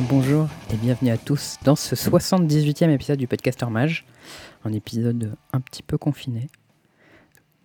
[0.00, 4.06] bonjour et bienvenue à tous dans ce 78e épisode du Podcaster Mage,
[4.64, 6.48] un épisode un petit peu confiné.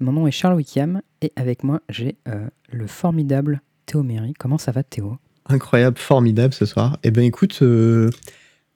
[0.01, 4.33] Mon nom est Charles Wickham et avec moi j'ai euh, le formidable Théo Méry.
[4.37, 5.17] Comment ça va Théo?
[5.47, 6.97] Incroyable, formidable ce soir.
[7.03, 8.09] Eh ben écoute, euh,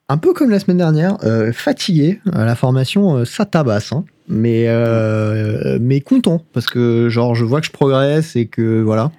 [0.08, 4.06] un peu comme la semaine dernière, euh, fatigué, la formation ça tabasse, hein.
[4.30, 4.68] mais,
[5.80, 9.12] mais content parce que genre je vois que je progresse et que voilà.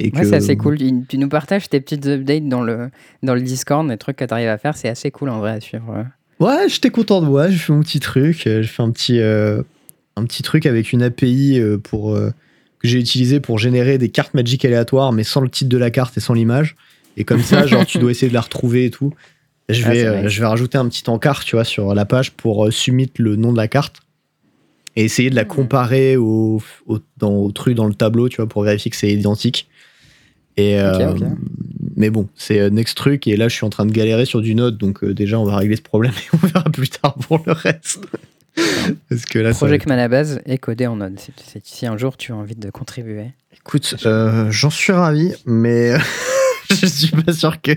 [0.00, 0.78] Et Ouais, que, c'est assez cool.
[1.08, 2.90] Tu nous partages tes petites updates dans le,
[3.22, 5.52] dans le Discord, les trucs que tu arrives à faire, c'est assez cool en vrai
[5.52, 6.06] à suivre.
[6.40, 9.20] Ouais, j'étais content de moi, j'ai fait mon petit truc, euh, j'ai fait un petit,
[9.20, 9.62] euh,
[10.16, 12.30] un petit truc avec une API euh, pour, euh,
[12.78, 15.90] que j'ai utilisé pour générer des cartes Magic aléatoires, mais sans le titre de la
[15.90, 16.76] carte et sans l'image.
[17.18, 19.12] Et comme ça, genre, tu dois essayer de la retrouver et tout.
[19.68, 22.32] Je Ah, vais, euh, je vais rajouter un petit encart, tu vois, sur la page
[22.32, 24.00] pour submit le nom de la carte
[24.96, 28.48] et essayer de la comparer au, au, dans, au truc dans le tableau, tu vois,
[28.48, 29.68] pour vérifier que c'est identique.
[30.60, 31.14] Et, euh.
[31.96, 34.40] Mais bon, c'est euh, next truc et là, je suis en train de galérer sur
[34.40, 37.14] du Node, donc euh, déjà, on va régler ce problème et on verra plus tard
[37.14, 38.00] pour le reste.
[39.08, 41.18] Parce que là, ça Project Manabase est codé en Node.
[41.62, 43.32] Si, un jour tu as envie de contribuer.
[43.56, 45.94] Écoute, euh, j'en suis ravi, mais
[46.70, 47.72] je suis pas sûr que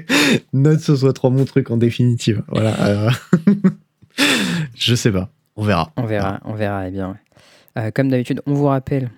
[0.54, 2.44] Node ce soit trop mon truc en définitive.
[2.48, 2.76] Voilà.
[2.86, 3.10] euh,
[4.76, 5.30] je sais pas.
[5.56, 5.92] On verra.
[5.98, 7.18] On verra, on verra, eh bien.
[7.78, 9.10] Euh, comme d'habitude, on vous rappelle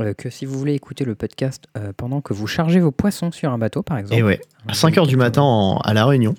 [0.00, 3.30] euh, que si vous voulez écouter le podcast euh, pendant que vous chargez vos poissons
[3.32, 4.18] sur un bateau, par exemple.
[4.18, 6.34] Et ouais, à 5h du matin en- à La Réunion.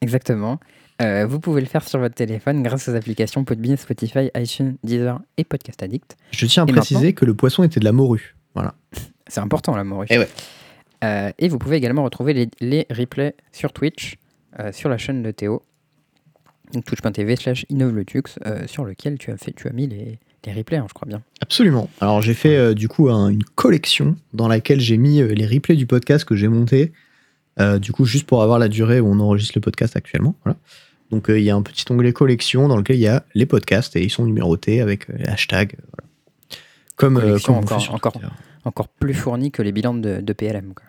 [0.00, 0.58] Exactement.
[1.00, 5.20] Euh, vous pouvez le faire sur votre téléphone grâce aux applications Podbean, Spotify, iTunes, Deezer
[5.36, 6.16] et Podcast Addict.
[6.32, 8.34] Je tiens à Et préciser que le poisson était de la morue.
[8.54, 8.74] Voilà.
[9.28, 10.06] C'est important la morue.
[10.10, 10.28] Eh ouais.
[11.04, 14.16] Euh, et vous pouvez également retrouver les, les replays sur Twitch,
[14.58, 15.62] euh, sur la chaîne de Théo,
[16.72, 20.52] donc twitch.tv slash innovetux, euh, sur lequel tu as, fait, tu as mis les, les
[20.52, 21.22] replays, hein, je crois bien.
[21.40, 21.88] Absolument.
[22.00, 25.46] Alors j'ai fait euh, du coup un- une collection dans laquelle j'ai mis euh, les
[25.46, 26.92] replays du podcast que j'ai monté.
[27.60, 30.36] euh, du coup, juste pour avoir la durée où on enregistre le podcast actuellement.
[30.44, 30.56] Voilà.
[31.10, 33.46] Donc euh, il y a un petit onglet collection dans lequel il y a les
[33.46, 35.74] podcasts et ils sont numérotés avec les hashtags.
[35.92, 36.08] voilà.
[36.96, 38.14] Comme, on encore- encore.
[38.64, 40.74] Encore plus fourni que les bilans de, de PLM.
[40.74, 40.84] Quoi.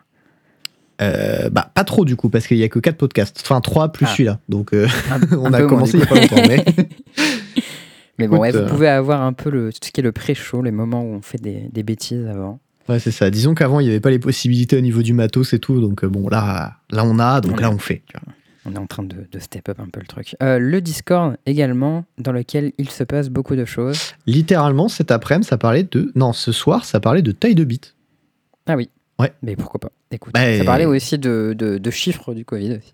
[1.02, 3.40] Euh, bah, pas trop du coup, parce qu'il y a que 4 podcasts.
[3.44, 4.12] Enfin, 3 plus Ah.
[4.12, 4.40] celui-là.
[4.50, 4.88] Donc euh,
[5.40, 6.36] on a commencé il y a pas longtemps.
[6.48, 6.66] Mais...
[8.20, 10.62] Mais bon, ouais, vous euh, pouvez avoir un peu le, ce qui est le pré-show,
[10.62, 12.60] les moments où on fait des, des bêtises avant.
[12.88, 13.30] Ouais, c'est ça.
[13.30, 15.80] Disons qu'avant, il n'y avait pas les possibilités au niveau du matos et tout.
[15.80, 18.02] Donc euh, bon, là, là on a, donc On là on fait.
[18.08, 18.34] tu vois.
[18.66, 20.36] On est en train de, de step up un peu le truc.
[20.44, 24.14] Euh, le Discord également, dans lequel il se passe beaucoup de choses.
[24.28, 26.12] Littéralement, cet après-midi, ça parlait de.
[26.16, 27.96] Non, ce soir, ça parlait de taille de bit.
[28.68, 28.90] Ah oui.
[29.18, 29.32] Ouais.
[29.44, 32.94] Mais pourquoi pas Écoute, Bah, ça parlait aussi de, de- de chiffres du Covid aussi.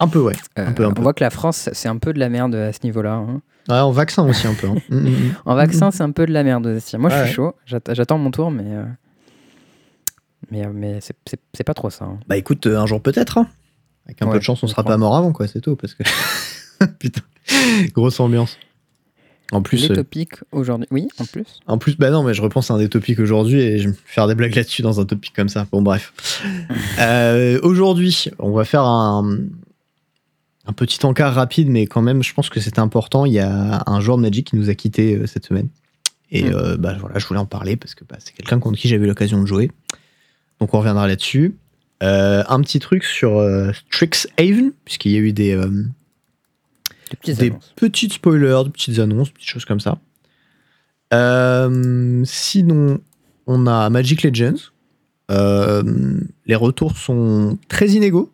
[0.00, 0.34] Un peu, ouais.
[0.58, 1.02] Euh, Un peu, un on peu.
[1.02, 3.14] voit que la France, c'est un peu de la merde à ce niveau-là.
[3.14, 3.40] hein.
[3.68, 4.66] Ouais, en vaccin aussi, un peu.
[4.68, 4.76] hein.
[4.88, 5.34] Mm, mm, mm.
[5.44, 6.96] En vaccin, c'est un peu de la merde aussi.
[6.98, 7.54] Moi, je suis chaud.
[7.66, 8.64] J'att- J'attends mon tour, mais.
[8.66, 8.84] euh,
[10.50, 12.06] Mais, euh, mais c'est- pas trop ça.
[12.06, 12.18] hein.
[12.26, 13.38] Bah écoute, un jour peut-être.
[13.38, 13.46] hein.
[14.06, 14.94] Avec un Ouais, peu de chance, on sera crois.
[14.94, 15.76] pas mort avant, quoi, c'est tout.
[15.76, 16.02] Parce que.
[16.98, 17.20] Putain.
[17.94, 18.56] Grosse ambiance.
[19.52, 20.86] En plus, Les topics aujourd'hui.
[20.92, 21.58] Oui, en plus.
[21.66, 23.96] en plus, bah non, mais je repense à un des topics aujourd'hui et je vais
[24.06, 25.66] faire des blagues là-dessus dans un topic comme ça.
[25.70, 26.12] Bon, bref.
[27.00, 29.38] Euh, aujourd'hui, on va faire un,
[30.66, 33.24] un petit encart rapide, mais quand même, je pense que c'est important.
[33.24, 35.68] Il y a un joueur de Magic qui nous a quitté euh, cette semaine.
[36.30, 36.54] Et Mm.
[36.54, 39.04] euh, bah, voilà, je voulais en parler parce que bah, c'est quelqu'un contre qui j'avais
[39.04, 39.70] eu l'occasion de jouer.
[40.60, 41.56] Donc on reviendra là-dessus.
[42.02, 43.42] Euh, un petit truc sur
[43.74, 45.54] Strixhaven, puisqu'il y a eu des,
[47.20, 49.98] petites des petites spoilers, des petites annonces, des petites choses comme ça.
[52.24, 53.00] Sinon,
[53.46, 54.70] on a Magic Legends.
[55.28, 58.32] Les retours sont très inégaux.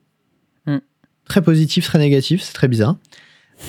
[1.28, 2.96] Très positifs, très négatifs, c'est très bizarre.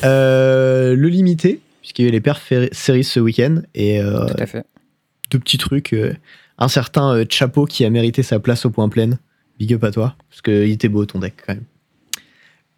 [0.04, 4.36] Euh, le limité, puisqu'il y a eu les perfs séries ce week-end, et euh, Tout
[4.42, 4.66] à fait.
[5.32, 5.94] deux petits trucs.
[5.94, 6.14] euh,
[6.60, 9.12] un certain Chapeau qui a mérité sa place au point plein.
[9.60, 11.64] Big up à toi, parce qu'il était beau ton deck quand même.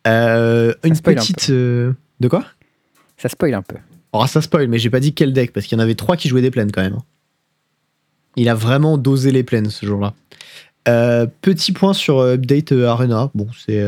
[0.05, 1.51] Une un petite.
[1.51, 1.95] de
[2.29, 2.45] quoi?
[3.17, 3.75] Ça spoil un peu.
[4.13, 6.15] alors ça spoil, mais j'ai pas dit quel deck, parce qu'il y en avait trois
[6.15, 6.93] qui jouaient des plaines quand même.
[6.93, 7.03] hein.
[8.37, 10.13] Il a vraiment dosé les plaines ce jour-là.
[11.41, 13.29] Petit point sur Update Arena.
[13.35, 13.83] Bon, c'est.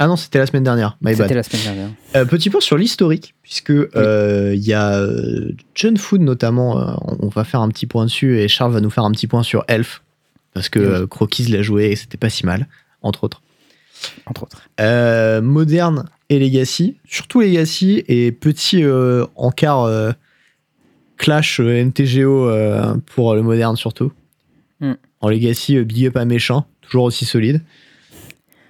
[0.00, 0.96] Euh, Ah non, c'était la semaine dernière.
[1.00, 1.16] My bad.
[1.22, 1.88] C'était la semaine dernière.
[2.16, 6.80] Euh, petit point sur l'historique, puisque euh, il y a euh, John Food notamment.
[6.80, 9.26] euh, on va faire un petit point dessus, et Charles va nous faire un petit
[9.26, 10.02] point sur Elf,
[10.54, 10.84] parce que Oui.
[10.86, 12.68] euh, Croquis l'a joué et c'était pas si mal,
[13.02, 13.42] entre autres.
[14.26, 14.62] Entre autres.
[14.80, 20.12] Euh, moderne et Legacy, surtout Legacy et petit euh, encart euh,
[21.16, 24.12] clash euh, MTGO euh, pour le moderne surtout.
[24.80, 24.92] Hmm.
[25.20, 27.60] En Legacy, euh, big up à méchant, toujours aussi solide.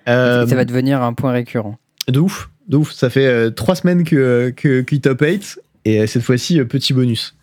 [0.08, 1.78] Euh, ça va devenir un point récurrent.
[2.08, 2.92] de ouf, de ouf.
[2.92, 6.92] Ça fait euh, trois semaines que, que, top 8 et euh, cette fois-ci, euh, petit
[6.92, 7.36] bonus.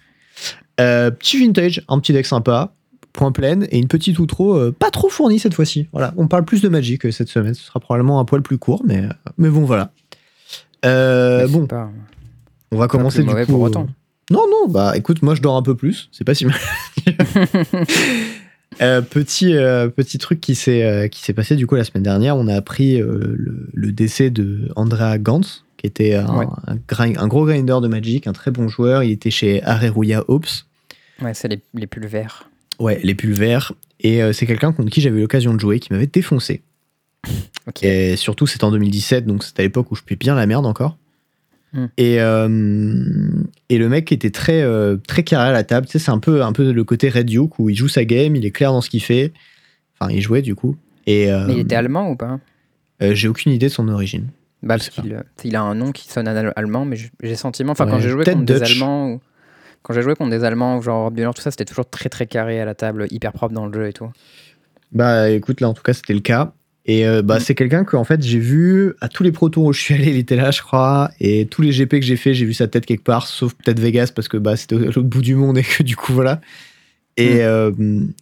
[0.81, 2.73] Euh, petit vintage, un petit deck sympa.
[3.13, 5.87] point plein et une petite outro euh, pas trop fournie cette fois-ci.
[5.93, 7.53] Voilà, on parle plus de Magic euh, cette semaine.
[7.53, 9.91] Ce sera probablement un poil plus court, mais, euh, mais bon, voilà.
[10.85, 11.89] Euh, Mais bon, pas-
[12.71, 13.45] on va commencer du coup.
[13.45, 13.87] pour euh, autant.
[14.31, 16.09] Non, non, bah écoute, moi je dors un peu plus.
[16.11, 16.55] C'est pas si mal.
[18.81, 22.03] Euh, petit, euh, petit truc qui s'est euh, qui s'est passé du coup la semaine
[22.03, 26.45] dernière, on a appris le, le décès de Andrea Gantz, qui était un, Ouais.
[26.67, 29.03] un, grind- un gros grinder de Magic, un très bon joueur.
[29.03, 30.47] Il était chez Areruya Hopes.
[31.21, 32.49] Ouais, c'est les, les pulls verts.
[32.79, 33.71] Ouais, les pulls verts.
[34.01, 36.61] Et c'est quelqu'un contre qui j'avais eu l'occasion de jouer, qui m'avait défoncé.
[37.81, 40.65] Et surtout, c'était en 2017, donc c'était à l'époque où je payais bien la merde
[40.65, 40.97] encore.
[41.75, 41.87] Hmm.
[41.97, 45.85] Et, euh, et le mec était très, euh, très carré à la table.
[45.87, 48.05] Tu sais, c'est un peu, un peu le côté Red Duke où il joue sa
[48.05, 49.33] game, il est clair dans ce qu'il fait.
[49.99, 50.77] Enfin, il jouait du coup.
[51.05, 52.39] Et euh, Mais il était allemand ou pas?
[53.01, 54.29] J'ai aucune idée de son origine.
[54.63, 57.73] Bah, parce qu'il il a un nom qui sonne al- allemand, mais j'ai sentiment.
[57.73, 58.63] Enfin, Ouais, quand j'ai joué contre des.
[58.63, 59.21] Allemands, ou
[59.83, 62.09] quand j'ai joué contre des Allemands, genre Europe du Nord, tout ça, c'était toujours très
[62.09, 64.09] très carré à la table, hyper propre dans le jeu et tout.
[64.91, 66.53] Bah écoute, là en tout cas, c'était le cas.
[66.87, 67.39] Et euh, bah, Mm.
[67.39, 69.95] c'est quelqu'un que en fait j'ai vu à tous les pro tours où je suis
[69.95, 71.09] allé, il était là, je crois.
[71.19, 73.79] Et tous les GP que j'ai fait, j'ai vu sa tête quelque part, sauf peut-être
[73.79, 76.41] Vegas parce que bah, c'était à l'autre bout du monde et que du coup voilà.
[77.17, 77.71] Et, euh,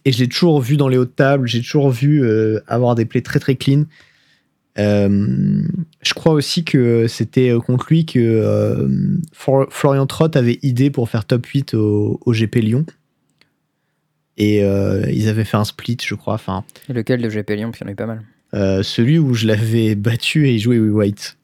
[0.04, 3.04] et je l'ai toujours vu dans les hautes tables, j'ai toujours vu euh, avoir des
[3.04, 3.84] plays très très clean.
[4.76, 8.88] Je crois aussi que c'était contre lui que
[9.32, 12.86] Florian Trott avait idée pour faire top 8 au, au GP Lyon.
[14.36, 16.34] Et ils avaient fait un split, je crois.
[16.34, 18.22] Enfin, Et lequel de GP Lyon Puis il y en a eu pas mal.
[18.54, 21.38] Euh, celui où je l'avais battu et il jouait with White.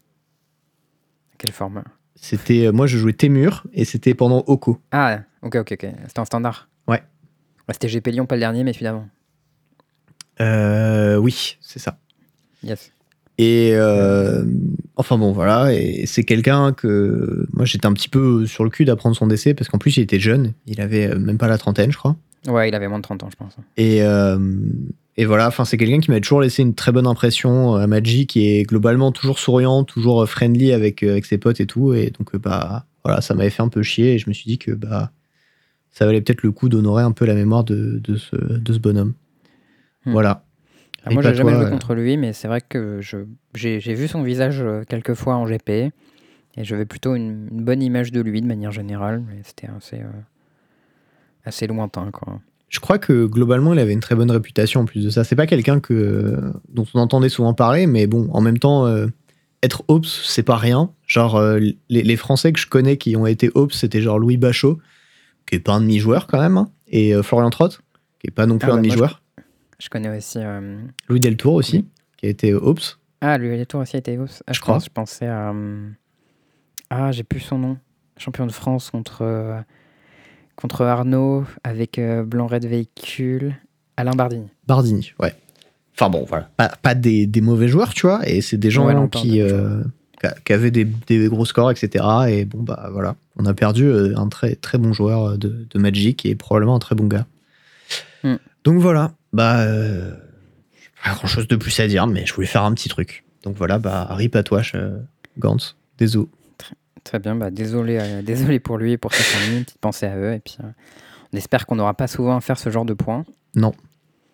[1.38, 1.84] Quel format
[2.14, 4.80] C'était euh, moi je jouais Témur et c'était pendant Oko.
[4.92, 5.86] Ah, ok, ok, ok.
[6.06, 6.68] C'était en standard.
[6.86, 7.02] Ouais.
[7.70, 9.08] C'était GP Lyon, pas le dernier, mais celui d'avant.
[10.40, 11.98] Euh, oui, c'est ça.
[12.62, 12.92] Yes.
[13.38, 14.44] Et euh,
[14.96, 18.84] enfin bon voilà, et c'est quelqu'un que moi j'étais un petit peu sur le cul
[18.84, 21.90] d'apprendre son décès parce qu'en plus il était jeune, il avait même pas la trentaine
[21.90, 22.16] je crois.
[22.46, 23.54] Ouais, il avait moins de 30 ans, je pense.
[23.76, 24.38] Et, euh,
[25.16, 28.36] et voilà, enfin c'est quelqu'un qui m'a toujours laissé une très bonne impression à Magic
[28.36, 31.92] et globalement toujours souriant, toujours friendly avec, euh, avec ses potes et tout.
[31.94, 34.46] Et donc euh, bah voilà, ça m'avait fait un peu chier et je me suis
[34.46, 35.10] dit que bah
[35.90, 38.78] ça valait peut-être le coup d'honorer un peu la mémoire de, de, ce, de ce
[38.78, 39.14] bonhomme.
[40.06, 40.12] Hmm.
[40.12, 40.44] Voilà.
[41.04, 41.70] Ah, moi, j'ai jamais joué euh.
[41.70, 45.46] contre lui, mais c'est vrai que je- j'ai vu son visage euh, quelques fois en
[45.46, 45.70] GP.
[46.56, 49.96] Et j'avais plutôt une, une bonne image de lui de manière générale, mais c'était assez,
[50.00, 50.10] euh,
[51.44, 52.10] assez lointain.
[52.10, 52.40] Quoi.
[52.70, 55.24] Je crois que globalement, il avait une très bonne réputation en plus de ça.
[55.24, 56.40] C'est pas quelqu'un que
[56.70, 59.08] dont on entendait souvent parler, mais bon, en même temps, euh,
[59.62, 60.90] être Ops, c'est pas rien.
[61.06, 64.36] Genre, euh, les, les Français que je connais qui ont été Ops, c'était genre Louis
[64.38, 64.78] Bachot,
[65.46, 67.80] qui est pas un demi-joueur quand même, hein, et euh, Florian Trott,
[68.20, 69.20] qui est pas non plus Ah un demi-joueur.
[69.80, 70.38] Je connais aussi.
[70.38, 71.86] euh, Louis Deltour aussi,
[72.18, 72.98] qui a été Ops.
[73.20, 74.42] Ah, lui, les tours aussi a été hausse.
[74.46, 74.74] Ah, Je je, crois.
[74.76, 75.52] pense- je pensais à.
[76.88, 77.78] Ah, j'ai plus son nom.
[78.16, 79.22] Champion de France contre,
[80.60, 83.56] contre Arnaud avec euh, Blanc-Red Véhicule.
[83.96, 84.48] Alain Bardini.
[84.66, 85.34] Bardini, ouais.
[85.94, 86.48] Enfin bon, voilà.
[86.56, 89.18] Pas, pas des, des mauvais joueurs, tu vois, et c'est des gens Ouais, non, pas
[89.18, 89.82] qui, des euh,
[90.44, 92.04] qui avaient des, des gros scores, etc.
[92.28, 93.16] Et bon, bah voilà.
[93.36, 96.78] On a perdu euh, un très, très bon joueur de, de Magic et probablement un
[96.78, 97.26] très bon gars.
[98.22, 98.36] Hmm.
[98.64, 99.12] Donc voilà.
[99.32, 100.14] Bah, euh,
[101.04, 103.24] pas grand chose de plus à dire, mais je voulais faire un petit truc.
[103.42, 104.62] Donc voilà, bah, rip à toi,
[105.38, 105.76] Gantz.
[105.98, 106.28] Désolé.
[107.04, 109.58] Très bien, bah, désolé, euh, désolé pour lui et pour sa famille.
[109.58, 110.32] Une petite pensée à eux.
[110.34, 110.66] Et puis, euh,
[111.32, 113.24] on espère qu'on n'aura pas souvent à faire ce genre de points.
[113.54, 113.72] Non.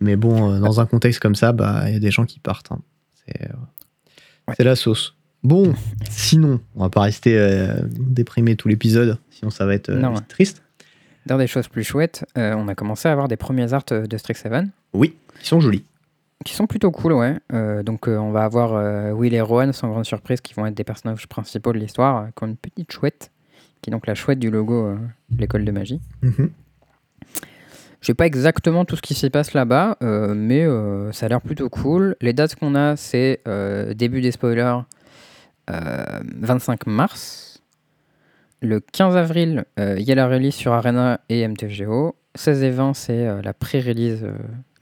[0.00, 2.38] Mais bon, euh, dans un contexte comme ça, bah, il y a des gens qui
[2.40, 2.73] partent.
[2.73, 2.80] hein.
[3.26, 3.50] C'est
[4.49, 4.54] Ouais.
[4.56, 5.16] c'est la sauce.
[5.42, 5.75] Bon,
[6.11, 10.11] sinon, on va pas rester euh, déprimé tout l'épisode, sinon ça va être euh, Non,
[10.11, 10.25] vite ouais.
[10.28, 10.62] triste.
[11.26, 14.16] Dans des choses plus chouettes, euh, on a commencé à avoir des premiers arts de
[14.16, 15.85] Strixhaven Oui, ils sont jolis.
[16.44, 17.38] Qui sont plutôt cool, ouais.
[17.52, 20.66] Euh, donc, euh, on va avoir euh, Will et Rowan, sans grande surprise, qui vont
[20.66, 23.30] être des personnages principaux de l'histoire, qui ont une petite chouette,
[23.82, 24.94] qui est donc la chouette du logo
[25.30, 26.00] de l'école de magie.
[26.22, 26.50] Mhm.
[28.00, 30.64] Je sais pas exactement tout ce qui s'y passe là-bas, mais
[31.12, 32.14] ça a l'air plutôt cool.
[32.20, 33.40] Les dates qu'on a, c'est
[33.96, 34.78] début des spoilers,
[35.70, 37.60] euh, 25 mars.
[38.60, 42.14] Le 15 avril, il y a la release sur Arena et MTGO.
[42.36, 44.24] 16 et 20, c'est la pré-release,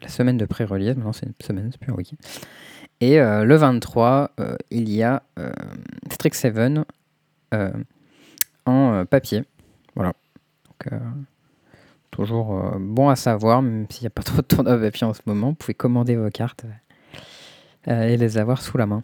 [0.04, 0.96] la semaine de pré-release.
[0.96, 2.16] Maintenant, c'est une semaine, c'est plus un week-end.
[3.00, 5.50] Et euh, le 23, euh, il y a euh,
[6.10, 6.84] Strixhaven
[7.52, 7.72] euh,
[8.66, 9.44] en papier.
[9.94, 10.12] Voilà.
[10.66, 11.00] Donc,
[12.10, 15.20] toujours bon à savoir, même s'il n'y a pas trop de tournois papier en ce
[15.26, 15.48] moment.
[15.48, 16.64] Vous pouvez commander vos cartes
[17.86, 19.02] et les avoir sous la main.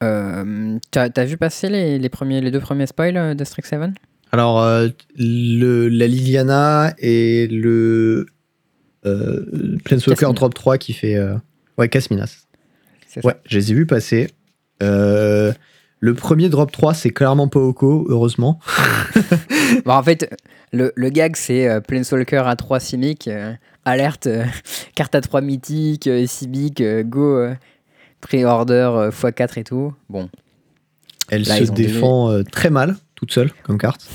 [0.00, 3.94] T'as as vu passer les, les premiers, les deux premiers spoils de Strixhaven
[4.30, 8.26] Alors, euh, le, la Liliana et le
[9.08, 10.34] euh, Planeswalker Casmina.
[10.34, 11.16] Drop 3 qui fait.
[11.16, 11.34] euh,
[11.78, 12.44] ouais, Casminas.
[13.24, 14.28] Ouais, je les ai vus passer.
[14.82, 15.52] Euh,
[16.00, 18.60] Le premier drop 3, c'est clairement pas Oko, heureusement.
[19.84, 20.30] Bon, en fait,
[20.72, 23.52] le, le gag, c'est euh, Planeswalker à 3 Simic, euh,
[23.84, 24.44] alerte, euh,
[24.94, 27.54] carte à 3 mythique, euh, Simic, euh, go, euh,
[28.20, 29.92] pré-order euh, x4 et tout.
[30.08, 30.28] Bon,
[31.28, 34.08] Elle Là, se défend euh, très mal, toute seule, comme carte.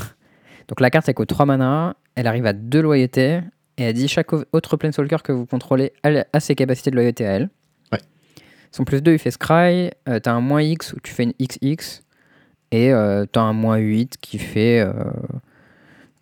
[0.68, 3.42] donc la carte, elle coûte 3 mana, elle arrive à 2 loyautés,
[3.78, 7.26] et elle dit chaque au- autre Planeswalker que vous contrôlez a ses capacités de loyauté
[7.26, 7.50] à elle.
[7.92, 8.00] Ouais.
[8.72, 11.34] Son plus 2, il fait Scry, euh, t'as un moins X où tu fais une
[11.40, 12.02] XX,
[12.72, 14.80] et euh, t'as un moins 8 qui fait.
[14.80, 14.94] euh,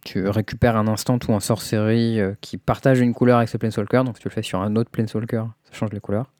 [0.03, 4.03] tu récupères un instant ou un sorcery euh, qui partage une couleur avec ce Planeswalker,
[4.03, 6.31] donc si tu le fais sur un autre Planeswalker, ça change les couleurs.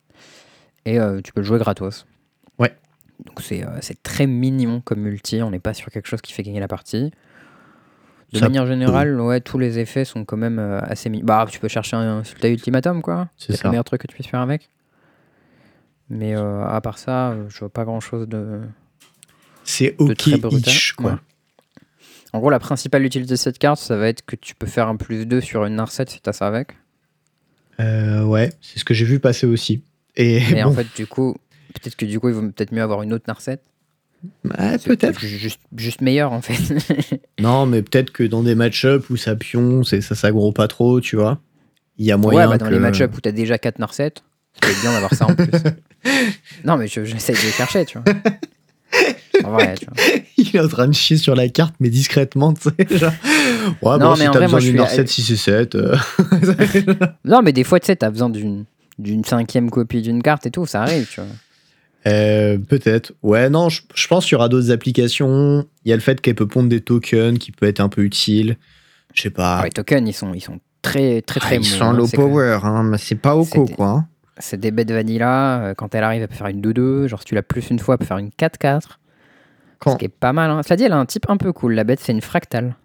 [0.86, 2.08] Et tu peux le jouer gratos.
[2.58, 2.76] Ouais.
[3.24, 6.42] Donc c'est c'est très mignon comme multi, on n'est pas sur quelque chose qui fait
[6.42, 7.12] gagner la partie.
[8.34, 11.10] De Ça manière générale, ouais, tous les effets sont quand même euh, assez.
[11.10, 13.28] Bah, tu peux chercher un Sultai Ultimatum, quoi.
[13.38, 14.70] C'est le meilleur truc que tu puisses faire avec.
[16.10, 18.60] Mais euh, à part ça, euh, je vois pas grand chose de.
[19.64, 21.12] C'est ok itch, quoi.
[21.12, 21.18] ouais.
[22.34, 24.88] En gros, la principale utilité de cette carte, ça va être que tu peux faire
[24.88, 26.78] un plus 2 sur une Narset si t'as ça avec.
[27.80, 29.84] Euh, ouais, c'est ce que j'ai vu passer aussi.
[30.16, 31.36] Et bon, en fait, du coup,
[31.74, 33.60] peut-être que du coup, il vaut peut-être mieux avoir une autre Narset.
[34.46, 35.20] Ouais, peut-être.
[35.20, 36.54] ju- Juste, juste meilleur, en fait.
[37.40, 41.02] Non, mais peut-être que dans des match-up où ça pion, c'est- ça s'aggro pas trop,
[41.02, 41.40] tu vois.
[41.98, 44.14] Il y a moyen ouais, bah, dans que- les match-ups où t'as déjà 4 Narset,
[44.64, 45.48] c'est bien d'avoir ça en plus.
[46.66, 48.14] non, mais je- j'essaie de les chercher, tu vois.
[49.44, 49.96] En vrai, tu vois.
[50.38, 52.98] Il est en train de chier sur la carte, mais discrètement, tu sais.
[52.98, 53.12] Genre...
[53.82, 55.76] Ouais, Non, bon, mais si t'as besoin d'une Narset 6 et 7.
[55.76, 55.96] euh,
[57.26, 60.66] Non, mais des fois, tu sais, t'as besoin d'une cinquième copie d'une carte et tout,
[60.66, 61.30] ça arrive, tu vois.
[62.08, 63.14] Euh, peut-être.
[63.22, 65.66] Ouais, non, je, je pense qu'il y aura d'autres applications.
[65.86, 68.02] Il y a le fait qu'elle peut pondre des tokens qui peut être un peu
[68.04, 68.58] utile.
[69.14, 69.60] Je sais pas.
[69.60, 71.94] Ah, les tokens, ils sont, ils sont très, très, Ah, très ils bons, sont hein.
[71.94, 73.88] low que- power, hein, mais c'est pas Oko, C'était- quoi.
[73.90, 74.08] hein.
[74.40, 75.62] C'est des bêtes vanilla.
[75.66, 77.08] euh, Quand elle arrive, elle peut faire une 2-2.
[77.08, 79.00] Genre, si tu l'as plus une fois, elle peut faire une 4-4.
[79.80, 80.50] Quand- Ce qui est pas mal.
[80.50, 80.62] Hein.
[80.64, 81.74] Cela dit, elle a un type un peu cool.
[81.74, 82.76] La bête, c'est une fractale.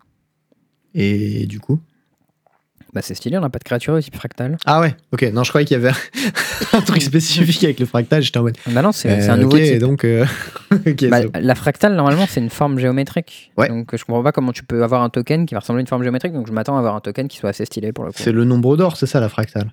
[0.94, 1.80] Et du coup
[2.97, 4.57] Bah, c'est stylé, on n'a pas de créature au type fractale.
[4.65, 5.21] Ah ouais, ok.
[5.35, 5.95] Non, je croyais qu'il y avait
[6.73, 8.23] un truc spécifique avec le fractal.
[8.23, 8.57] J'étais en mode.
[8.69, 9.79] Bah, non, c'est c'est euh, un nouveau ok, type.
[9.81, 10.03] donc.
[10.05, 10.25] euh,
[11.11, 13.53] Bah, la fractale, normalement, c'est une forme géométrique.
[13.59, 13.69] Ouais.
[13.69, 15.87] Donc, je comprends pas comment tu peux avoir un token qui va ressembler à une
[15.88, 16.33] forme géométrique.
[16.33, 18.19] Donc, je m'attends à avoir un token qui soit assez stylé pour le coup.
[18.19, 19.73] c'est le nombre d'or, c'est ça la fractale?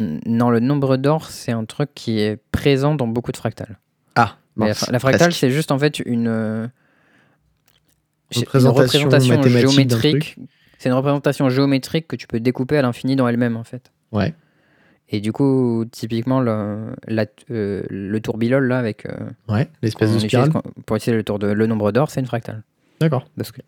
[0.00, 3.78] Non, le nombre d'or, c'est un truc qui est présent dans beaucoup de fractales.
[4.14, 6.66] Ah, Mais la, la fractale, c'est juste en fait une, euh,
[8.34, 10.36] une Représentation mathématique d'un géométrique.
[10.78, 13.90] C'est une représentation géométrique que tu peux découper à l'infini dans elle-même en fait.
[14.12, 14.34] Ouais.
[15.08, 18.20] Et du coup, typiquement, le, la- euh, le
[18.60, 19.06] là, avec.
[19.06, 19.14] euh,
[19.48, 20.50] Ouais, l'espèce de spirale.
[20.84, 22.62] pour utiliser le tour de le nombre d'or, c'est une fractale.
[23.00, 23.28] D'accord.
[23.36, 23.60] Parce que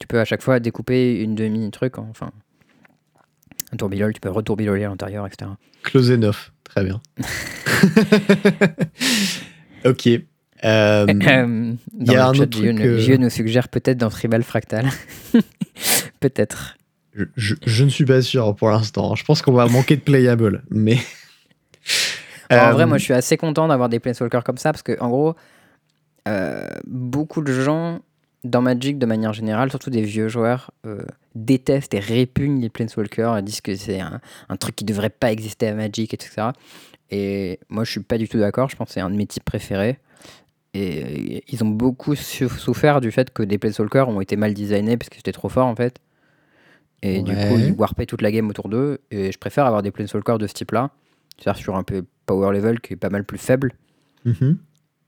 [0.00, 2.30] tu peux à chaque fois découper une demi-truc, en- enfin.
[3.72, 5.50] Un tourbilol, tu peux retourbiloler à l'intérieur, etc.
[5.82, 6.52] Close enough.
[6.64, 7.00] Très bien.
[9.86, 10.06] ok.
[10.64, 14.86] Euh, Euh, y a un autre truc, nous- nous suggère peut-être dans Tribal Fractal.
[16.22, 16.76] peut-être.
[17.14, 19.14] je, je- je ne suis pas sûr pour l'instant.
[19.14, 20.62] Je pense qu'on va manquer de playable.
[20.70, 20.96] Mais.
[22.48, 24.82] Alors, En Euh, vrai, moi, je suis assez content d'avoir des Planeswalkers comme ça parce
[24.82, 25.34] que, en gros,
[26.28, 28.00] euh, beaucoup de gens
[28.44, 31.02] dans Magic, de manière générale, surtout des vieux joueurs, euh,
[31.34, 35.30] détestent et répugnent les Planeswalkers et disent que c'est un, un truc qui devrait pas
[35.32, 36.48] exister à Magic, etc.
[37.10, 38.68] Et moi, je suis pas du tout d'accord.
[38.70, 39.98] Je pense que c'est un de mes types préférés.
[40.74, 44.96] Et euh, ils ont beaucoup souffert du fait que des Planeswalkers ont été mal designés
[44.96, 45.98] parce que c'était trop fort en fait.
[47.02, 49.00] Et du coup, ils warpaient toute la game autour d'eux.
[49.10, 50.90] Et je préfère avoir des Planeswalkers de ce type-là.
[51.38, 53.72] C'est-à-dire sur un peu power level qui est pas mal plus faible,
[54.24, 54.58] mhm.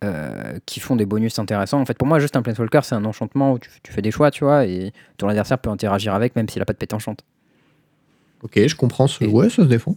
[0.03, 1.81] euh, qui font des bonus intéressants.
[1.81, 4.11] En fait, pour moi, juste un Planeswalker, c'est un enchantement où tu, tu fais des
[4.11, 6.95] choix, tu vois, et ton adversaire peut interagir avec, même s'il a pas de pète
[6.95, 7.25] enchante.
[8.43, 9.07] Ok, je comprends.
[9.07, 9.23] Ce...
[9.23, 9.97] Et- Ouais, ça se défend.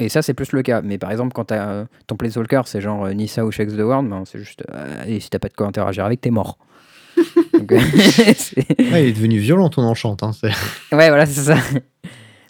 [0.00, 0.80] Et ça, c'est plus le cas.
[0.82, 3.80] Mais par exemple, quand t'as, euh, ton Planeswalker, c'est genre euh, Nissa ou Shakes the
[3.80, 4.64] World, ben, c'est juste.
[5.06, 6.58] et si t'as pas de quoi interagir avec, t'es mort.
[7.52, 7.78] Donc, euh,
[8.78, 10.16] Ouais, il est devenu violent ton enchant.
[10.22, 10.30] Hein,
[10.92, 11.56] ouais, voilà, c'est ça.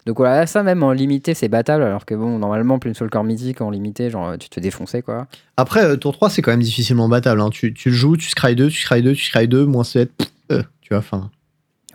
[0.05, 3.71] Donc voilà, ça même en limité, c'est battable, alors que bon, normalement, Planeswalker mythique en
[3.71, 5.25] limité, genre, tu te fais défoncer, quoi.
[5.57, 7.41] Après, euh, tour 3, c'est quand même difficilement battable.
[7.41, 7.49] hein.
[7.49, 10.11] Tu, tu le joues, tu scry 2, tu scry 2, tu scry 2, moins 7.
[10.15, 11.31] pff, euh, tu vois, enfin.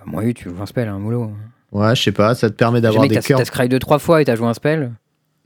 [0.07, 1.31] Moi, oui, tu joues un spell, un moulot.
[1.71, 3.39] Ouais, je sais pas, ça te permet d'avoir des cœurs.
[3.39, 4.91] t'as scry deux trois fois et t'as joué un spell.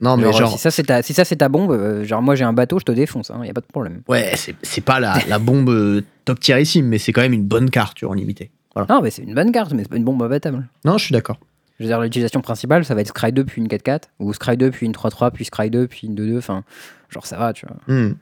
[0.01, 0.51] Non, mais genre, genre.
[0.51, 1.13] si ça c'est ta, si
[1.49, 3.65] bombe, euh, genre moi j'ai un bateau, je te défonce, hein, y a pas de
[3.65, 4.01] problème.
[4.07, 7.69] Ouais, c'est pas la, la bombe euh, top tierissime, mais c'est quand même une bonne
[7.69, 8.51] carte, tu vois, en limité.
[8.75, 10.67] Non, mais c'est une bonne carte, mais c'est pas une bombe imbattable.
[10.83, 11.37] Non, je suis d'accord.
[11.79, 14.57] Je veux dire, l'utilisation principale, ça va être Scry 2 puis une 4-4, ou Scry
[14.57, 16.63] 2 puis une 3-3, puis Scry 2 puis une 2-2, enfin,
[17.09, 17.77] genre ça va, tu vois.
[17.87, 18.15] Hmm.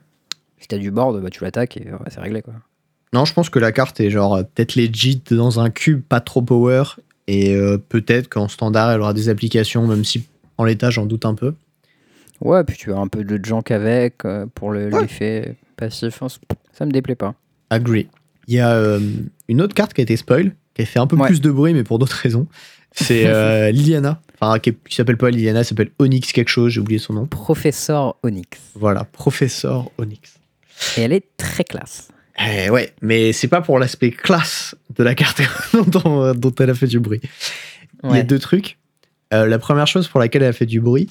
[0.58, 2.54] Si t'as du board, bah tu l'attaques et ouais, c'est réglé quoi.
[3.12, 6.20] Non, je pense que la carte est genre euh, peut-être legit dans un cube, pas
[6.20, 6.82] trop power,
[7.26, 10.26] et euh, peut-être qu'en standard, elle aura des applications, même si
[10.58, 11.54] en l'état, j'en doute un peu.
[12.44, 15.02] Ouais, puis tu as un peu de junk avec euh, pour le- Ouais.
[15.02, 16.26] l'effet passif, hein,
[16.72, 17.34] ça me déplaît pas.
[17.70, 18.08] Agree.
[18.46, 19.00] Il y a euh,
[19.48, 21.26] une autre carte qui a été spoil, qui a fait un peu Ouais.
[21.26, 22.46] plus de bruit, mais pour d'autres raisons.
[22.92, 24.20] C'est euh, Liliana.
[24.40, 27.26] Enfin, qui, s'appelle pas Liliana, elle s'appelle Onyx quelque chose, j'ai oublié son nom.
[27.26, 28.58] Professeur Onyx.
[28.74, 30.34] Voilà, professeur Onyx.
[30.98, 32.08] Et elle est très classe.
[32.38, 35.40] Eh ouais, mais c'est pas pour l'aspect classe de la carte
[35.86, 37.20] dont, dont elle a fait du bruit.
[38.02, 38.76] Il y a deux trucs.
[39.32, 41.08] Euh, la première chose pour laquelle elle a fait du bruit,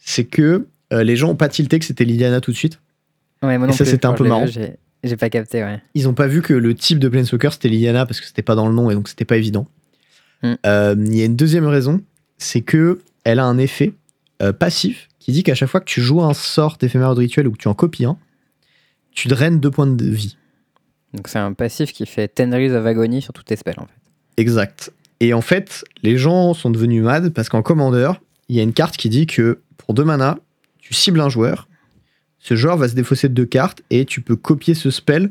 [0.00, 2.80] c'est que euh, les gens ont pas tilté que c'était Liliana tout de suite.
[3.42, 4.46] Ouais, moi non Et ça, c'était un peu marrant.
[5.02, 5.80] J'ai pas capté, ouais.
[5.94, 8.54] Ils ont pas vu que le type de Planeswalker c'était Liliana parce que c'était pas
[8.54, 9.66] dans le nom et donc c'était pas évident.
[10.42, 10.54] Hmm.
[10.66, 12.02] Euh, Il y a une deuxième raison,
[12.36, 13.94] c'est que elle a un effet
[14.42, 17.46] euh, passif qui dit qu'à chaque fois que tu joues un sort d'éphémère de rituel
[17.46, 18.18] ou que tu en copies un,
[19.12, 20.36] tu draines deux points de vie.
[21.14, 23.92] Donc c'est un passif qui fait Tenris of Agony sur toutes tes spells en fait.
[24.36, 24.92] Exact.
[25.20, 28.72] Et en fait, les gens sont devenus mad parce qu'en commandeur, il y a une
[28.72, 30.38] carte qui dit que pour deux mana,
[30.80, 31.68] tu cibles un joueur,
[32.40, 35.30] ce joueur va se défausser de deux cartes et tu peux copier ce spell,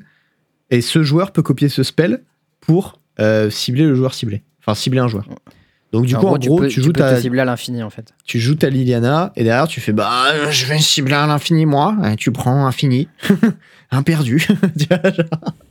[0.69, 2.23] et ce joueur peut copier ce spell
[2.61, 4.41] pour euh, cibler le joueur ciblé.
[4.61, 5.25] Enfin, cibler un joueur.
[5.91, 7.89] Donc du coup, en gros, peux, tu, joues peux ta, te cibler à l'infini en
[7.89, 8.13] fait.
[8.23, 11.97] tu joues ta Liliana et derrière tu fais bah je vais cibler à l'infini moi,
[12.09, 13.09] et tu prends infini,
[13.91, 14.47] un perdu.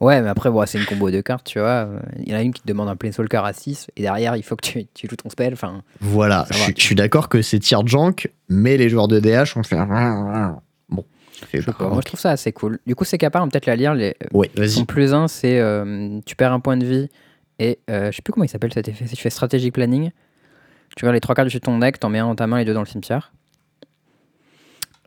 [0.00, 1.88] Ouais, mais après, bon, c'est une combo de cartes, tu vois.
[2.18, 4.42] Il y en a une qui te demande un Planeswalker à 6 et derrière, il
[4.42, 5.52] faut que tu, tu joues ton spell.
[5.52, 9.08] Enfin, Voilà, je, suis- tu je suis d'accord que c'est tier junk, mais les joueurs
[9.08, 9.76] de DH ont fait.
[10.88, 11.04] Bon.
[11.52, 12.78] Je trouve ça assez cool.
[12.86, 13.94] Du coup, c'est capable, on peut-être la lire.
[13.94, 14.14] Les...
[14.32, 14.70] Ouais, vas-y.
[14.70, 17.08] Son plus 1, c'est euh, tu perds un point de vie
[17.58, 19.06] et euh, je sais plus comment il s'appelle cet effet.
[19.06, 20.10] Si tu fais strategic planning,
[20.96, 22.64] tu regardes les trois cartes de ton deck, t'en mets un dans ta main et
[22.64, 23.32] deux dans le cimetière.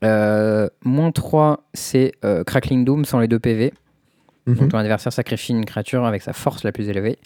[0.03, 2.11] Euh, moins 3, c'est
[2.45, 3.73] Crackling Doom sans les deux PV.
[4.45, 4.55] Mhm.
[4.55, 7.17] Donc ton adversaire sacrifie une créature avec sa force la plus élevée.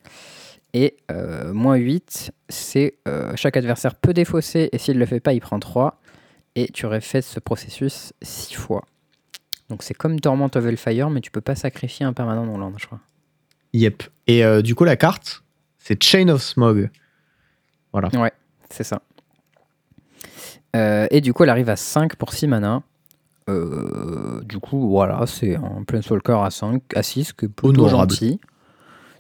[0.73, 5.19] Et euh, moins 8, c'est euh, chaque adversaire peut défausser et s'il ne le fait
[5.19, 5.99] pas, il prend 3.
[6.55, 8.83] Et tu refais ce processus 6 fois.
[9.69, 12.73] Donc c'est comme Torment of Hellfire, mais tu peux pas sacrifier un permanent non land,
[12.77, 12.99] je crois.
[13.73, 14.03] Yep.
[14.27, 15.43] Et euh, du coup, la carte,
[15.77, 16.89] c'est Chain of Smog.
[17.91, 18.09] Voilà.
[18.69, 19.01] C'est ça.
[21.09, 22.83] Et du coup, elle arrive à 5 pour 6 mana.
[23.49, 28.11] Euh, du coup, voilà, c'est un Planeswalker à 5, à 6, que plutôt Honorable.
[28.11, 28.39] gentil.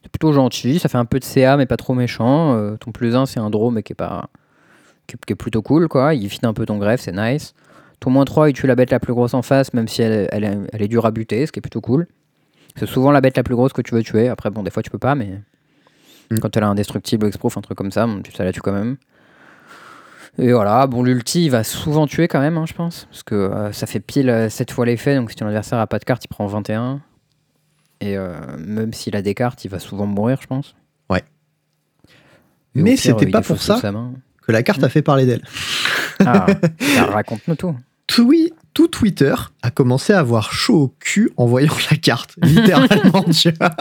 [0.03, 2.53] C'est plutôt gentil, ça fait un peu de CA, mais pas trop méchant.
[2.55, 4.29] Euh, ton plus 1, c'est un draw, mais qui est, pas,
[5.07, 6.13] qui, est- qui est plutôt cool, quoi.
[6.13, 7.53] Il vide un peu ton greffe, c'est nice.
[7.99, 10.27] Ton moins 3, il tue la bête la plus grosse en face, même si elle,
[10.31, 12.07] elle, est- elle est dure à buter, ce qui est plutôt cool.
[12.75, 14.27] C'est souvent la bête la plus grosse que tu veux tuer.
[14.29, 15.41] Après, bon, des fois, tu peux pas, mais
[16.29, 16.39] Mm.
[16.39, 18.61] quand elle a indestructible ou exproof, un truc comme ça, bon, tu ça la tue
[18.61, 18.97] quand même.
[20.39, 23.07] Et voilà, bon, l'ulti, il va souvent tuer quand même, hein, je pense.
[23.09, 25.99] Parce que euh, ça fait pile 7 fois l'effet, donc si ton adversaire a pas
[25.99, 27.01] de carte, il prend 21.
[28.01, 30.75] Et euh, même s'il a des cartes, il va souvent mourir, je pense.
[31.09, 31.23] Ouais.
[32.75, 33.81] Et Mais pire, c'était pas pour ça.
[34.45, 35.41] Que la carte a fait parler d'elle.
[36.19, 36.45] Ah,
[36.95, 37.75] bah, raconte-nous tout.
[38.05, 38.33] Tout,
[38.73, 43.51] tout Twitter a commencé à avoir chaud au cul en voyant la carte, littéralement, tu
[43.51, 43.75] vois.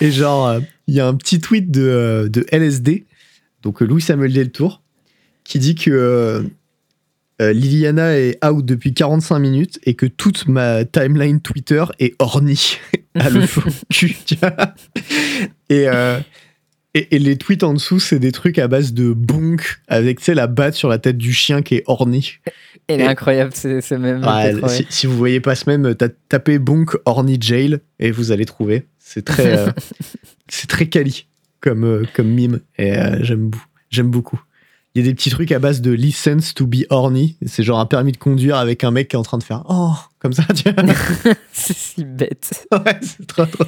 [0.00, 3.06] Et genre, euh, il y a un petit tweet de, euh, de LSD,
[3.62, 4.82] donc euh, Louis Samuel Deltour,
[5.50, 6.42] qui dit que euh,
[7.42, 12.78] euh, Liliana est out depuis 45 minutes et que toute ma timeline Twitter est ornie
[13.16, 14.54] à le faux cul, tu vois.
[15.68, 16.20] Et, euh,
[16.94, 20.46] et, et les tweets en dessous, c'est des trucs à base de bonk avec, la
[20.46, 22.34] batte sur la tête du chien qui est ornie.
[22.86, 24.22] Elle est Et- incroyable, c'est même.
[24.24, 28.30] Ouais, si, si vous voyez pas ce même, ta- tapez Bonk Horny Jail et vous
[28.30, 28.86] allez trouver.
[29.00, 29.70] C'est très, euh,
[30.48, 31.26] c'est très quali
[31.60, 34.40] comme, comme mime et j'aime beaucoup.
[34.94, 37.36] Il y a des petits trucs à base de license to be horny.
[37.46, 39.62] C'est genre un permis de conduire avec un mec qui est en train de faire
[39.68, 40.42] oh comme ça.
[40.54, 40.82] Tu vois
[41.52, 42.66] c'est si bête.
[42.72, 43.64] ouais, c'est trop, trop.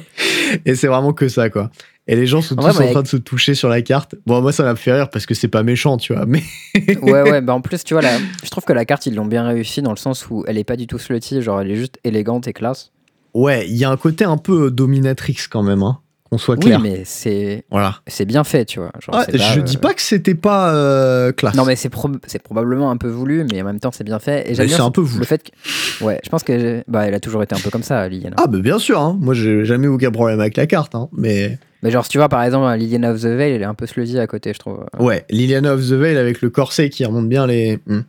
[0.65, 1.71] Et c'est vraiment que ça quoi.
[2.07, 4.15] Et les gens sont tous en train de se toucher sur la carte.
[4.25, 6.25] Bon moi ça m'a fait rire parce que c'est pas méchant tu vois.
[6.25, 6.43] Mais
[7.01, 9.25] ouais, ouais, bah en plus, tu vois, la- je trouve que la carte, ils l'ont
[9.25, 11.77] bien réussi dans le sens où elle est pas du tout slutty, genre elle est
[11.77, 12.91] juste élégante et classe.
[13.33, 15.83] ouais, il y a un côté un peu dominatrix quand même.
[15.83, 15.99] Hein,
[16.33, 16.79] qu'on soit Oui, clair.
[16.79, 17.97] mais c'est Voilà.
[18.07, 18.91] c'est bien fait, tu vois.
[18.99, 21.53] Genre, je euh, dis pas que c'était pas euh, classe.
[21.55, 21.91] Non, mais c'est
[22.25, 24.49] c'est probablement un peu voulu, mais en même temps, c'est bien fait.
[24.49, 25.19] Et c'est un peu voulu.
[25.19, 26.03] le fait que.
[26.03, 26.83] Ouais, je pense que.
[26.87, 28.35] Bah, elle a toujours été un peu comme ça, Liliana.
[28.39, 29.15] Ah, bah bien sûr, hein.
[29.19, 31.07] moi j'ai jamais eu aucun problème avec la carte, hein.
[31.15, 33.75] mais Mais genre, si tu vois, par exemple, Liliana of the Veil, elle est un
[33.75, 34.85] peu slutty à côté, je trouve.
[34.99, 37.79] ouais, Liliana of the Veil avec le corset qui remonte bien les.
[37.85, 38.01] Hmm.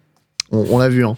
[0.50, 1.16] On, on l'a vu, hein.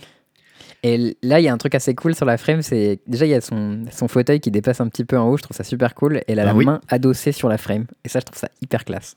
[0.82, 3.30] Et là, il y a un truc assez cool sur la frame, c'est déjà il
[3.30, 5.64] y a son, son fauteuil qui dépasse un petit peu en haut, je trouve ça
[5.64, 6.18] super cool.
[6.18, 6.64] Et elle a Ah la oui.
[6.64, 9.16] main adossée sur la frame, et ça, je trouve ça hyper classe.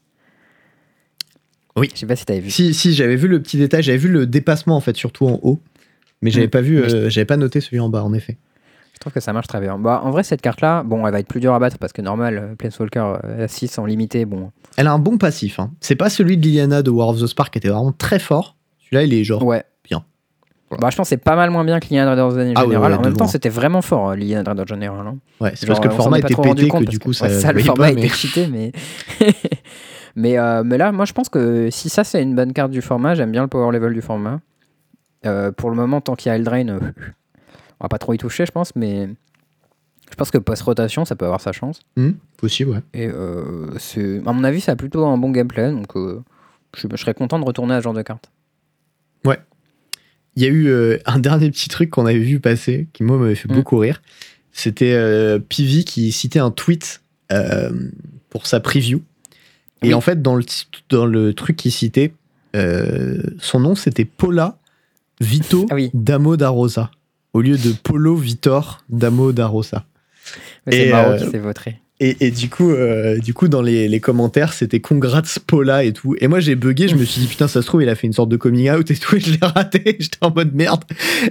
[1.76, 1.90] Oui.
[1.94, 2.50] Je sais pas si t'avais vu.
[2.50, 5.40] Si, si, j'avais vu le petit détail, j'avais vu le dépassement en fait, surtout en
[5.44, 5.60] haut,
[6.22, 6.50] mais j'avais Hmm.
[6.50, 8.38] pas vu, euh, j'avais pas noté celui en bas en effet.
[8.94, 9.80] Je trouve que ça marche très bien.
[9.80, 12.02] Bah, en vrai, cette carte-là, bon, elle va être plus dure à battre parce que
[12.02, 14.52] normal, euh, Planeswalker euh, à 6 en limité, bon.
[14.76, 15.72] Elle a un bon passif, hein.
[15.80, 18.58] c'est pas celui de Liliana de War of the Spark qui était vraiment très fort.
[18.86, 19.44] Celui-là, il est genre.
[19.46, 19.64] Ouais.
[20.72, 20.78] Bien.
[20.82, 22.44] Bah, je pense que c'est pas mal moins bien que l'Ian Raider en Ah ouais,
[22.46, 22.92] général.
[22.92, 25.08] ouais, en même temps, c'était vraiment fort, l'Ian Raider en général.
[25.08, 25.18] hein.
[25.42, 27.26] Ouais, c'est parce que le format était pété que du coup ça.
[27.26, 28.72] ouais, ça, le format pas, était mais- cheaté, mais.
[30.16, 32.82] mais, euh, mais là, moi, je pense que si ça, c'est une bonne carte du
[32.82, 34.40] format, j'aime bien le power level du format.
[35.26, 36.80] Euh, pour le moment, tant qu'il y a Eldrain, euh,
[37.80, 39.10] on va pas trop y toucher, je pense, mais
[40.10, 41.82] je pense que post-rotation, ça peut avoir sa chance.
[41.98, 42.82] Hmm, possible, ouais.
[42.94, 43.68] Et euh,
[44.26, 46.22] à mon avis, ça a plutôt un bon gameplay, donc euh,
[46.78, 48.30] je, je serais content de retourner à ce genre de carte.
[49.26, 49.32] Il
[50.42, 53.36] y a eu euh, un dernier petit truc qu'on avait vu passer, qui moi m'avait
[53.36, 53.56] fait Mm.
[53.56, 54.02] beaucoup rire.
[54.52, 57.72] C'était euh, Pivi qui citait un tweet euh,
[58.30, 59.02] pour sa preview.
[59.82, 60.44] Et en fait, dans le,
[60.90, 62.14] dans le truc qu'il citait,
[62.56, 64.58] euh, son nom c'était Paula
[65.22, 65.90] Vito Ah oui.
[65.94, 66.92] Damo da Rosa.
[67.34, 69.86] Au lieu de Polo Vitor Damo da Rosa.
[70.66, 71.80] Mais c'est Maro qui s'est vautré.
[72.02, 75.92] Et, et du coup, euh, du coup, dans les, les commentaires, c'était congrats Paula et
[75.92, 76.16] tout.
[76.20, 76.88] Et moi, j'ai bugué.
[76.88, 78.72] Je me suis dit putain, ça se trouve, il a fait une sorte de coming
[78.72, 79.18] out et tout.
[79.18, 79.82] Et je l'ai raté.
[80.00, 80.86] J'étais en mode merde.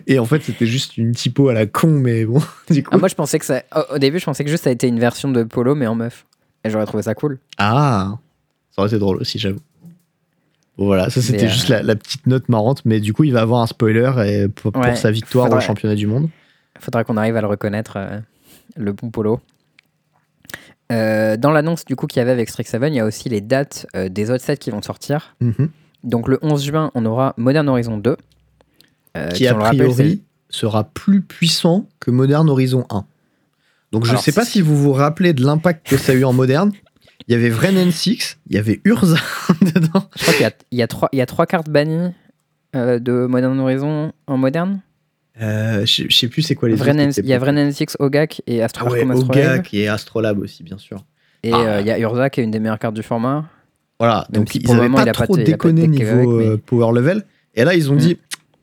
[0.07, 2.43] Et en fait, c'était juste une typo à la con, mais bon.
[2.71, 2.91] Du coup.
[2.93, 3.63] Ah, moi, je pensais que ça.
[3.91, 5.95] Au, début, je pensais que juste ça a été une version de Polo, mais en
[5.95, 6.27] meuf.
[6.65, 7.39] Et j'aurais trouvé ça cool.
[7.57, 8.19] Ah,
[8.71, 9.61] ça aurait été drôle aussi, j'avoue.
[10.77, 13.25] Bon, voilà, ça c'était Mais, euh, juste la, la petite note marrante, mais du coup,
[13.25, 16.29] il va avoir un spoiler et pour, sa victoire au championnat du monde.
[16.79, 18.21] Faudra qu'on arrive à le reconnaître, euh,
[18.77, 19.41] le bon Polo.
[20.91, 23.41] Euh, dans l'annonce du coup qu'il y avait avec Strixhaven, il y a aussi les
[23.43, 25.37] dates euh, des autres sets qui vont sortir.
[25.41, 25.69] Mhm.
[26.05, 28.17] Donc le 11 juin, on aura Modern Horizon 2.
[29.17, 33.05] euh, qui, a le rappelle, priori, sera plus puissant que Modern Horizon 1.
[33.91, 36.25] Donc, je Alors, sais pas si vous vous rappelez de l'impact que ça a eu
[36.25, 36.73] en Moderne.
[37.27, 39.17] Il y avait Vren 6 il y avait Urza
[39.63, 40.09] dedans.
[40.17, 42.11] je crois qu'il y a, il y, a trois- il y a trois cartes bannies
[42.75, 44.81] de Modern Horizon en moderne.
[45.41, 46.91] Euh, je je sais plus c'est quoi les autres.
[47.19, 49.05] il y a Vren 6 Ogak et Astro Ah ouais.
[49.15, 51.05] Ogak et Astrolabe aussi, bien sûr.
[51.45, 51.77] Et Ah.
[51.77, 53.47] euh, il y a Urza qui est une des meilleures cartes du format.
[54.01, 56.29] Voilà, Même donc si ils pour le avaient moment, pas il trop déconné niveau avec,
[56.29, 57.25] mais- euh, power level.
[57.55, 57.99] Et là, ils ont Mm.
[57.99, 58.19] dit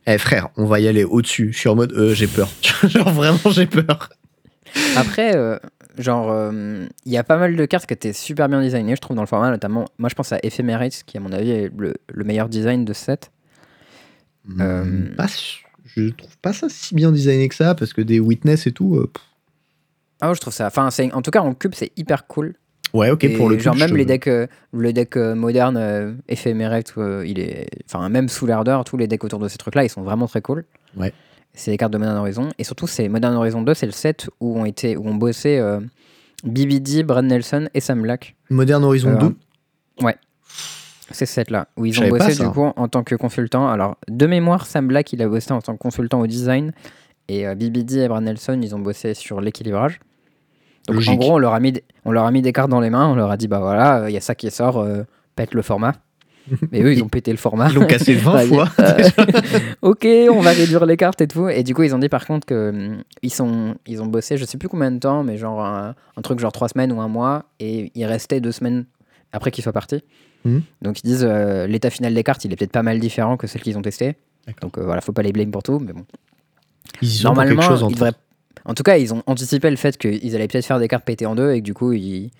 [0.07, 1.51] Eh frère, on va y aller au-dessus.
[1.53, 2.47] Je suis en mode euh, j'ai peur.
[2.87, 4.09] Genre vraiment, j'ai peur.
[4.97, 5.33] Après,
[5.97, 6.51] genre,
[7.05, 9.23] il y a pas mal de cartes qui étaient super bien designées, je trouve, dans
[9.23, 9.49] le format.
[9.49, 12.83] Notamment, moi, je pense à Ephemerate, qui, à mon avis, est le, le meilleur design
[12.85, 13.31] de ce set.
[14.47, 15.27] Hmm, Pas
[15.95, 18.95] je trouve pas ça si bien designé que ça parce que des witness et tout.
[18.95, 19.11] euh.
[20.21, 20.67] Ah, ouais, je trouve ça.
[20.67, 22.55] Enfin, en tout cas, en cube, c'est hyper cool.
[22.93, 25.75] Ouais, ok, Et pour le genre, même je- les decks, euh, le deck euh, moderne,
[25.77, 27.67] euh, Ephemerate, euh, il est.
[27.89, 30.41] Enfin, même sous l'ardeur, tous les decks autour de ces trucs-là, ils sont vraiment très
[30.41, 30.63] cool.
[30.95, 31.11] Ouais.
[31.53, 32.49] C'est les cartes de Modern Horizon.
[32.57, 35.61] Et surtout, c'est Modern Horizon 2, c'est le set où ont, été, où ont bossé
[36.45, 38.35] BBD, Brad Nelson et Sam Black.
[38.49, 39.35] Modern Horizon Euh, 2.
[41.11, 43.67] C'est ce set-là, où ils ont bossé du coup en tant que consultant.
[43.67, 46.71] Alors, de mémoire, Sam Black, il a bossé en tant que consultant au design.
[47.27, 49.99] Et euh, BBD et Brad Nelson, ils ont bossé sur l'équilibrage.
[50.87, 52.79] Donc, en gros, on leur, a mis, des- on leur a mis des cartes dans
[52.79, 55.03] les mains, on leur a dit, bah voilà, il y a ça qui sort, euh,
[55.35, 55.93] pète le format.
[56.71, 57.69] Et eux, ils ont pété le format.
[57.69, 58.69] Ils l'ont cassé 20 Ouais, fois.
[58.79, 59.09] euh,
[59.81, 61.49] ok, on va réduire les cartes et tout.
[61.49, 64.37] Et du coup, ils ont dit par contre que hum, ils, sont, ils ont bossé,
[64.37, 67.01] je sais plus combien de temps, mais genre un, un truc genre trois semaines ou
[67.01, 67.45] un mois.
[67.59, 68.85] Et il restait deux semaines
[69.31, 70.03] après qu'ils soient partis.
[70.45, 70.61] Mhm.
[70.81, 73.47] Donc ils disent euh, l'état final des cartes, il est peut-être pas mal différent que
[73.47, 74.15] celles qu'ils ont testées.
[74.61, 75.79] Donc euh, voilà, faut pas les blame pour tout.
[75.79, 76.05] Mais bon.
[77.01, 78.13] Ils Normalement, quelque chose en ils devraient-
[78.65, 81.25] En tout cas, ils ont anticipé le fait qu'ils allaient peut-être faire des cartes pétées
[81.25, 82.31] en deux et que du coup, ils,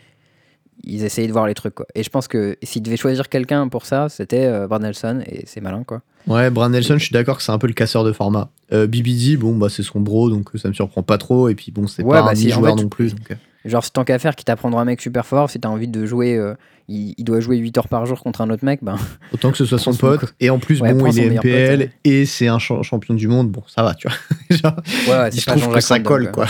[0.84, 1.74] ils essayaient de voir les trucs.
[1.76, 1.88] Quoi.
[1.96, 5.44] Et je pense que s'ils devaient choisir quelqu'un pour ça, c'était euh, Brad Nelson et
[5.48, 5.84] c'est malin.
[5.84, 6.02] quoi.
[6.28, 8.50] Ouais, Bran Nelson, je suis d'accord que c'est un peu le casseur de format.
[8.72, 11.50] Euh, BBD, bon, bah, c'est son bro, donc euh, ça me surprend pas trop.
[11.50, 13.14] Et puis bon, c'est Ouais, pas bah, un si, en joueur fait, non plus.
[13.14, 13.36] donc, euh.
[13.66, 16.06] Genre, c'est tant qu'à faire, qui t'apprendra un mec super fort, si t'as envie de
[16.06, 16.54] jouer, euh,
[16.88, 18.96] il, il doit jouer 8 heures par jour contre un autre mec, ben
[19.34, 20.34] Autant que ce soit son pote.
[20.40, 21.92] Et en plus, Ouais, bon, il est pote, MPL ouais.
[22.04, 23.50] et c'est un cha- champion du monde.
[23.52, 24.18] Bon, ça va, tu vois.
[24.56, 24.76] Genre,
[25.10, 26.46] ouais, il se trouve que ça colle, quoi.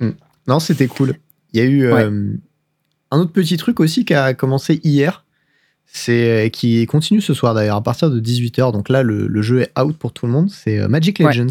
[0.00, 0.06] Mm.
[0.06, 0.12] Mm.
[0.48, 1.14] Non, c'était cool.
[1.52, 2.32] Il y a eu euh,
[3.12, 5.24] un autre petit truc aussi qui a commencé hier.
[5.86, 8.72] C'est qui continue ce soir d'ailleurs à partir de 18h.
[8.72, 10.50] Donc là, le, le jeu est out pour tout le monde.
[10.50, 11.20] C'est euh, Magic.
[11.20, 11.46] Legends.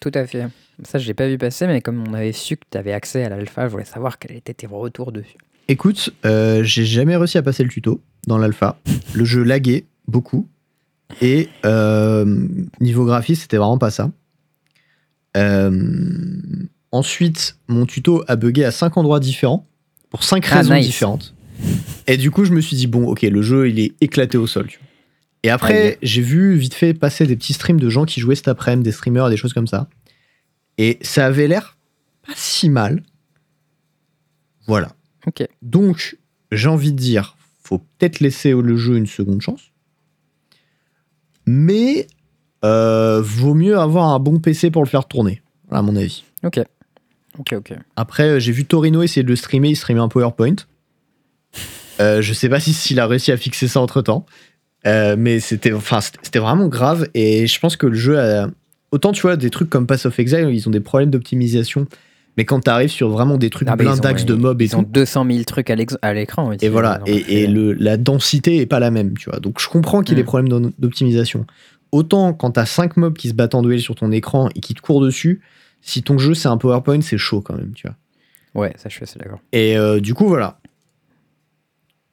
[0.00, 0.46] Tout à fait.
[0.84, 3.66] Ça, j'ai pas vu passer, mais comme on avait su que t'avais accès à l'alpha,
[3.66, 5.36] je voulais savoir quel était tes retours dessus.
[5.68, 8.78] Écoute, euh, j'ai jamais réussi à passer le tuto dans l'alpha.
[9.14, 10.48] Le jeu laguait beaucoup.
[11.20, 12.46] Et euh,
[12.80, 14.10] niveau graphisme, c'était vraiment pas ça.
[15.36, 16.20] Euh,
[16.92, 19.66] ensuite, mon tuto a bugué à 5 endroits différents,
[20.10, 20.86] pour 5 Ah, raisons nice.
[20.86, 21.34] différentes.
[22.06, 24.46] Et du coup, je me suis dit, bon, ok, le jeu, il est éclaté au
[24.46, 24.66] sol.
[24.68, 24.86] tu vois.
[25.44, 28.48] Et après, j'ai vu vite fait passer des petits streams de gens qui jouaient cet
[28.48, 29.88] après-midi, des streamers, des choses comme ça.
[30.78, 31.76] Et ça avait l'air
[32.26, 33.02] pas si mal.
[34.66, 34.92] Voilà.
[35.26, 35.46] Ok.
[35.62, 36.16] Donc,
[36.52, 39.70] j'ai envie de dire, faut peut-être laisser le jeu une seconde chance.
[41.46, 42.06] Mais
[42.64, 46.24] euh, vaut mieux avoir un bon PC pour le faire tourner, à mon avis.
[46.44, 46.60] Ok.
[47.38, 47.72] Ok, ok.
[47.96, 50.56] Après, euh, j'ai vu Torino essayer de le streamer, il streamait un PowerPoint.
[52.00, 54.26] Euh, je sais pas si- s'il a réussi à fixer ça entre temps.
[54.86, 57.08] Euh, mais c'était enfin, c'était vraiment grave.
[57.14, 58.50] Et je pense que le jeu a.
[58.90, 61.86] Autant tu vois, des trucs comme Pass of Exile, ils ont des problèmes d'optimisation.
[62.36, 64.76] Mais quand tu arrives sur vraiment des trucs Ah, ont- blindax de mobs et Ils
[64.76, 64.90] ont tout.
[64.92, 66.52] 200 000 trucs à l'écran.
[66.60, 69.40] Et voilà, et, et le, la densité est pas la même, tu vois.
[69.40, 70.24] Donc je comprends qu'il y ait Mm.
[70.24, 71.46] des problèmes d'o- d'optimisation.
[71.90, 74.74] Autant quand t'as 5 mobs qui se battent en duel sur ton écran et qui
[74.74, 75.40] te courent dessus,
[75.82, 77.96] si ton jeu c'est un PowerPoint, c'est chaud quand même, tu vois.
[78.62, 79.40] Ouais, ça, je suis assez d'accord.
[79.52, 80.60] Et euh, du coup, voilà.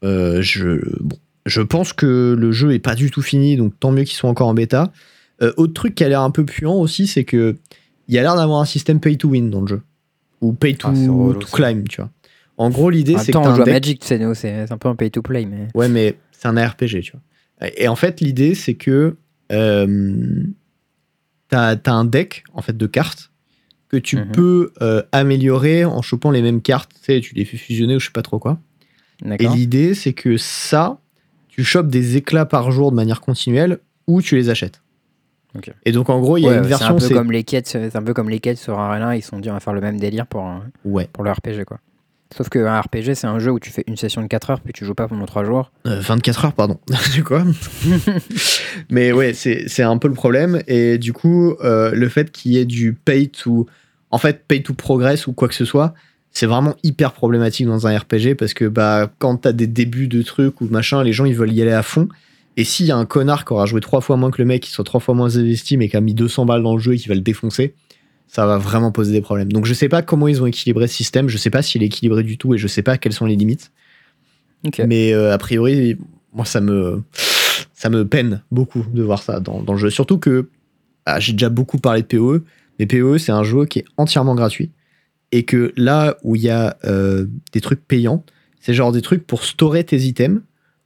[0.04, 3.92] Euh, je, bon, je pense que le jeu est pas du tout fini, donc tant
[3.92, 4.92] mieux qu'ils soient encore en bêta.
[5.42, 7.56] Euh, autre truc qui a l'air un peu puant aussi, c'est que
[8.08, 9.82] il y a l'air d'avoir un système pay to win dans le jeu.
[10.42, 11.58] Ou pay to, Ah, c'est relou, to ça.
[11.58, 12.10] climb, tu vois.
[12.58, 14.04] En gros, l'idée En c'est même temps, que t'as on un joue à deck- Magic,
[14.36, 15.68] c'est un peu un pay to play, mais.
[15.74, 17.22] Ouais, mais c'est un RPG, tu vois.
[17.78, 19.16] Et en fait, l'idée, c'est que
[19.52, 20.44] euh,
[21.50, 23.32] t'as as un deck en fait de cartes
[23.90, 24.32] que tu Mhm.
[24.32, 26.92] peux euh, améliorer en chopant les mêmes cartes.
[26.96, 28.60] Tu sais, tu les fais fusionner ou je sais pas trop quoi.
[29.40, 31.00] Et l'idée, c'est que ça,
[31.48, 34.82] tu chopes des éclats par jour de manière continuelle ou tu les achètes.
[35.86, 36.88] Et donc, en gros, il y a Ouais, une c'est version.
[36.96, 39.22] un peu c'est- comme les quêtes, c'est un peu comme les quêtes sur Arena, ils
[39.22, 41.80] sont dit on va faire le même délire pour, un- Ouais, pour le RPG quoi.
[42.36, 44.74] Sauf qu'un RPG c'est un jeu où tu fais une session de 4 heures puis
[44.74, 45.72] tu joues pas pendant 3 jours.
[45.86, 46.80] Euh, 24 heures, pardon.
[47.12, 47.44] C'est quoi
[48.90, 50.62] Mais ouais, c'est c'est un peu le problème.
[50.68, 53.68] Et du coup, euh, le fait qu'il y ait du pay to.
[54.12, 55.94] En fait, pay to progress ou quoi que ce soit,
[56.32, 60.22] c'est vraiment hyper problématique dans un RPG parce que bah, quand t'as des débuts de
[60.22, 62.08] trucs ou machin, les gens ils veulent y aller à fond.
[62.58, 64.64] Et s'il y a un connard qui aura joué trois fois moins que le mec,
[64.64, 66.94] qui soit trois fois moins investi, mais qui a mis 200 balles dans le jeu
[66.94, 67.76] et qui va le défoncer,
[68.28, 69.52] ça va vraiment poser des problèmes.
[69.52, 71.88] Donc je sais pas comment ils ont équilibré ce système, je sais pas s'il est
[71.88, 73.72] équilibré du tout et je sais pas quelles sont les limites.
[74.88, 75.98] Mais euh, a priori,
[76.34, 77.04] moi, ça me,
[77.74, 79.90] ça me peine beaucoup de voir ça dans, dans le jeu.
[79.90, 80.50] Surtout que
[81.06, 82.44] ah, j'ai déjà beaucoup parlé de PoE,
[82.80, 84.72] mais PoE, c'est un jeu qui est entièrement gratuit.
[85.32, 88.24] Et que là où il y a euh, des trucs payants,
[88.60, 90.42] c'est genre des trucs pour storer tes items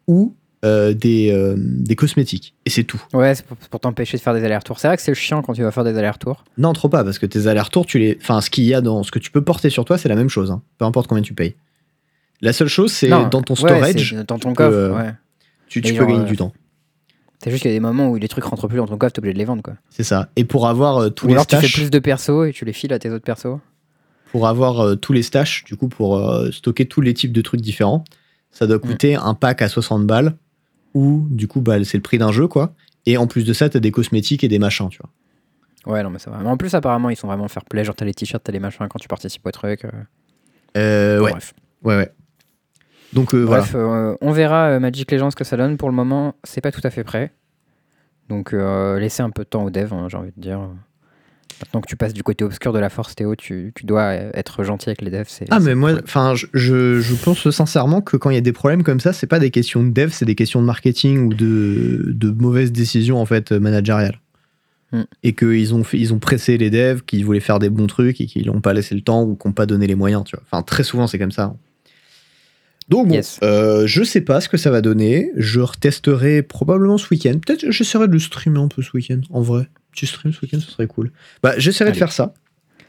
[0.08, 2.54] ou euh, des, euh, des cosmétiques.
[2.65, 3.02] Et c'est tout.
[3.13, 4.80] Ouais, c'est pour, pour t'empêcher de faire des allers-retours.
[4.80, 6.43] C'est vrai que c'est chiant quand tu vas faire des allers-retours.
[6.58, 8.17] Non, trop pas, parce que tes allers-retours, tu les.
[8.22, 10.15] Enfin, ce qu'il y a dans ce que tu peux porter sur toi, c'est la
[10.15, 10.52] même chose.
[10.52, 10.62] hein.
[10.78, 11.56] peu importe combien tu payes.
[12.41, 14.69] La seule chose, c'est dans ton storage, dans ton tu coffre.
[14.69, 15.13] peux, euh, ouais.
[15.67, 16.54] tu, peux gagner euh, du temps.
[17.43, 19.13] C'est juste qu'il y a des moments où les trucs rentrent plus dans ton coffre,
[19.13, 19.76] t'es obligé de les vendre quoi.
[19.89, 20.30] C'est ça.
[20.36, 22.74] Et pour avoir tous Ou les alors tu fais plus de persos et tu les
[22.74, 23.60] files à tes autres persos.
[24.32, 28.04] pour avoir tous les stash, du coup, pour stocker tous les types de trucs différents,
[28.52, 28.67] ça Mm.
[28.69, 30.36] doit coûter un pack à 60 balles,
[30.93, 32.73] ou du coup, bah, c'est le prix d'un jeu, quoi.
[33.06, 35.93] Et en plus de ça, t'as des cosmétiques et des machins, tu vois.
[35.93, 36.39] Ouais, non, mais ça va.
[36.39, 37.84] Mais en plus, apparemment, ils sont vraiment fair play.
[37.84, 39.86] Genre, t'as les t-shirts, t'as les machins quand tu participes au truc.
[39.86, 39.91] euh.
[40.78, 42.12] Euh, ouais, Bref, ouais, ouais.
[43.13, 43.63] Donc euh, voilà.
[43.63, 45.78] Bref, euh, on verra Magic Legends ce que ça donne.
[45.78, 47.34] Pour le moment, c'est pas tout à fait prêt.
[48.28, 50.60] Donc, laissez un peu de temps aux devs, hein, j'ai envie de dire.
[51.62, 54.31] Maintenant que tu passes du côté obscur de la force, Théo, tu, tu dois euh,
[54.33, 55.25] être gentil avec les devs.
[55.27, 58.83] c'est- Ah, mais moi, enfin, je, pense sincèrement que quand il y a des problèmes
[58.83, 62.05] comme ça, c'est pas des questions de dev, c'est des questions de marketing ou de,
[62.13, 64.19] de mauvaises décisions, en fait, managériales.
[64.93, 65.03] Hmm.
[65.21, 68.21] Et qu'ils ont, fait- ils ont pressé les devs, qu'ils voulaient faire des bons trucs
[68.21, 70.35] et qu'ils n'ont pas laissé le temps ou qu'ils n'ont pas donné les moyens, tu
[70.35, 70.43] vois.
[70.49, 71.55] Enfin, très souvent, c'est comme ça.
[72.88, 73.38] Donc bon, Yes.
[73.43, 75.29] euh, je sais pas ce que ça va donner.
[75.35, 77.33] Je retesterai probablement ce week-end.
[77.45, 79.67] Peut-être que j'essaierai de le streamer un peu ce week-end, en vrai.
[79.91, 81.12] Petit stream ce week-end, ce serait cool.
[81.43, 82.34] Bah, j'essaierai de faire ça.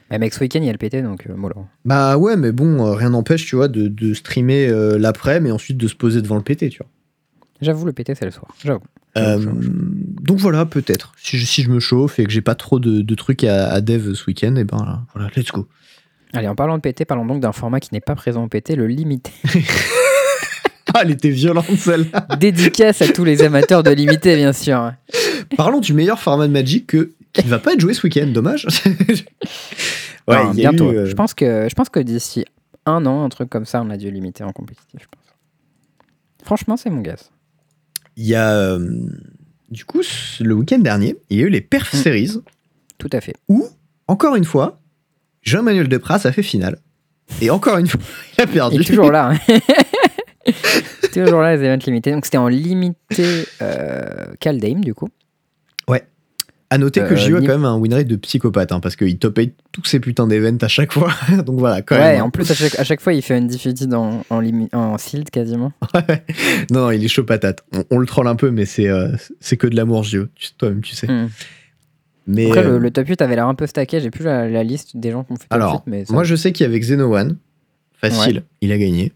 [0.09, 1.65] Mais mec, ce week-end, il y a le PT, donc euh, mollo.
[1.85, 5.51] Bah ouais, mais bon, euh, rien n'empêche, tu vois, de, de streamer euh, l'après, mais
[5.51, 6.87] ensuite de se poser devant le PT, tu vois.
[7.61, 8.53] J'avoue, le PT, c'est le soir.
[8.63, 8.81] J'avoue.
[9.17, 9.39] Euh,
[10.21, 11.13] donc voilà, peut-être.
[11.17, 13.69] Si je, si je me chauffe et que j'ai pas trop de, de trucs à,
[13.69, 15.67] à dev ce week-end, et ben là, voilà, let's go.
[16.33, 18.75] Allez, en parlant de PT, parlons donc d'un format qui n'est pas présent au PT,
[18.75, 19.31] le limité.
[20.93, 22.27] Ah, elle était violente celle-là.
[22.39, 24.91] Dédicace à tous les amateurs de limité, bien sûr.
[25.57, 28.27] Parlons du meilleur format de Magic que, qui ne va pas être joué ce week-end,
[28.27, 28.65] dommage.
[30.27, 30.91] ouais, Non, il y a bientôt.
[30.91, 32.45] eu, euh, Je pense que, je pense que d'ici
[32.85, 34.99] un an, un truc comme ça, on a dû limiter en compétitif.
[35.01, 35.23] Je pense.
[36.43, 37.15] Franchement, c'est mon gars.
[38.17, 38.51] il y a.
[38.51, 38.79] euh,
[39.69, 40.01] du coup,
[40.41, 41.97] le week-end dernier, il y a eu les Perf Mm.
[41.97, 42.31] Series
[42.97, 43.35] Tout à fait.
[43.47, 43.67] où,
[44.07, 44.79] encore une fois,
[45.43, 46.79] Jean-Manuel Depras a fait finale.
[47.41, 48.01] Et encore une fois,
[48.37, 48.75] il a perdu.
[48.75, 49.31] Il est toujours là.
[49.47, 49.59] hein.
[51.13, 52.11] toujours là, les events limités.
[52.11, 55.09] Donc, c'était en limité euh, Kaldheim, du coup.
[56.73, 58.95] À noter que Euh, JO a quand même un win rate de psychopathe, hein, parce
[58.95, 61.11] qu'il top 8 tous ces putains d'events à chaque fois.
[61.45, 62.21] Donc voilà, quand ouais, même.
[62.21, 62.29] en hein.
[62.29, 65.73] plus, à chaque, à chaque fois, il fait une defeated en, en, en sealed quasiment.
[66.71, 67.65] Non, non, il est chaud patate.
[67.75, 69.09] On, on le troll un peu, mais c'est euh,
[69.41, 70.27] c'est que de l'amour, JO.
[70.57, 71.07] Toi-même, tu sais.
[71.11, 71.27] Hmm.
[72.27, 73.99] Mais Après, euh, le, le top 8 avait l'air un peu stacké.
[73.99, 75.81] J'ai plus la, la liste des gens qui ont fait top Alors, 8.
[75.87, 77.35] Mais ça- moi, je sais qu'il y avait Xeno One.
[77.99, 79.11] Facile, il a gagné.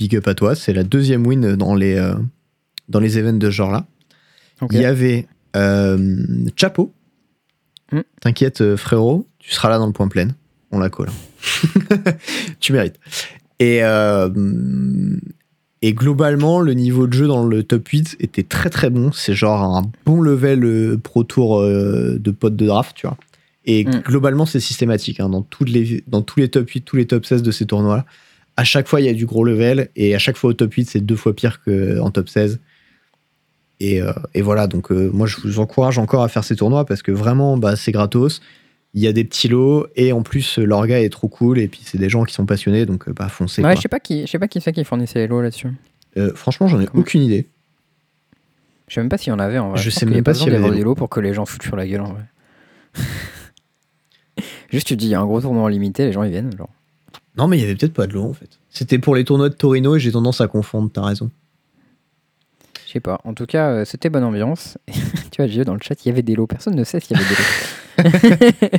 [0.00, 0.54] Big up à toi.
[0.54, 2.14] C'est la deuxième win dans les, euh,
[2.88, 3.86] dans les events de ce genre-là.
[4.72, 6.24] Il y avait euh,
[6.56, 6.92] Chapo.
[7.92, 8.00] Hmm.
[8.20, 10.28] T'inquiète, euh, frérot, tu seras là dans le point plein.
[10.70, 11.10] On la colle.
[12.60, 12.96] tu mérites.
[13.58, 14.30] Et, euh,
[15.82, 19.12] Et globalement, le niveau de jeu dans le top 8 était très très bon.
[19.12, 23.16] C'est genre un bon level pro tour de potes de draft, tu vois.
[23.66, 24.00] Et Mm.
[24.06, 25.20] globalement, c'est systématique.
[25.20, 27.66] hein, dans, toutes les, dans tous les top 8, tous les top 16 de ces
[27.66, 28.04] tournois.
[28.60, 29.88] À chaque fois, il y a du gros level.
[29.96, 32.60] Et à chaque fois, au top 8, c'est deux fois pire qu'en top 16.
[33.80, 36.84] Et, euh, et voilà, donc euh, moi, je vous encourage encore à faire ces tournois
[36.84, 38.42] parce que vraiment, bah, c'est gratos.
[38.92, 39.86] Il y a des petits lots.
[39.96, 41.58] Et en plus, l'orga est trop cool.
[41.58, 42.84] Et puis, c'est des gens qui sont passionnés.
[42.84, 43.62] Donc, euh, bah, foncez.
[43.62, 45.68] Ouais, je sais pas qui, je sais pas qui c'est qui fournissait les lots là-dessus.
[46.18, 47.48] Euh, franchement, j'en ai Comment- aucune idée.
[48.88, 49.78] Je sais même pas s'il y en avait en vrai.
[49.80, 51.76] Je sais même pas s'il y avait des lots pour que les gens foutent sur
[51.76, 52.24] la gueule en vrai.
[54.68, 56.54] Juste tu dis il y a un gros tournoi limité, les gens ils viennent.
[56.58, 56.68] Genre.
[57.36, 58.58] Non, mais il y avait peut-être pas de lot en fait.
[58.70, 61.30] C'était pour les tournois de Torino et j'ai tendance à confondre, t'as raison.
[62.86, 63.20] Je sais pas.
[63.24, 64.76] En tout cas, euh, c'était bonne ambiance.
[64.88, 66.48] tu vois, j'ai dans le chat, il y avait des lots.
[66.48, 68.78] Personne ne sait s'il y avait des lots.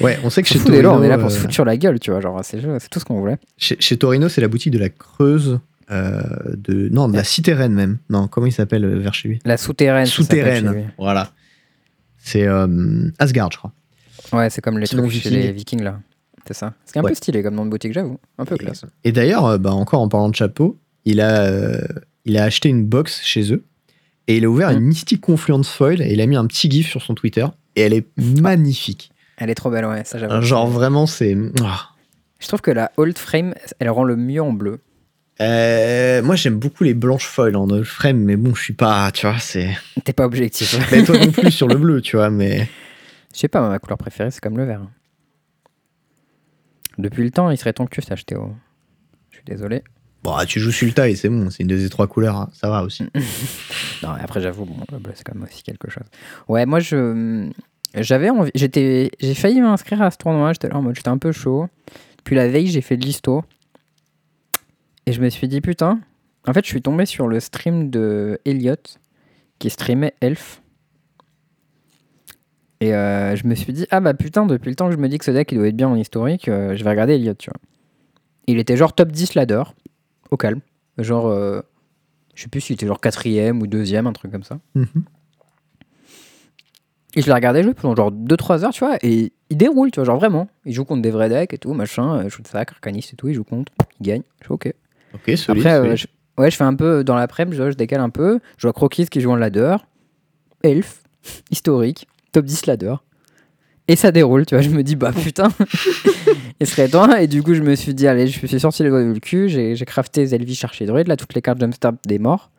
[0.00, 1.36] Ouais, on sait que On chez fout des Torino, lots, on est là pour se
[1.36, 2.20] euh, foutre sur la gueule, tu vois.
[2.20, 3.38] Genre, c'est tout ce qu'on voulait.
[3.56, 6.22] chez, chez Torino, c'est la boutique de la Creuse, euh,
[6.56, 7.98] de non, de la Cité Reine même.
[8.10, 9.38] Non, comment il s'appelle euh, vers chez lui?
[9.44, 10.06] La souterraine.
[10.06, 10.90] Souterraine.
[10.98, 11.32] Voilà.
[12.18, 12.46] C'est
[13.18, 13.72] Asgard, je crois.
[14.32, 16.00] Ouais, c'est comme les Sinon, trucs chez les Vikings là.
[16.48, 16.72] C'est ça.
[16.86, 17.10] C'est un Ouais.
[17.10, 18.18] peu stylé comme nom de boutique, j'avoue.
[18.38, 18.84] Un peu Et, classe.
[19.04, 21.78] et d'ailleurs, euh, bah, encore en parlant de chapeau, il a, euh,
[22.24, 23.64] il a acheté une box chez eux
[24.28, 26.88] et il a ouvert une Mystic Confluence Foil et il a mis un petit gif
[26.88, 28.06] sur son Twitter et elle est
[28.40, 29.10] magnifique.
[29.36, 30.02] Elle est trop belle, ouais.
[30.04, 30.40] Ça, j'avoue.
[30.42, 31.36] Genre vraiment, c'est.
[32.40, 34.80] Je trouve que la old frame, elle rend le mieux en bleu.
[35.40, 39.10] Euh, moi, j'aime beaucoup les blanches foils en old frame, mais bon, je suis pas,
[39.12, 39.76] tu vois, c'est.
[40.04, 40.76] T'es pas objectif.
[40.90, 42.68] Mais toi non plus sur le bleu, tu vois, mais.
[43.34, 44.80] Je sais pas, ma couleur préférée, c'est comme le vert.
[46.98, 48.52] Depuis le temps, il serait temps que tu saches, Théo.
[49.30, 49.82] Je suis désolé.
[50.22, 52.68] Bon, ah, tu joues Sulta et c'est bon, c'est une des trois couleurs, hein, ça
[52.68, 53.04] va aussi.
[54.02, 56.04] Non, après, j'avoue, bon, le bleu, c'est quand même aussi quelque chose.
[56.46, 57.50] Ouais, moi, je.
[57.94, 58.52] J'avais envie.
[58.54, 59.10] J'étais.
[59.18, 60.52] J'ai failli m'inscrire à ce tournoi.
[60.52, 61.68] J'étais là en mode, j'étais un peu chaud.
[62.22, 63.42] Puis la veille, j'ai fait de l'histo.
[65.06, 66.00] Et je me suis dit, putain.
[66.46, 68.76] En fait, je suis tombé sur le stream de Elliot
[69.58, 70.62] qui streamait Elf.
[72.80, 75.08] Et euh, je me suis dit, ah bah putain, depuis le temps que je me
[75.08, 77.34] dis que ce deck il doit être bien en historique, euh, je vais regarder Elliot,
[77.34, 77.58] tu vois.
[78.46, 79.62] Il était genre top 10 ladder,
[80.30, 80.60] au calme.
[80.96, 81.60] Genre, euh,
[82.34, 84.58] je sais plus s'il était genre quatrième ou deuxième, un truc comme ça.
[84.74, 85.04] Mhm.
[87.14, 89.96] Et je l'ai regardé jouer pendant genre 2-3 heures, tu vois, et il déroule, tu
[89.96, 90.48] vois, genre vraiment.
[90.64, 93.28] Il joue contre des vrais decks et tout, machin, euh, shoot sac, arcaniste et tout,
[93.28, 94.22] il joue contre, il gagne.
[94.42, 94.72] Je fais ok.
[95.14, 95.66] Ok, solide.
[95.66, 98.40] Après, euh, je, ouais, je fais un peu dans l'après-midi, je, je décale un peu.
[98.58, 99.76] Je vois Croquis qui joue en ladder,
[100.62, 101.02] Elf,
[101.50, 102.94] historique, top 10 ladder.
[103.90, 104.62] Et ça déroule, tu vois.
[104.62, 105.48] Je me dis, bah putain,
[106.60, 107.14] il serait temps.
[107.16, 109.20] Et du coup, je me suis dit, allez, je me suis sorti les doigts du
[109.20, 109.48] cul.
[109.48, 112.50] J'ai crafté Zelvish Archer Druid, là, toutes les cartes Jumpstart des morts.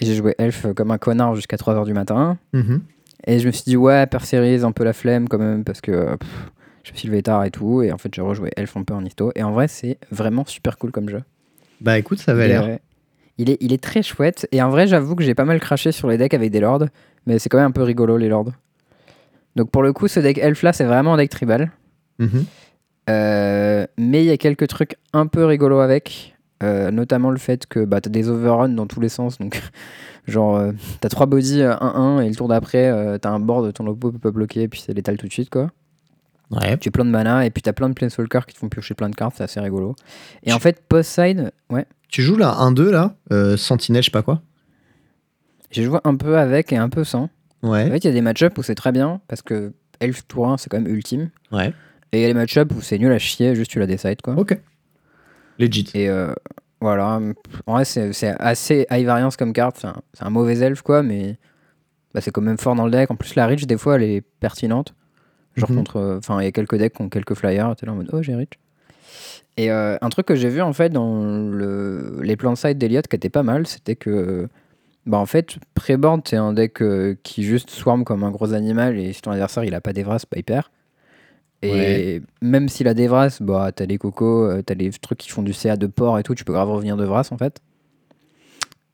[0.00, 2.38] Et j'ai joué Elf comme un connard jusqu'à 3h du matin.
[2.52, 2.82] Mhm.
[3.26, 6.16] Et je me suis dit, ouais, Perseris, un peu la flemme quand même, parce que
[6.16, 6.28] pff,
[6.84, 7.82] je me suis levé tard et tout.
[7.82, 9.32] Et en fait, j'ai rejoué Elf un peu en histo.
[9.34, 11.22] Et en vrai, c'est vraiment super cool comme jeu.
[11.80, 12.78] Bah écoute, ça va l'air.
[13.38, 14.46] il, est, il est très chouette.
[14.52, 16.86] Et en vrai, j'avoue que j'ai pas mal craché sur les decks avec des lords.
[17.26, 18.52] Mais c'est quand même un peu rigolo, les lords.
[19.58, 21.72] Donc pour le coup, ce deck elf là, c'est vraiment un deck tribal.
[22.18, 22.44] Mhm.
[23.10, 26.34] Euh, mais il y a quelques trucs un peu rigolos avec.
[26.60, 29.38] Euh, notamment le fait que bah, t'as des overruns dans tous les sens.
[29.38, 29.60] Donc,
[30.26, 33.86] genre, euh, t'as trois bodies euh, 1-1 et le tour d'après, t'as un board, ton
[33.86, 35.70] oppo peut pas bloquer, et puis c'est létal tout de suite, quoi.
[36.50, 36.76] Ouais.
[36.78, 38.94] Tu as plein de mana, et puis t'as plein de planeswalkers qui te font piocher
[38.94, 39.94] plein de cartes, c'est assez rigolo.
[40.42, 43.14] Et en fait, post-side, ouais, Tu joues là 1-2 là,
[43.56, 44.40] Sentinelle, je sais pas quoi?
[45.70, 47.28] j'ai joué un peu avec et un peu sans.
[47.62, 50.48] En fait, il y a des match-ups où c'est très bien, parce que Elf tour
[50.48, 51.30] 1, c'est quand même ultime.
[51.52, 51.72] Ouais.
[52.12, 54.22] Et il y a des match-ups où c'est nul à chier, juste tu la décides,
[54.22, 54.34] quoi.
[54.36, 54.58] Ok.
[55.58, 55.90] Legit.
[55.94, 56.32] Et euh,
[56.80, 57.20] voilà,
[57.66, 59.84] en vrai, c'est assez high variance comme carte.
[60.14, 61.36] C'est un, mauvais elfe, quoi, mais
[62.14, 63.10] bah, c'est quand même fort dans le deck.
[63.10, 64.94] En plus, la reach, des fois, elle est pertinente.
[65.56, 65.76] Genre Mhm.
[65.78, 65.96] contre.
[65.96, 67.74] euh, Enfin, il y a quelques decks qui ont quelques flyers.
[67.74, 68.52] T'es là en mode, oh, j'ai reach.
[69.56, 72.78] Et euh, un truc que j'ai vu, en fait, dans le, les plans de side
[72.78, 74.48] d'Eliott qui était pas mal, c'était que.
[75.08, 78.96] Bah, en fait, pré-board, c'est un deck euh, qui juste swarm comme un gros animal
[78.98, 80.66] et si ton adversaire il a pas d'Evras, bah, il perd.
[81.62, 82.22] Et Ouais.
[82.40, 85.42] même s'il a des Vras, bah, t'as les cocos, euh, t'as les trucs qui font
[85.42, 87.58] du CA de port et tout, tu peux grave revenir de Vras en fait.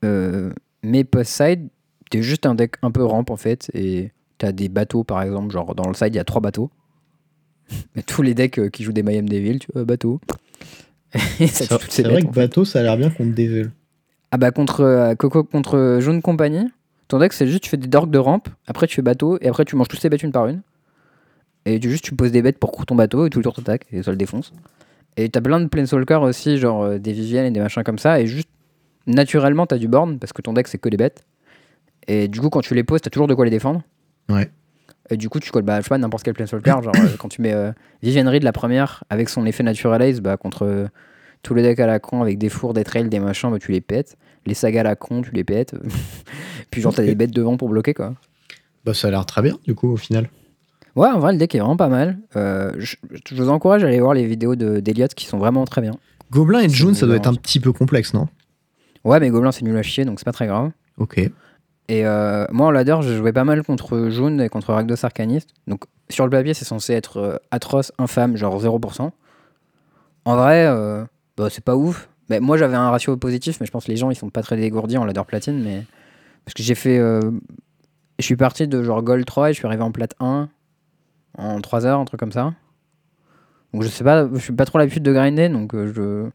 [0.03, 0.51] Euh,
[0.81, 1.67] mais post-side,
[2.09, 5.51] t'es juste un deck un peu ramp en fait, et t'as des bateaux par exemple,
[5.51, 6.71] genre dans le side il y a trois bateaux.
[7.95, 10.19] Mais tous les decks qui jouent des Mayhem Devil, tu vois, bateau.
[11.19, 12.39] C'est vrai bêtes, que en fait.
[12.41, 13.69] bateau, ça a l'air bien contre Devil.
[14.31, 16.67] Ah bah contre euh, Coco contre euh, Jaune Compagnie,
[17.07, 19.47] ton deck c'est juste tu fais des dorks de rampe, après tu fais bateau et
[19.47, 20.61] après tu manges tous ces bêtes une par une.
[21.65, 23.85] Et tu juste tu poses des bêtes pour ton bateau et tout le tour t'attaques
[23.91, 24.51] et ça le défonce.
[25.17, 28.19] Et t'as plein de Planeswalkers aussi, genre euh, des Viviennes et des machins comme ça,
[28.19, 28.49] et juste
[29.07, 31.25] naturellement t'as du born parce que ton deck c'est que des bêtes.
[32.07, 33.83] Et du coup quand tu les poses t'as toujours de quoi les défendre.
[34.29, 34.49] Ouais.
[35.09, 37.29] Et du coup tu colles bah, je sais pas n'importe quel Planeswalker, genre euh, quand
[37.29, 37.71] tu mets euh,
[38.01, 40.89] Vivienne Reed la première avec son effet Naturalize bah, contre.
[41.45, 43.71] Tous les decks à la con avec des fours, des trails, des machins, bah, tu
[43.71, 44.17] les pètes.
[44.47, 45.75] Les sagas à la con, tu les pètes.
[46.71, 48.15] Puis genre, t'as des bêtes devant pour bloquer, quoi.
[48.83, 50.27] Bah, ça a l'air très bien, du coup, au final.
[50.95, 52.17] Ouais, en vrai, le deck est vraiment pas mal.
[52.35, 52.95] Euh, je,
[53.29, 55.91] je vous encourage à aller voir les vidéos de- d'Eliott qui sont vraiment très bien.
[56.31, 58.27] Gobelin et June, une ça doit être un petit peu complexe, non?
[59.03, 60.71] Ouais, mais Gobelin, c'est nul à chier, donc c'est pas très grave.
[60.97, 61.19] Ok.
[61.87, 65.49] Et euh, moi, en ladder, je jouais pas mal contre June et contre Rakdos Arcanist.
[65.67, 69.11] Donc, sur le papier, c'est censé être euh, atroce, infâme, genre 0%.
[70.25, 71.03] En vrai, euh,
[71.37, 72.09] bah, c'est pas ouf.
[72.29, 74.41] Mais moi, j'avais un ratio positif, mais je pense que les gens, ils sont pas
[74.41, 75.61] très dégourdis en ladder platine.
[75.63, 75.83] Mais...
[76.43, 76.97] Parce que j'ai fait.
[76.97, 77.19] euh,
[78.19, 80.49] Je suis parti de genre Gold 3 et je suis arrivé en plate 1
[81.37, 82.53] en 3 heures, un truc comme ça.
[83.73, 86.29] Donc, je sais pas, je suis pas trop l'habitude de grinder, donc euh, je.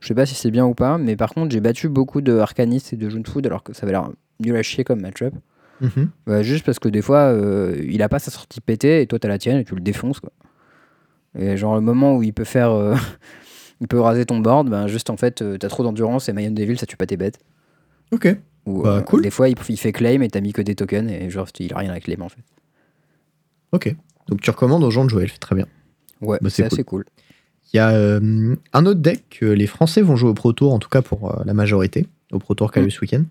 [0.00, 2.38] Je sais pas si c'est bien ou pas, mais par contre, j'ai battu beaucoup de
[2.38, 4.08] Arcanist et de June Food alors que ça avait l'air
[4.38, 5.34] nul à chier comme match-up.
[5.80, 6.10] Mhm.
[6.28, 9.18] Ouais, juste parce que des fois, euh, il a pas sa sortie pétée et toi
[9.18, 10.30] t'as la tienne et tu le défonces quoi.
[11.36, 12.94] Et genre le moment où il peut faire, euh,
[13.80, 16.50] il peut raser ton board, ben juste en fait euh, t'as trop d'endurance et Mayon
[16.52, 17.38] Devil ça tue pas tes bêtes.
[18.12, 18.36] Ok.
[18.66, 19.22] Ou Bah, euh, cool.
[19.22, 21.72] des fois il, il fait claim et t'as mis que des tokens et genre il
[21.72, 22.42] a rien à claim en fait.
[23.72, 23.94] Ok.
[24.28, 25.66] Donc tu recommandes aux gens de jouer, fait très bien.
[26.20, 26.72] Ouais, Bah, c'est cool.
[26.72, 27.04] assez cool.
[27.72, 30.72] Il y a euh, un autre deck que les Français vont jouer au Pro Tour,
[30.72, 33.00] en tout cas pour euh, la majorité, au Pro Tour qu'il y a eu ce
[33.00, 33.24] week-end.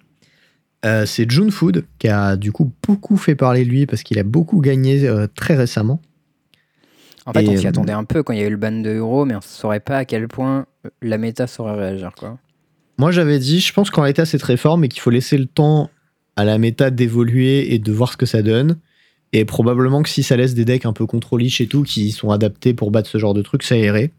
[0.86, 4.20] Euh, c'est June Food qui a du coup beaucoup fait parler de lui parce qu'il
[4.20, 6.00] a beaucoup gagné très récemment.
[7.28, 8.58] En fait Et, on s'y euh, attendait un peu quand il y a eu le
[8.58, 10.66] ban de Euro mais on saurait pas à quel point
[11.04, 12.40] la méta saurait réagir quoi.
[12.98, 15.46] Moi j'avais dit, je pense qu'en l'état c'est très fort, mais qu'il faut laisser le
[15.46, 15.92] temps
[16.36, 18.78] à la méta d'évoluer et de voir ce que ça donne.
[19.34, 22.32] Et probablement que si ça laisse des decks un peu contrôlish et tout, qui sont
[22.32, 24.12] adaptés pour battre ce genre de truc, ça irait.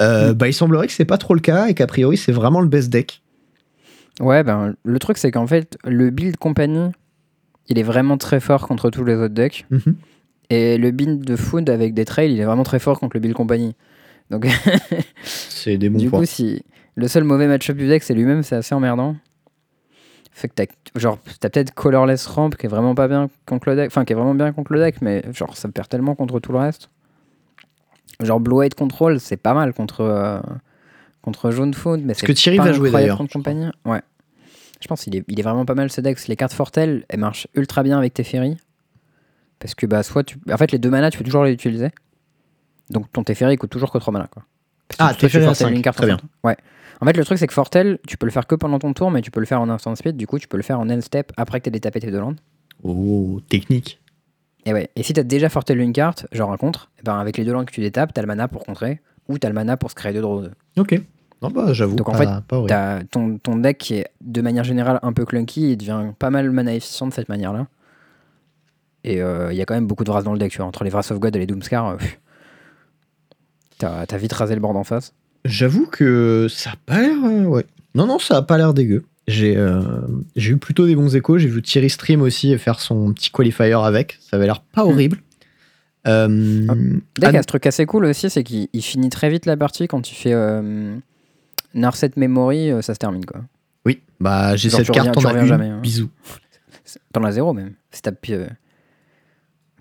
[0.00, 0.34] Euh, Mm.
[0.34, 2.68] Bah, il semblerait que c'est pas trop le cas et qu'a priori c'est vraiment le
[2.68, 3.22] best deck.
[4.20, 6.90] Ouais, ben le truc c'est qu'en fait le build compagnie
[7.68, 9.64] il est vraiment très fort contre tous les autres decks.
[9.70, 9.94] Mhm.
[10.52, 13.20] Et le build de Food avec des trails, il est vraiment très fort contre le
[13.20, 13.74] build compagnie.
[14.30, 14.46] Donc,
[15.24, 16.20] C'est des bons du points.
[16.20, 16.62] coup, si
[16.94, 19.16] le seul mauvais match-up du deck, c'est lui-même, c'est assez emmerdant.
[20.30, 23.76] Fait que t'as, genre, t'as peut-être Colorless Ramp qui est vraiment pas bien contre le
[23.76, 26.38] deck, enfin, qui est vraiment bien contre le deck, mais genre, ça perd tellement contre
[26.38, 26.90] tout le reste.
[28.20, 30.40] Genre, Blue White Control, c'est pas mal contre, euh,
[31.22, 33.66] contre Jaune Food, mais c'est que Thierry va jouer, d'ailleurs, contre compagnie.
[33.86, 34.00] Ouais.
[34.80, 36.18] Je pense qu'il est, il est vraiment pas mal ce deck.
[36.28, 38.58] Les cartes Fortel, elles marchent ultra bien avec Teferi.
[39.62, 40.38] Parce que, bah, soit tu.
[40.52, 41.90] En fait, les deux manas, tu peux toujours les utiliser.
[42.90, 44.42] Donc, ton Teferi coûte toujours que 3 manas, quoi.
[44.88, 46.18] Parce que Ah, tu Teferi à une carte très en bien.
[46.44, 46.56] Ouais.
[47.00, 49.10] En fait, le truc, c'est que Fortel, tu peux le faire que pendant ton tour,
[49.10, 50.16] mais tu peux le faire en instant speed.
[50.16, 52.20] Du coup, tu peux le faire en end step après que t'aies détapé tes deux
[52.20, 52.38] landes.
[52.82, 54.00] Oh, technique.
[54.66, 54.90] Et ouais.
[54.96, 57.52] Et si t'as déjà Fortel une carte, genre un contre, eh ben avec les deux
[57.52, 59.94] landes que tu détapes, t'as le mana pour contrer, ou t'as le mana pour se
[59.96, 60.44] créer deux draws.
[60.78, 61.00] Ok.
[61.40, 61.96] Non, bah, j'avoue.
[61.96, 65.72] Donc, en pas- fait, ton, ton deck qui est de manière générale un peu clunky,
[65.72, 67.66] il devient pas mal mana efficient de cette manière-là.
[69.04, 70.66] Et euh, il y a quand même beaucoup de races dans le deck, tu vois.
[70.66, 71.96] Entre les Wrath of God et les Doomskar,
[73.84, 75.12] euh, t'as vite rasé le board en face.
[75.44, 77.16] J'avoue que ça a pas l'air.
[77.24, 77.64] euh, ouais.
[77.94, 79.04] Non, non, ça a pas l'air dégueu.
[79.28, 79.80] J'ai euh,
[80.36, 81.38] eu plutôt des bons échos.
[81.38, 84.18] J'ai vu Thierry Stream aussi faire son petit qualifier avec.
[84.20, 84.88] Ça avait l'air pas Mm.
[84.88, 85.18] horrible.
[86.08, 86.74] Euh, Ah.
[87.20, 89.86] Deck a ce truc assez cool aussi, c'est qu'il il finit très vite la partie
[89.86, 90.96] quand tu fais euh,
[91.74, 93.42] Narset Memory, ça se termine quoi.
[93.86, 95.78] oui, bah j'ai cette carte, t'en as jamais, hein.
[95.80, 96.10] Bisous.
[97.12, 97.74] T'en as zéro même.
[97.92, 98.46] Si t'as pi- euh,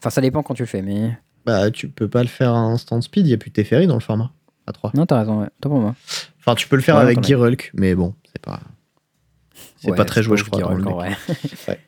[0.01, 1.17] Enfin, ça dépend quand tu le fais, mais.
[1.45, 3.25] Bah tu peux pas le faire à instant speed.
[3.27, 4.31] Il y a plus de Teferi dans le format.
[4.67, 4.91] À 3.
[4.93, 5.47] Non, t'as raison, ouais.
[5.61, 5.95] Toi pour moi.
[6.39, 7.23] Enfin, tu peux le faire Ouais, avec.
[7.23, 8.59] Girulk, mais bon, c'est pas.
[9.77, 10.59] C'est Ouais, pas très joué, je crois.
[10.59, 11.17] qu'il dans le encore, deck.
[11.67, 11.79] ouais.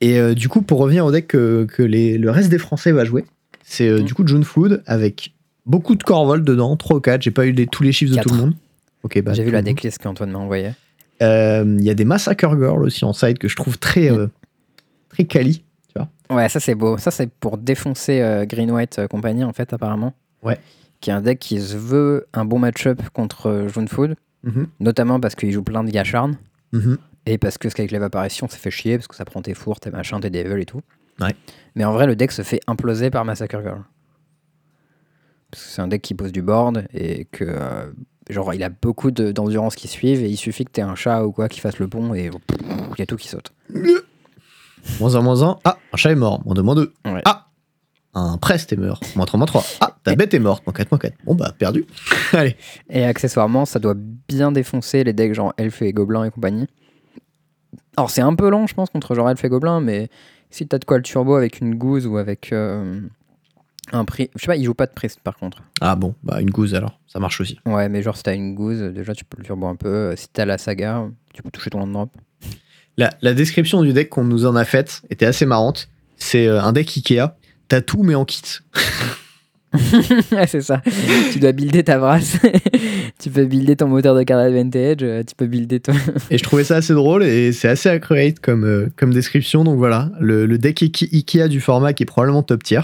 [0.00, 2.92] Et euh, du coup, pour revenir au deck que, que les, le reste des Français
[2.92, 3.24] va jouer,
[3.64, 4.04] c'est euh, Mm.
[4.04, 5.34] du coup June Food avec
[5.66, 7.22] beaucoup de Corvol dedans, 3 ou 4.
[7.22, 8.54] J'ai pas eu les- tous les chiffres de tout le monde.
[9.02, 10.70] Ok, bah, J'ai vu la decklist qu'Antoine m'a envoyée.
[11.22, 14.30] Euh, Il y a des Massacre Girl aussi en side que je trouve très, Mm.
[15.08, 15.62] très quali.
[16.30, 16.96] Ouais, ça c'est beau.
[16.98, 20.14] Ça c'est pour défoncer euh, Green White euh, compagnie en fait apparemment.
[20.42, 20.58] Ouais.
[21.00, 25.20] Qui est un deck qui se veut un bon match-up contre euh, Food, Mhm, notamment
[25.20, 26.36] parce qu'il joue plein de Gacharn
[26.72, 26.98] mhm.
[27.26, 29.80] et parce que ce qu'avec l'évaporation ça fait chier parce que ça prend tes fours,
[29.80, 30.80] tes machins, tes devils et tout.
[31.20, 31.34] Ouais.
[31.74, 33.82] Mais en vrai le deck se fait imploser par Massacre Girl.
[35.50, 37.90] Parce que c'est un deck qui pose du board et que euh,
[38.28, 41.24] genre il a beaucoup de- d'endurance qui suivent et il suffit que t'aies un chat
[41.24, 43.52] ou quoi qui fasse le pont et il y a tout qui saute.
[45.00, 45.58] Moins 1, moins 1.
[45.64, 46.42] Ah, un chat est mort.
[46.44, 46.92] Moins 2, moins 2.
[47.06, 47.22] Ouais.
[47.24, 47.46] Ah,
[48.14, 49.00] un prest est mort.
[49.16, 49.64] Moins 3, moins 3.
[49.80, 50.64] Ah, ta bête est morte.
[50.66, 51.14] Moins 4, moins 4.
[51.24, 51.84] Bon, bah, perdu.
[52.32, 52.56] Allez.
[52.90, 53.94] Et accessoirement, ça doit
[54.28, 56.66] bien défoncer les decks genre elfe et gobelin et compagnie.
[57.96, 60.08] Alors c'est un peu lent, je pense, contre genre elfe et gobelin, mais
[60.50, 63.00] si t'as de quoi le turbo avec une gouze ou avec euh,
[63.92, 64.30] un prix.
[64.34, 65.62] Je sais pas, il joue pas de priest par contre.
[65.80, 66.98] Ah bon, bah, une gouze alors.
[67.06, 67.58] Ça marche aussi.
[67.66, 69.88] Ouais, mais genre si t'as une gouze, déjà tu peux le turbo un peu.
[69.88, 72.10] Euh, Si t'as la saga, tu peux toucher ton land drop.
[72.96, 75.88] La, la description du deck qu'on nous en a faite était assez marrante.
[76.16, 77.34] C'est euh, un deck Ikea.
[77.68, 78.42] T'as tout, mais en kit.
[80.46, 80.80] C'est ça.
[81.32, 82.36] tu dois builder ta brasse.
[83.20, 84.98] tu peux builder ton moteur de card advantage.
[85.02, 85.92] euh, Tu peux builder ton.
[86.30, 89.64] Et je trouvais ça assez drôle et c'est assez accurate comme, euh, comme description.
[89.64, 92.80] Donc voilà, le, le deck Ikea du format qui est probablement top tier.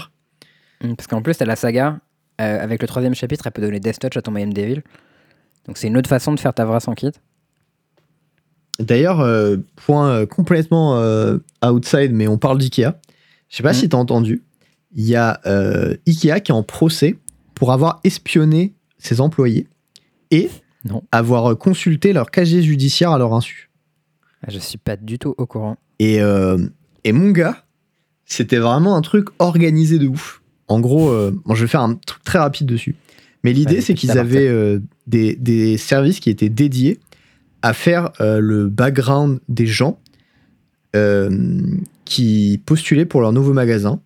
[0.83, 1.99] Mm, Parce qu'en plus, t'as la saga.
[2.41, 4.81] euh, avec le troisième chapitre, elle peut donner Death Touch à ton Mayhem Devil.
[5.67, 7.11] Donc c'est une autre façon de faire ta brasse en kit.
[8.79, 12.93] D'ailleurs, euh, point euh, complètement euh, outside, mais on parle d'Ikea.
[13.49, 13.75] Je sais pas Mhm.
[13.79, 14.41] si tu as entendu.
[14.95, 17.17] Il y a euh, Ikea qui est en procès
[17.55, 19.67] pour avoir espionné ses employés
[20.31, 20.49] et
[20.85, 21.03] Non.
[21.11, 23.69] avoir consulté leur casier judiciaire à leur insu.
[24.43, 25.77] Ah, Je suis pas du tout au courant.
[25.99, 26.17] Et,
[27.03, 27.63] et mon gars,
[28.25, 30.41] c'était vraiment un truc organisé de ouf.
[30.67, 31.11] En gros,
[31.45, 32.95] bon, je vais faire un truc très rapide dessus.
[33.43, 36.99] Mais l'idée, c'est qu'ils avaient des, des services qui étaient dédiés
[37.61, 39.99] à faire euh, le background des gens
[40.95, 41.29] euh,
[42.05, 43.99] qui postulaient pour leur nouveau magasin.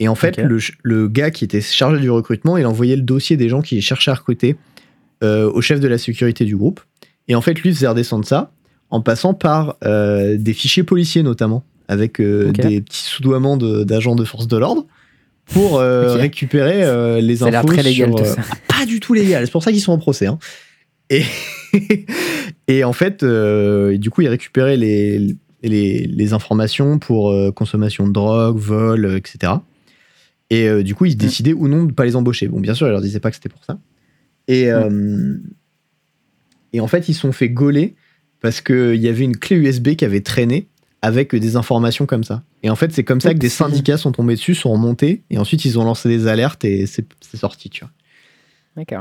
[0.00, 0.38] Et en fait,
[0.82, 4.10] le, gars qui était chargé du recrutement, il envoyait le dossier des gens qui cherchaient
[4.10, 4.56] à recruter
[5.22, 6.80] euh, au chef de la sécurité du groupe.
[7.28, 8.50] Et en fait, lui faisait redescendre ça
[8.90, 14.48] en passant par des fichiers policiers notamment, avec des petits soudoiements de- d'agents de, force
[14.48, 14.86] de l'ordre
[15.46, 18.42] pour euh, récupérer euh, les infos très légal sur, tout ça.
[18.68, 19.44] pas du tout légal.
[19.44, 20.26] C'est pour ça qu'ils sont en procès.
[20.26, 20.38] hein.
[21.12, 21.24] Et,
[22.68, 28.06] et en fait, euh, du coup, ils récupéraient les, les, les informations pour euh, consommation
[28.06, 29.52] de drogue, vol, etc.
[30.50, 32.48] Et euh, du coup, ils décidaient ou non de pas les embaucher.
[32.48, 33.78] Bon, bien sûr, ils leur disaient pas que c'était pour ça.
[34.48, 35.36] Et, euh,
[36.72, 37.94] et en fait, ils se sont fait gauler
[38.40, 40.68] parce qu'il y avait une clé USB qui avait traîné
[41.00, 42.42] avec des informations comme ça.
[42.62, 45.38] Et en fait, c'est comme ça que des syndicats sont tombés dessus, sont remontés, et
[45.38, 47.90] ensuite ils ont lancé des alertes et c'est sorti, tu vois.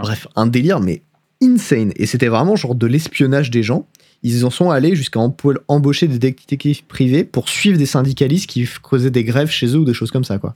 [0.02, 1.04] Bref, un délire, mais
[1.42, 1.92] insane.
[1.96, 3.88] Et c'était vraiment genre de l'espionnage des gens.
[4.24, 5.20] Ils en sont allés jusqu'à
[5.68, 9.86] embaucher des détectives privés pour suivre des syndicalistes qui causaient des grèves chez eux ou
[9.86, 10.56] des choses comme ça, quoi.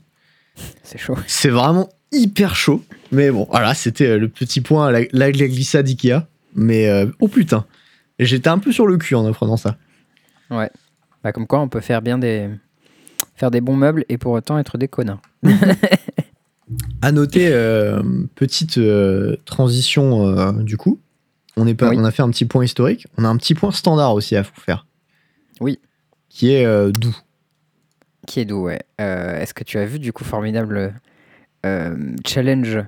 [0.84, 1.18] C'est chaud.
[1.28, 2.84] C'est vraiment hyper chaud.
[3.12, 6.28] Mais bon, voilà, c'était euh, le petit point, la, la, la glissade Ikea.
[6.54, 7.66] Mais euh, oh putain,
[8.20, 9.78] j'étais un peu sur le cul en apprenant ça.
[10.50, 10.70] Ouais.
[11.24, 12.50] Bah, comme quoi, on peut faire bien des.
[13.36, 15.22] Faire des bons meubles et pour autant être des connards.
[17.01, 18.01] À noter, euh,
[18.36, 20.99] petite euh, transition euh, du coup.
[21.57, 21.97] On, est pas, Oui.
[21.99, 23.07] on a fait un petit point historique.
[23.18, 24.86] On a un petit point standard aussi à vous faire.
[25.59, 25.80] Oui.
[26.30, 27.16] Qui est doux.
[28.28, 28.82] Qui est doux, ouais.
[28.97, 30.93] Est-ce que tu as vu du coup formidable
[32.26, 32.80] challenge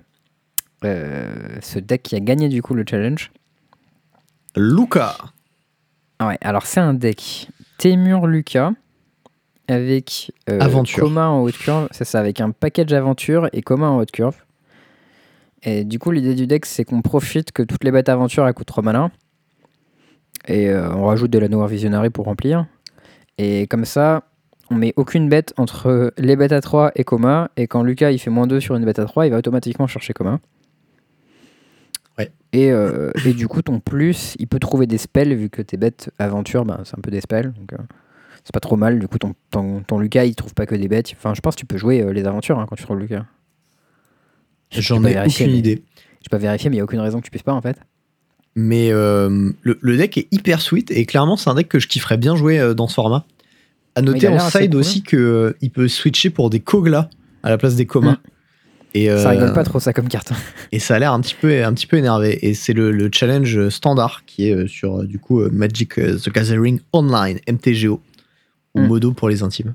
[0.84, 3.32] Ce deck qui a gagné du coup le challenge?
[4.58, 5.16] Luca.
[6.22, 7.48] Ouais, alors c'est un deck
[7.78, 8.72] Temur Lucas
[9.68, 11.04] avec euh, Aventure.
[11.04, 14.36] Coma en haute curve, c'est ça, avec un package aventure et Coma en haute curve.
[15.64, 18.54] Et du coup, l'idée du deck, c'est qu'on profite que toutes les bêtes aventures elles
[18.54, 19.12] coûtent 3 mana.
[20.48, 22.66] Et euh, on rajoute de la Noir Visionary pour remplir.
[23.38, 24.24] Et comme ça,
[24.70, 27.50] on met aucune bête entre les bêtes à 3 et Coma.
[27.58, 29.88] Et quand Lucas il fait moins 2 sur une bête à 3, il va automatiquement
[29.88, 30.40] chercher Coma.
[32.18, 32.32] Ouais.
[32.54, 35.78] Et, euh, et du coup, ton plus, il peut trouver des spells, vu que tes
[35.78, 37.52] bêtes aventures, ben, c'est un peu des spells.
[37.54, 37.78] Donc, euh,
[38.48, 38.98] c'est pas trop mal.
[38.98, 41.12] Du coup, ton, ton, ton Lucas, il trouve pas que des bêtes.
[41.18, 43.26] Enfin, je pense que tu peux jouer euh, les aventures hein, quand tu trouves Lucas.
[44.72, 45.84] J'en ai aucune mais- idée.
[46.22, 47.78] J'ai pas vérifié, mais il n'y a aucune raison que tu puisses pas en fait.
[48.56, 51.88] Mais euh, le, le deck est hyper sweet et clairement, c'est un deck que je
[51.90, 53.26] kifferais bien jouer euh, dans ce format.
[53.96, 57.10] À noter en side aussi qu'il peut switcher pour des Kogla
[57.44, 58.14] à la place des Comas.
[58.14, 58.18] Mm.
[58.94, 60.32] Et, Ça rigole pas trop ça comme carte.
[60.72, 62.40] Et ça a l'air un petit peu, un petit peu énervé.
[62.48, 67.40] Et c'est le, le challenge standard qui est sur du coup Magic the Gathering Online,
[67.52, 68.02] MTGO,
[68.78, 68.88] ou Mm.
[68.88, 69.74] Modo pour les intimes.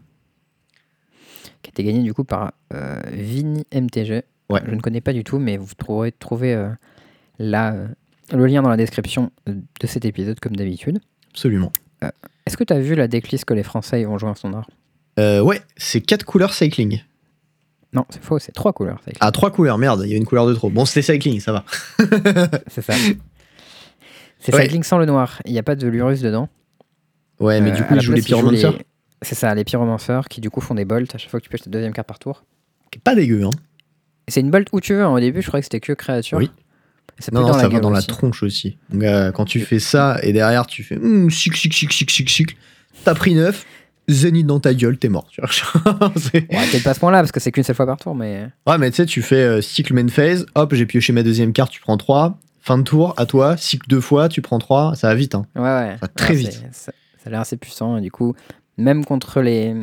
[1.62, 4.22] qui a été gagné du coup par euh, Vini MTG.
[4.50, 4.60] Ouais.
[4.66, 6.68] Je ne connais pas du tout, mais vous trouverez trouver euh,
[7.40, 7.86] euh,
[8.32, 11.00] le lien dans la description de cet épisode comme d'habitude.
[11.30, 11.72] Absolument.
[12.46, 14.68] Est-ce que tu as vu la decklist que les Français vont jouer en standard?
[15.20, 17.00] Euh, ouais, c'est quatre couleurs cycling.
[17.92, 19.00] Non, c'est faux, c'est trois couleurs.
[19.04, 20.68] c'est- Ah, trois couleurs, merde, il y a une couleur de trop.
[20.70, 21.64] Bon, c'était cycling, ça va.
[22.66, 22.94] C'est ça.
[24.40, 24.62] C'est Ouais.
[24.62, 25.40] Cycling sans le noir.
[25.44, 26.48] Il n'y a pas de Lurus dedans.
[27.38, 28.78] Ouais, mais Euh, du coup, la ils jouent les pyromancers.
[29.22, 31.50] C'est ça, les pyromanceurs qui du coup font des bolts à chaque fois que tu
[31.50, 32.44] pêches ta deuxième carte par tour.
[32.90, 33.50] Qui est pas dégueu, hein.
[34.28, 35.02] Et C'est une bolt où tu veux.
[35.02, 35.10] hein.
[35.12, 36.38] Au début, je croyais que c'était que créature.
[36.38, 36.50] Oui.
[37.18, 38.78] Ça Non, non, dans ça la va dans la tronche aussi.
[38.90, 42.10] Donc, euh, quand tu fais ça et derrière tu fais hum, chic, chic, chic, chic,
[42.10, 42.56] chic, chic,
[43.04, 43.64] t'as pris neuf,
[44.08, 45.28] zénith dans ta gueule, t'es mort.
[45.30, 45.50] tu vois.
[46.34, 48.48] Ouais, peut-être pas ce point-là parce que c'est qu'une seule fois par tour, mais.
[48.66, 51.52] ouais, mais tu sais, tu fais euh, cycle main phase, hop, j'ai pioché ma deuxième
[51.52, 52.38] carte, tu prends 3.
[52.60, 55.34] Fin de tour, à toi, cycle deux fois, tu prends 3, ça va vite.
[55.34, 55.46] Hein.
[55.56, 55.90] Ouais, ouais.
[55.94, 56.62] Ça va très Ouais, vite.
[56.72, 57.96] Ça, ça a l'air assez puissant.
[57.96, 58.34] Et du coup,
[58.78, 59.74] même contre les,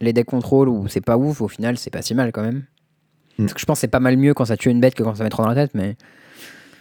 [0.00, 2.64] les decks contrôle où c'est pas ouf, au final, c'est pas si mal quand même.
[3.38, 3.44] Mm.
[3.44, 5.02] Parce que je pense que c'est pas mal mieux quand ça tue une bête que
[5.02, 5.96] quand ça met 3 dans la tête, mais.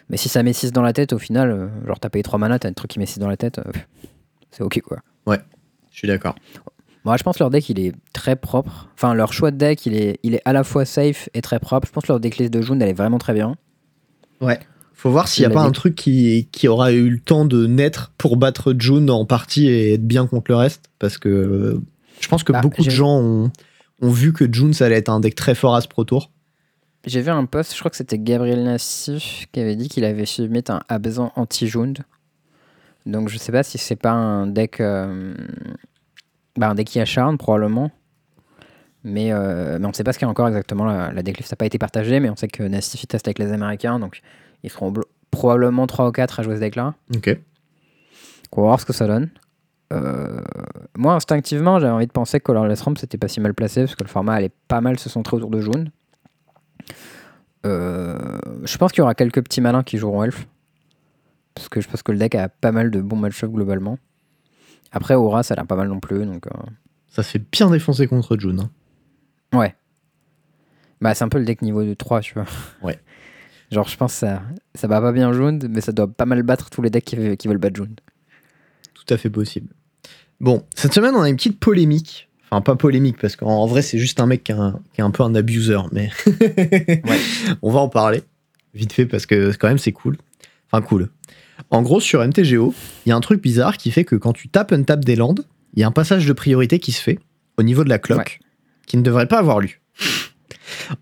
[0.10, 2.38] Mais si ça met 6 dans la tête, au final, euh, genre t'as payé 3
[2.38, 3.72] mana, t'as un truc qui met 6 dans la tête, euh,
[4.52, 5.00] c'est ok quoi.
[5.96, 6.36] Je suis d'accord.
[7.06, 8.90] Moi, je pense que leur deck, il est très propre.
[8.96, 11.58] Enfin, leur choix de deck, il est, il est à la fois safe et très
[11.58, 11.88] propre.
[11.88, 13.56] Je pense que leur decklist de June, elle est vraiment très bien.
[14.42, 14.60] Ouais.
[14.98, 17.68] Faut voir s'il n'y a pas un truc qui, qui aura eu le temps de
[17.68, 20.90] naître pour battre June en partie et être bien contre le reste.
[21.00, 21.82] Parce que euh,
[22.22, 23.52] je pense que Bah, beaucoup de gens ont,
[24.02, 26.32] ont vu que June, ça allait être un deck très fort à ce Pro Tour.
[27.06, 30.26] J'ai vu un post, je crois que c'était Gabriel Nassif qui avait dit qu'il avait
[30.26, 32.00] su mettre un Abzan anti-Jund.
[33.06, 34.80] Donc je sais pas si c'est pas un deck.
[34.80, 35.36] euh,
[36.58, 37.92] bah, un deck qui acharne, probablement.
[39.04, 40.86] Mais, euh, mais on ne sait pas ce qu'il y a encore exactement.
[40.86, 43.38] La, la decklist n'a pas été partagée, mais on sait que Nassif il teste avec
[43.38, 44.22] les Américains, donc
[44.66, 44.94] ils seront
[45.32, 46.94] probablement 3 ou 4 à jouer ce deck-là.
[47.16, 47.38] Ok.
[48.52, 49.30] On va voir ce que ça donne.
[49.94, 50.42] Euh,
[50.98, 53.96] moi, instinctivement, j'avais envie de penser que Colorless Ramp, c'était pas si mal placé, parce
[53.96, 55.92] que le format allait pas mal se centrer autour de June.
[57.66, 60.48] Euh, je pense qu'il y aura quelques petits malins qui joueront Elf.
[61.54, 63.98] Parce que je pense que le deck a pas mal de bons match globalement.
[64.92, 66.26] Après, Aura, ça a l'air pas mal non plus.
[66.26, 66.52] Donc, euh,
[67.10, 68.60] Ça se fait bien défoncer contre June.
[69.54, 69.58] hein.
[69.58, 69.76] ouais.
[71.02, 72.46] Bah, c'est un peu le deck niveau de 3, tu vois.
[72.82, 73.00] Ouais.
[73.72, 74.44] Genre, je pense que ça,
[74.76, 77.38] ça va pas bien June, mais ça doit pas mal battre tous les decks qui,
[77.38, 77.96] qui veulent battre June.
[78.94, 79.70] Tout à fait possible.
[80.40, 82.30] Bon, cette semaine, on a une petite polémique.
[82.52, 85.02] Enfin, pas polémique, parce qu'en en vrai, c'est juste un mec qui est un, qui
[85.02, 86.10] est un peu un abuser, mais
[87.62, 88.24] on va en parler
[88.74, 90.18] vite fait, parce que quand même, c'est cool.
[90.72, 91.10] Enfin, cool.
[91.72, 92.74] En gros, sur MTGO,
[93.06, 95.16] il y a un truc bizarre qui fait que quand tu tapes un tap des
[95.16, 97.20] landes, il y a un passage de priorité qui se fait
[97.58, 98.48] au niveau de la clock Ouais.
[98.86, 99.70] qui ne devrait pas avoir lieu.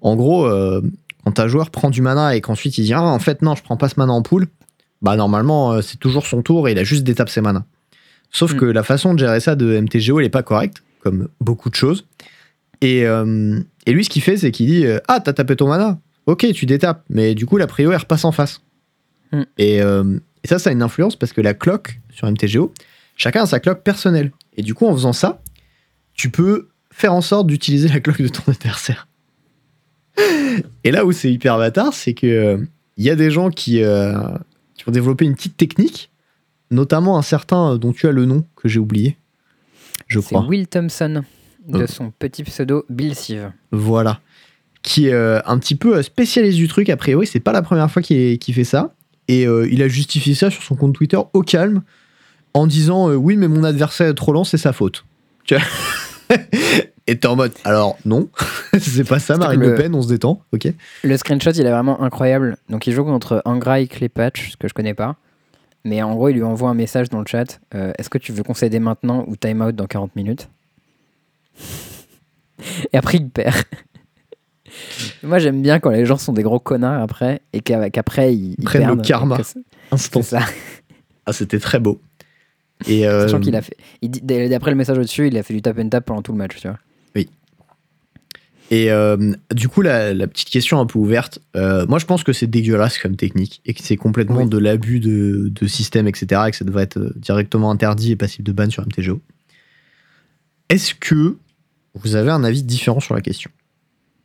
[0.01, 0.81] En gros, euh,
[1.23, 3.63] quand un joueur prend du mana et qu'ensuite il dit Ah, en fait, non, je
[3.63, 4.47] prends pas ce mana en pool,
[5.01, 7.65] bah normalement, euh, c'est toujours son tour et il a juste d'étape ses mana.
[8.31, 8.57] Sauf Mm.
[8.57, 11.75] que la façon de gérer ça de MTGO, elle est pas correcte, comme beaucoup de
[11.75, 12.05] choses.
[12.81, 15.67] Et, euh, et lui, ce qu'il fait, c'est qu'il dit euh, Ah, t'as tapé ton
[15.67, 18.61] mana Ok, tu détapes, mais du coup, la prio, elle repasse en face.
[19.31, 19.41] Mm.
[19.57, 22.73] Et, euh, et ça, ça a une influence parce que la clock sur MTGO,
[23.17, 24.31] chacun a sa clock personnelle.
[24.57, 25.41] Et du coup, en faisant ça,
[26.13, 29.07] tu peux faire en sorte d'utiliser la clock de ton adversaire.
[30.83, 32.57] Et là où c'est hyper bâtard, c'est que euh,
[32.97, 34.13] il y a des gens qui, euh,
[34.75, 36.11] qui ont développé une petite technique,
[36.71, 39.17] notamment un certain euh, dont tu as le nom que j'ai oublié,
[40.07, 40.45] je C'est crois.
[40.45, 41.23] Will Thompson,
[41.67, 41.87] de Euh.
[41.87, 43.51] son petit pseudo Bill Sieve.
[43.71, 44.19] Voilà.
[44.83, 46.89] Qui est euh, un petit peu euh, spécialiste du truc.
[46.89, 48.93] A priori, c'est pas la première fois qu'il fait ça.
[49.29, 51.81] Et euh, il a justifié ça sur son compte Twitter au calme
[52.53, 55.05] en disant euh, Oui, mais mon adversaire est trop lent, c'est sa faute.
[55.45, 56.37] Tu vois?
[57.05, 58.29] Et t'es en mode Alors, non,
[58.79, 60.41] c'est pas ça, Marine le- Le Pen, on se détend.
[60.53, 60.67] Ok.
[61.03, 62.57] Le screenshot, il est vraiment incroyable.
[62.69, 65.17] Donc, il joue contre Angrai Claypatch, que je connais pas.
[65.83, 68.31] Mais en gros, il lui envoie un message dans le chat euh, Est-ce que tu
[68.31, 70.47] veux concéder maintenant ou time out dans 40 minutes?
[72.93, 73.55] Et après, il perd.
[75.23, 78.63] Moi, j'aime bien quand les gens sont des gros connards après et qu'après, ils, ils
[78.63, 79.37] Prennent le karma.
[79.91, 80.21] Instant.
[80.21, 80.39] Ça.
[81.25, 82.01] Ah, c'était très beau.
[82.87, 83.77] Et euh, Sachant qu'il a fait.
[84.01, 86.55] D'après le message au-dessus, il a fait du tap and tap pendant tout le match,
[86.59, 86.77] tu vois.
[88.71, 92.23] Et euh, du coup, la, la petite question un peu ouverte, euh, moi je pense
[92.23, 94.47] que c'est dégueulasse comme technique et que c'est complètement Oui.
[94.49, 96.41] de l'abus de, de système, etc.
[96.47, 99.21] et que ça devrait être euh, directement interdit et passible de ban sur MTGO.
[100.69, 101.37] Est-ce que
[101.93, 103.51] vous avez un avis différent sur la question?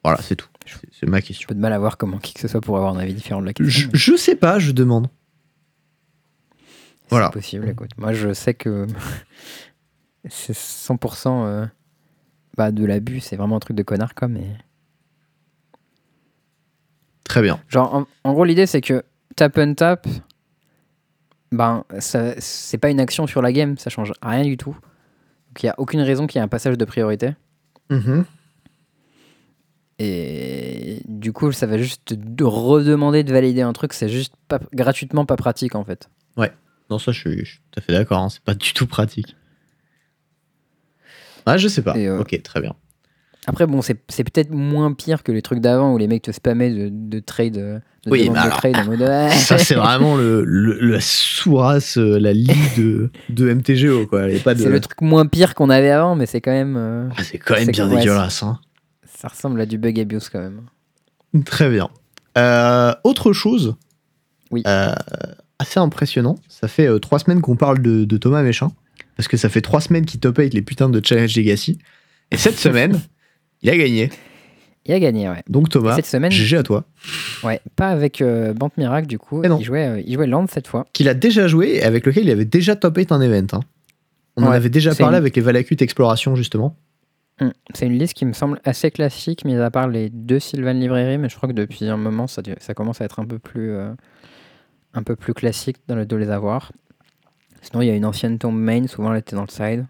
[0.04, 0.48] Voilà, c'est tout.
[0.92, 1.46] C'est- ma question.
[1.48, 3.40] Peu de mal à voir comment qui que ce soit pour avoir un avis différent
[3.40, 3.80] de la question.
[3.80, 5.08] Je, mais je sais pas, je demande.
[7.10, 7.26] voilà.
[7.32, 7.90] C'est possible, écoute.
[7.98, 8.86] Moi, je sais que
[10.28, 11.66] c'est 100% euh,
[12.58, 13.20] bah, de l'abus.
[13.20, 14.28] C'est vraiment un truc de connard, quoi.
[14.28, 14.44] Mais...
[17.24, 17.60] Très bien.
[17.68, 19.02] Genre, en, en gros, l'idée, c'est que
[19.36, 20.06] tap and tap,
[21.52, 23.78] ben, ça- c'est pas une action sur la game.
[23.78, 24.72] Ça change rien du tout.
[24.72, 27.34] Donc, il n'y a aucune raison qu'il y ait un passage de priorité.
[27.88, 28.24] Mhm.
[30.00, 33.92] Et du coup, ça va juste te redemander de valider un truc.
[33.92, 36.10] C'est juste pas, gratuitement pas pratique, en fait.
[36.90, 38.86] Non, ça je suis, je suis tout à fait d'accord, hein, c'est pas du tout
[38.86, 39.36] pratique.
[41.48, 41.96] Ah, je sais pas.
[41.96, 42.74] Et, euh, Ok, très bien.
[43.46, 46.70] Après, bon, c'est peut-être moins pire que les trucs d'avant où les mecs te spammaient
[46.70, 47.54] de, de trade.
[47.54, 47.80] De
[48.10, 49.00] Oui, mais de alors, trade en mode.
[49.32, 54.38] Ça, c'est vraiment le, le- la sous-race, euh, la ligue de, de MTGO, de...
[54.44, 56.76] C'est le truc moins pire qu'on avait avant, mais c'est quand même.
[56.76, 58.42] euh, Ah, c'est quand même bien dégueulasse.
[58.42, 58.58] Hein.
[59.06, 60.60] ça ressemble à du bug abuse quand même.
[61.46, 61.88] Très bien.
[62.36, 63.76] Euh, autre chose,
[64.50, 64.62] Oui.
[65.58, 66.34] assez impressionnant.
[66.48, 68.70] Ça fait trois semaines qu'on parle de, de Thomas Méchin,
[69.16, 71.78] parce que ça fait trois semaines qu'il top 8 les putains de Challenge Legacy.
[72.30, 73.00] Et cette semaine,
[73.62, 74.10] il a gagné.
[74.86, 75.42] Il a gagné, ouais.
[75.48, 76.84] Donc Thomas, Cette semaine, GG à toi.
[77.44, 79.42] ouais, pas avec euh, Miracle du coup.
[79.44, 80.86] Il jouait, euh, il jouait Land cette fois.
[80.94, 83.46] Qu'il a déjà joué et avec lequel il avait déjà top 8 un event.
[83.52, 83.60] hein.
[84.36, 86.76] On en avait déjà parlé une- avec les Valakut Exploration, justement.
[87.40, 90.78] Hum, C'est une liste qui me semble assez classique, mis à part les deux Sylvan
[90.78, 93.38] Librairie, mais je crois que depuis un moment, ça, ça commence à être un peu
[93.38, 93.90] plus, euh,
[94.94, 96.72] un peu plus classique dans le, de les avoir.
[97.70, 99.86] Sinon, il y a une ancienne tombe main, souvent elle était dans le side.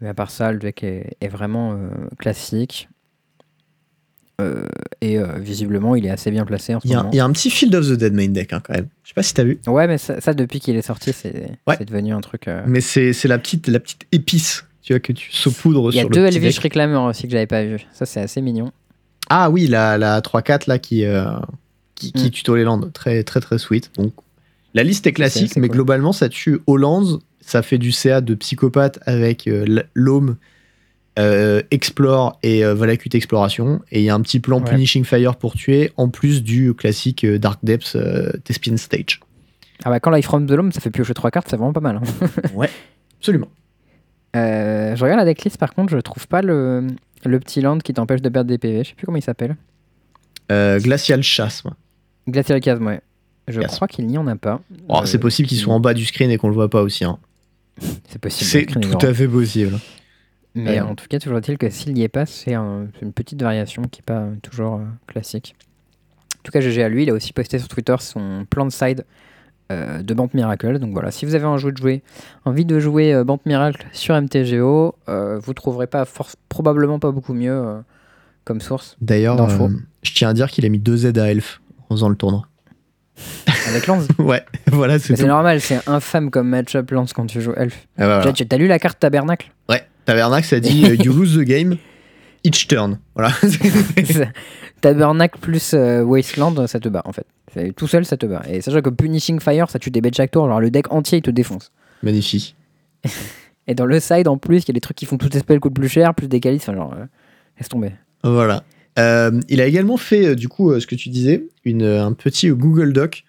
[0.00, 1.88] Mais à part ça, le deck est, est vraiment euh,
[2.18, 2.88] classique.
[4.40, 4.64] Euh,
[5.00, 7.10] et euh, visiblement, il est assez bien placé en ce Il y, a, moment.
[7.12, 8.86] il y a un petit Field of the Dead main deck hein, quand même.
[9.02, 9.58] Je sais pas si t'as vu.
[9.66, 11.76] Ouais, mais ça, ça, depuis qu'il est sorti, c'est Ouais.
[11.84, 12.48] devenu un truc.
[12.66, 16.02] Mais c'est la petite, la petite épice tu vois, que tu saupoudres Il y a
[16.02, 16.58] sur deux le deck.
[16.58, 17.78] Reclaimer aussi que j'avais pas vu.
[17.92, 18.70] Ça, c'est assez mignon.
[19.28, 21.04] Ah oui, la, la 3-4 là qui,
[21.96, 22.30] qui, qui Mm.
[22.30, 22.92] tuto les landes.
[22.92, 23.90] Très, très, très sweet.
[23.96, 24.12] Donc,
[24.78, 27.18] la liste est classique, mais globalement, ça tue Hollands.
[27.40, 30.36] Ça fait du CA de psychopathe avec euh, l- l'Home,
[31.18, 33.80] euh, Explore et euh, Valakut Exploration.
[33.90, 34.70] Et il y a un petit plan Ouais.
[34.70, 39.20] Punishing Fire pour tuer, en plus du classique euh, Dark Depths euh, Thespian Stage.
[39.84, 41.80] Ah bah, quand Life from the Loam, ça fait piocher trois cartes, c'est vraiment pas
[41.80, 41.96] mal.
[41.96, 42.26] hein.
[43.18, 43.48] Absolument.
[44.36, 46.86] Euh, je regarde la decklist, par contre, je trouve pas le,
[47.24, 48.84] le petit land qui t'empêche de perdre des PV.
[48.84, 49.56] Je sais plus comment il s'appelle.
[50.50, 51.70] Glacial Chasme.
[52.28, 53.00] Glacial Chasm, ouais.
[53.48, 53.74] Je Yes.
[53.76, 54.60] crois qu'il n'y en a pas.
[54.88, 56.82] Oh, Euh, c'est possible qu'il soit en bas du screen et qu'on le voit pas
[56.82, 57.04] aussi.
[57.04, 57.18] hein.
[58.08, 58.48] C'est possible.
[58.50, 59.02] C'est tout grand.
[59.04, 59.78] à fait possible.
[60.54, 63.12] Mais en tout cas, toujours est-il que s'il n'y est pas, c'est un- c'est une
[63.12, 65.54] petite variation qui n'est pas euh, toujours euh, classique.
[66.38, 68.70] En tout cas, GG à lui, il a aussi posté sur Twitter son plan de
[68.72, 69.04] side
[69.70, 70.78] euh, de Bante Miracle.
[70.80, 72.02] Donc voilà, si vous avez envie de jouer,
[72.44, 77.12] envie de jouer euh, Bante Miracle sur MTGO, euh, vous trouverez pas force, probablement pas
[77.12, 77.78] beaucoup mieux euh,
[78.44, 79.68] comme source D'ailleurs, euh,
[80.02, 82.47] je tiens à dire qu'il a mis deux aides à Elf en faisant le tournoi.
[83.68, 84.06] Avec Lance.
[84.18, 85.26] ouais, voilà, c'est tout.
[85.26, 87.86] normal, c'est infâme comme match-up Lance quand tu joues Elf.
[87.98, 88.32] Ah, voilà.
[88.32, 89.50] T'as lu la carte Tabernacle?
[89.68, 91.76] Ouais, Tabernacle, ça dit euh, You lose the game
[92.44, 92.98] each turn.
[93.14, 93.32] Voilà.
[94.80, 97.26] Tabernacle plus euh, Wasteland, ça te bat en fait.
[97.76, 98.42] Tout seul, ça te bat.
[98.48, 101.18] Et sachant que Punishing Fire, ça tue des bêtes chaque tour, alors le deck entier
[101.18, 101.72] il te défonce.
[102.02, 102.54] Magnifique.
[103.66, 105.40] Et dans le side en plus, il y a des trucs qui font toutes les
[105.40, 107.04] spells coûtent plus cher, plus des qualités, enfin genre, euh,
[107.58, 107.92] laisse tomber.
[108.22, 108.64] Voilà.
[108.98, 112.12] Euh, il a également fait, euh, du coup, euh, ce que tu disais, une, un
[112.12, 113.24] petit Google Doc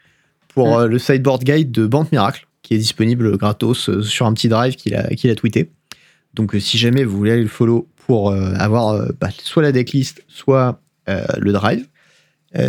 [0.47, 0.85] pour Mm.
[0.85, 4.95] le sideboard guide de Bande Miracle, qui est disponible gratos sur un petit drive qu'il
[4.95, 5.71] a, qu'il a tweeté.
[6.33, 10.81] Donc, si jamais vous voulez aller le follow pour avoir bah, soit la decklist, soit
[11.07, 11.87] le drive,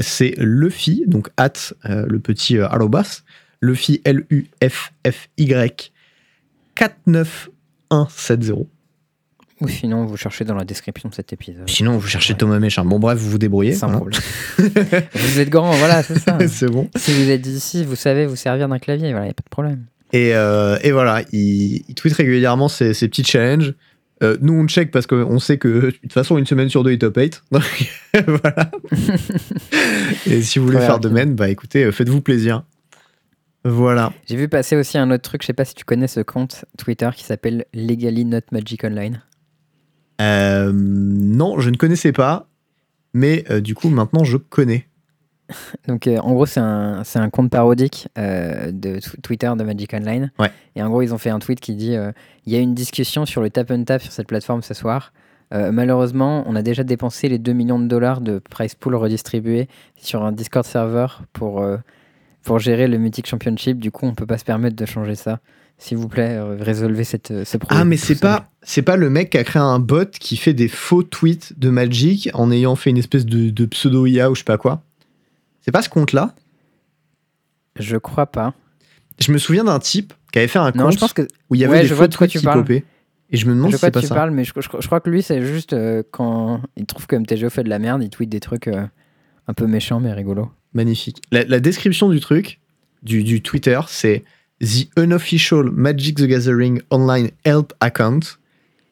[0.02, 1.52] c'est Luffy, donc at
[1.84, 3.22] le petit arrobas,
[3.60, 5.92] Luffy L-U-F-F-Y
[6.74, 8.66] 49170.
[9.60, 11.68] Ou sinon, vous cherchez dans la description de cet épisode.
[11.68, 12.38] Sinon, vous cherchez Ouais.
[12.38, 12.84] Thomas Méchin.
[12.84, 13.72] Bon, bref, vous vous débrouillez.
[13.74, 14.00] Sans voilà.
[14.00, 15.02] problème.
[15.14, 16.38] vous êtes grand, voilà, c'est ça.
[16.48, 16.88] c'est bon.
[16.96, 19.50] si vous êtes d'ici, vous savez vous servir d'un clavier, voilà, y a pas de
[19.50, 19.84] problème.
[20.12, 23.74] Et, euh, et voilà, il, il tweet régulièrement ses, ses petits challenges.
[24.22, 26.92] Euh, nous, on check parce qu'on sait que de toute façon, une semaine sur deux,
[26.92, 27.42] il top 8.
[27.52, 27.62] Donc,
[28.26, 28.70] voilà.
[30.26, 32.64] et si vous voulez faire de même, bah écoutez, euh, faites-vous plaisir.
[33.64, 34.12] Voilà.
[34.26, 36.64] J'ai vu passer aussi un autre truc, je sais pas si tu connais ce compte
[36.78, 39.22] Twitter qui s'appelle Legally Not Magic Online.
[40.20, 42.46] Euh, non, je ne connaissais pas,
[43.14, 44.86] mais euh, du coup, maintenant, je connais.
[45.88, 49.92] Donc euh, en gros c'est un, c'est un compte parodique de tw- Twitter de Magic
[49.94, 50.30] Online.
[50.38, 50.52] Ouais.
[50.76, 51.96] Et en gros ils ont fait un tweet qui dit
[52.46, 55.12] il y a une discussion sur le tap and tap sur cette plateforme ce soir.
[55.50, 59.66] Malheureusement on a déjà dépensé les 2 millions de dollars de price pool redistribués
[59.96, 61.66] sur un Discord server pour,
[62.44, 63.80] pour gérer le Mythic Championship.
[63.80, 65.40] Du coup on peut pas se permettre de changer ça.
[65.82, 67.80] S'il vous plaît euh, résolvez cette, euh, ce problème.
[67.80, 70.52] Ah, mais c'est pas, c'est pas le mec qui a créé un bot qui fait
[70.52, 74.34] des faux tweets de Magic en ayant fait une espèce de, de pseudo IA ou
[74.34, 74.82] je sais pas quoi.
[75.62, 76.34] C'est pas ce compte-là?
[77.78, 78.54] Je crois pas.
[79.20, 81.54] Je me souviens d'un type qui avait fait un Non compte je pense que où
[81.54, 82.84] il y avait Ouais, des je faux de tweets tu qui popaient.
[83.30, 84.14] Et je me demande je si c'est pas tu ça.
[84.14, 87.14] parles, mais je, je- je crois que lui, c'est juste euh, quand il trouve que
[87.16, 88.84] MTGO fait de la merde, il tweet des trucs euh,
[89.46, 90.50] un peu méchants mais rigolos.
[90.74, 91.22] Magnifique.
[91.30, 92.60] La, la description du truc,
[93.02, 94.24] du, du Twitter, c'est
[94.60, 98.38] The unofficial Magic the Gathering online help account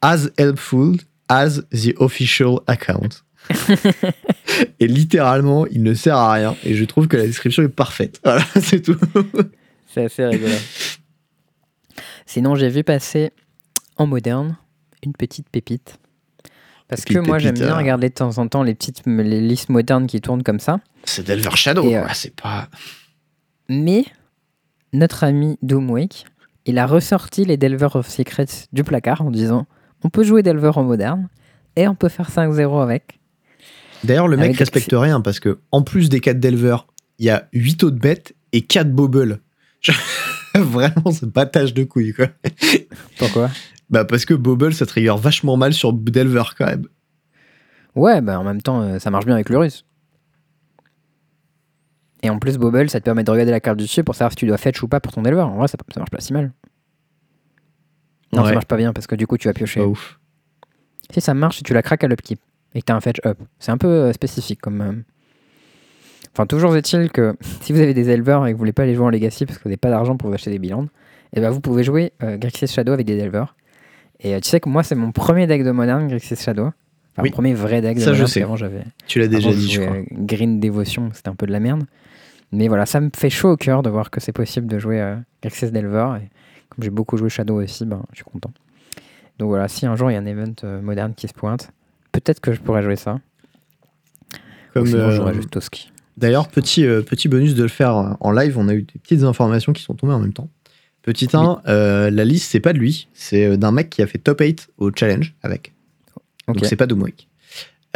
[0.03, 0.97] as helpful
[1.29, 3.23] as the official account.
[4.81, 6.57] et littéralement, il ne sert à rien.
[6.64, 8.21] Et je trouve que la description est parfaite.
[8.25, 8.97] Voilà, c'est tout.
[9.87, 10.55] C'est assez rigolo.
[12.27, 13.31] Sinon, j'ai vu passer
[13.97, 14.57] en moderne
[15.03, 15.99] une petite pépite.
[16.89, 17.77] Parce Petite que moi, j'aime bien euh.
[17.77, 20.81] regarder de temps en temps les petites les listes modernes qui tournent comme ça.
[21.05, 22.07] C'est Delver Shadow, euh.
[22.14, 22.69] C'est pas.
[23.69, 24.05] Mais
[24.93, 26.24] notre ami Doomwake,
[26.66, 29.66] il a ressorti les Delver of Secrets du placard en disant
[30.05, 31.28] on peut jouer Delver en moderne
[31.76, 33.20] et on peut faire 5-0 avec.
[34.05, 36.76] D'ailleurs, le mec Avec- respecte rien parce que, en plus des 4 Delver,
[37.18, 39.41] il y a 8 autres bêtes et 4 Bobble.
[40.55, 42.26] Vraiment, c'est battage de couilles, quoi.
[43.18, 43.51] Pourquoi?
[43.91, 46.86] Bah, parce que Bobble, ça trigger vachement mal sur Delver, quand même.
[47.95, 49.84] Ouais, bah en même temps, euh, ça marche bien avec le russe.
[52.23, 54.33] Et en plus, Bobble, ça te permet de regarder la carte du dessus pour savoir
[54.33, 55.43] si tu dois fetch ou pas pour ton Delver.
[55.43, 56.53] En vrai, ça, ça marche pas si mal.
[58.33, 58.49] Non, Ouais.
[58.49, 59.81] ça marche pas bien parce que du coup, tu vas piocher.
[59.81, 60.19] Pas ouf.
[61.11, 62.41] Si ça marche, si tu la craques à l'upkeep
[62.75, 63.39] et que tu as un fetch up.
[63.59, 64.81] C'est un peu euh, spécifique comme.
[64.83, 64.93] euh,
[66.35, 68.95] Enfin, toujours est-il que si vous avez des éleveurs et que vous voulez pas les
[68.95, 70.87] jouer en Legacy parce que vous n'avez pas d'argent pour vous acheter des bilans,
[71.35, 73.57] et ben vous pouvez jouer euh, Grixis Shadow avec des éleveurs.
[74.21, 76.66] Et euh, tu sais que moi, c'est mon premier deck de moderne, Grixis Shadow.
[76.66, 77.31] Enfin, Oui.
[77.31, 78.47] mon premier vrai deck de Ça, je moderne.
[78.49, 78.57] parce sais.
[78.59, 78.85] j'avais.
[79.07, 79.97] Tu l'as déjà avant, dit, je crois.
[80.12, 81.85] Green Devotion, c'était un peu de la merde.
[82.53, 85.01] Mais voilà, ça me fait chaud au cœur de voir que c'est possible de jouer
[85.01, 86.16] euh, Grixis Delver.
[86.22, 86.28] Et
[86.68, 88.53] comme j'ai beaucoup joué Shadow aussi, ben, je suis content.
[89.38, 91.70] Donc voilà, si un jour il y a un event euh, moderne qui se pointe,
[92.12, 93.20] peut-être que je pourrais jouer ça.
[94.72, 95.92] Comme, Ou sinon, euh, je jouerais juste Toski.
[96.16, 98.99] D'ailleurs, petit, euh, petit bonus de le faire euh, en live, on a eu des
[98.99, 100.49] petites informations qui sont tombées en même temps.
[101.03, 104.07] Petit 1, euh, la liste, c'est pas de lui, c'est euh, d'un mec qui a
[104.07, 105.72] fait top 8 au challenge avec.
[106.46, 107.28] Donc c'est pas Doomwake.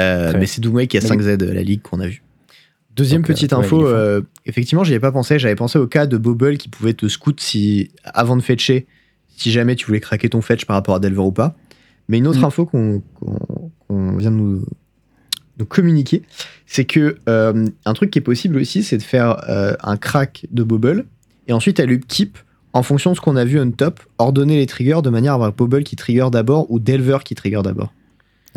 [0.00, 2.21] Euh, mais c'est Doomwake qui a Mais 5Z, euh, la ligue qu'on a vue.
[2.94, 5.38] Deuxième Donc, euh, petite ouais, info, euh, effectivement, j'y avais pas pensé.
[5.38, 8.86] J'avais pensé au cas de Bobble qui pouvait te scout si, avant de fetcher,
[9.36, 11.56] si jamais tu voulais craquer ton fetch par rapport à Delver ou pas.
[12.08, 12.44] Mais une autre Mm.
[12.44, 13.02] info qu'on
[14.18, 14.64] vient de nous,
[15.58, 16.22] nous communiquer,
[16.66, 20.46] c'est que euh, un truc qui est possible aussi, c'est de faire euh, un crack
[20.50, 21.06] de Bobble
[21.48, 22.38] et ensuite à l'upkeep,
[22.74, 25.34] en fonction de ce qu'on a vu on top, ordonner les triggers de manière à
[25.36, 27.92] avoir Bobble qui trigger d'abord ou Delver qui trigger d'abord.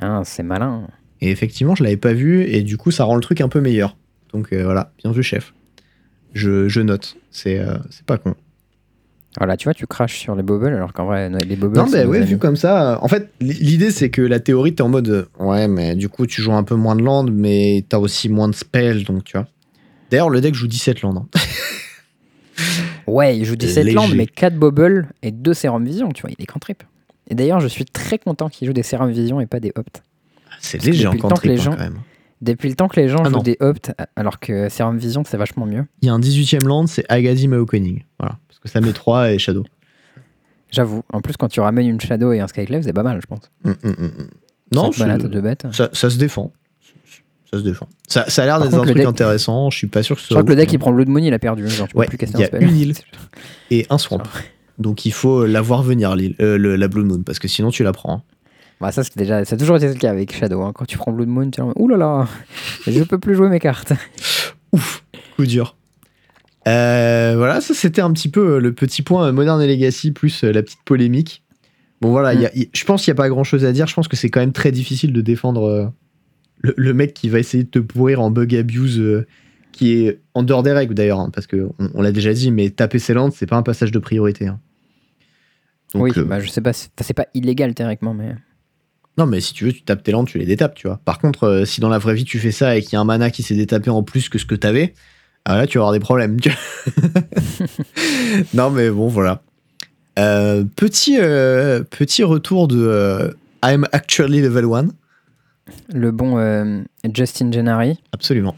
[0.01, 0.87] Ah, c'est malin.
[1.21, 3.61] Et effectivement, je l'avais pas vu et du coup, ça rend le truc un peu
[3.61, 3.97] meilleur.
[4.35, 5.53] Donc euh, voilà, bien vu, chef.
[6.33, 7.15] Je, je note.
[7.31, 8.35] C'est euh, c'est pas con.
[9.37, 11.75] Voilà, tu vois, tu craches sur les bubbles alors qu'en vrai, les bubbles.
[11.77, 14.81] Non, mais nos ouais, vu comme ça, en fait, l'idée c'est que la théorie, t'es
[14.81, 17.83] en mode euh, ouais, mais du coup, tu joues un peu moins de land, mais
[17.89, 19.47] t'as aussi moins de spells, donc tu vois.
[20.11, 21.15] D'ailleurs, le deck joue 17 land.
[21.17, 21.27] hein.
[23.07, 23.95] Ouais, il joue 17 Léger.
[23.95, 26.83] landes, mais 4 bubbles et 2 sérum vision, tu vois, il est cantrip.
[27.29, 30.01] Et d'ailleurs, je suis très content qu'il joue des sérum vision et pas des opt.
[30.59, 31.99] C'est léger en les cantrip, hein, gens- quand même.
[32.41, 33.37] Depuis le temps que les gens Ah non.
[33.39, 35.85] jouent des opt, alors que sérum vision, c'est vachement mieux.
[36.01, 38.03] Il y a un 18ème land, c'est Agadim Awakening.
[38.19, 38.37] Voilà.
[38.47, 39.63] Parce que ça met 3 et Shadow.
[40.71, 41.03] J'avoue.
[41.13, 43.49] En plus, quand tu ramènes une Shadow et un Skyclave, c'est pas mal, je pense.
[43.63, 44.27] Hum, hum, hum, hum.
[44.73, 45.65] Non, deux bêtes.
[45.71, 46.51] ça, ça se défend.
[47.51, 47.87] Ça se défend.
[48.07, 49.69] Ça, ça a l'air d'être un le truc deck- intéressant.
[49.69, 51.07] Je suis pas sûr que ce Je soit crois que le deck, il prend Blood
[51.07, 51.67] Moon, il a perdu.
[51.69, 52.63] Genre, tu peux Ouais, plus casser il y un a spell.
[52.63, 52.93] une île.
[53.71, 54.23] et un swamp.
[54.79, 57.69] Donc il faut la voir venir, l'île- euh, le- la Blue Moon, parce que sinon
[57.69, 58.23] tu la prends.
[58.81, 60.61] Bah, ça, c'est déjà, ça a toujours été le cas avec Shadow.
[60.61, 60.71] hein.
[60.75, 62.27] Quand tu prends Blood Moon, tu là, ouh là là,
[62.87, 63.93] je peux plus jouer mes cartes.
[64.73, 65.03] Ouf,
[65.37, 65.77] coup dur.
[66.67, 70.11] Euh, voilà, ça c'était un petit peu euh, le petit point euh, Modern et Legacy
[70.11, 71.43] plus la petite polémique.
[72.01, 72.41] Bon voilà, Mm.
[72.41, 73.87] y a- je pense qu'il n'y a pas grand chose à dire.
[73.87, 75.85] Je pense que c'est quand même très difficile de défendre euh,
[76.59, 79.25] le, le mec qui va essayer de te pourrir en bug abuse, euh,
[79.71, 82.49] qui est en dehors des règles d'ailleurs, hein, parce que on, on l'a déjà dit,
[82.51, 84.47] mais taper ses landes, c'est pas un passage de priorité.
[84.47, 84.59] hein.
[85.93, 88.35] Donc, oui, bah, je sais pas, c'est pas illégal théoriquement, mais.
[89.17, 90.99] Non, mais si tu veux, tu tapes tes landes, tu les détapes, tu vois.
[91.05, 92.99] Par contre, euh, si dans la vraie vie tu fais ça et qu'il y a
[92.99, 94.93] un mana qui s'est détapé en plus que ce que t'avais,
[95.45, 96.39] ah là tu vas avoir des problèmes.
[96.39, 97.21] tu vois.
[98.53, 99.41] non, mais bon, voilà.
[100.19, 104.87] Euh, petit, euh, petit retour de I'm actually level 1.
[105.93, 108.55] Le bon Justin Gennari, Absolument.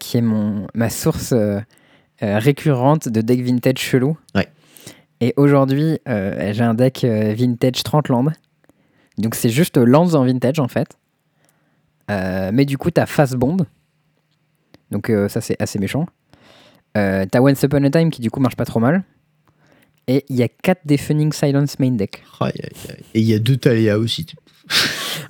[0.00, 1.32] qui est mon, ma source
[2.20, 4.18] récurrente de deck vintage chelou.
[4.34, 4.48] Ouais.
[5.22, 8.32] Et aujourd'hui, j'ai un deck vintage 30 landes.
[9.18, 10.96] Donc c'est juste lands en vintage en fait.
[12.10, 13.58] Euh, mais du coup, t'as Fast Bond.
[14.90, 16.06] Donc euh, ça, c'est assez méchant.
[16.96, 19.04] Euh, t'as Once Upon a Time qui du coup marche pas trop mal.
[20.08, 22.22] Et il y a 4 Deafening Silence main deck.
[23.14, 24.26] Et il y a deux Talia aussi.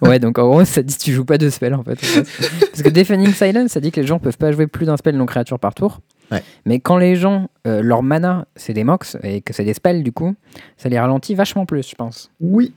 [0.02, 1.94] Ouais, donc en gros, ça dit que tu joues pas de spell en fait.
[1.94, 5.16] Parce que Deafening Silence, ça dit que les gens peuvent pas jouer plus d'un spell
[5.16, 6.00] non créature par tour.
[6.30, 6.42] Ouais.
[6.66, 10.12] Mais quand les gens, leur mana, c'est des mox et que c'est des spells du
[10.12, 10.34] coup,
[10.76, 12.30] ça les ralentit vachement plus, je pense.
[12.40, 12.74] Oui.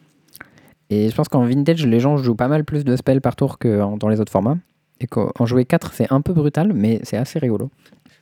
[0.89, 3.59] Et je pense qu'en vintage, les gens jouent pas mal plus de spells par tour
[3.59, 4.57] que en- dans les autres formats.
[5.01, 7.69] Et qu'en en jouer 4, c'est un peu brutal, mais c'est assez rigolo.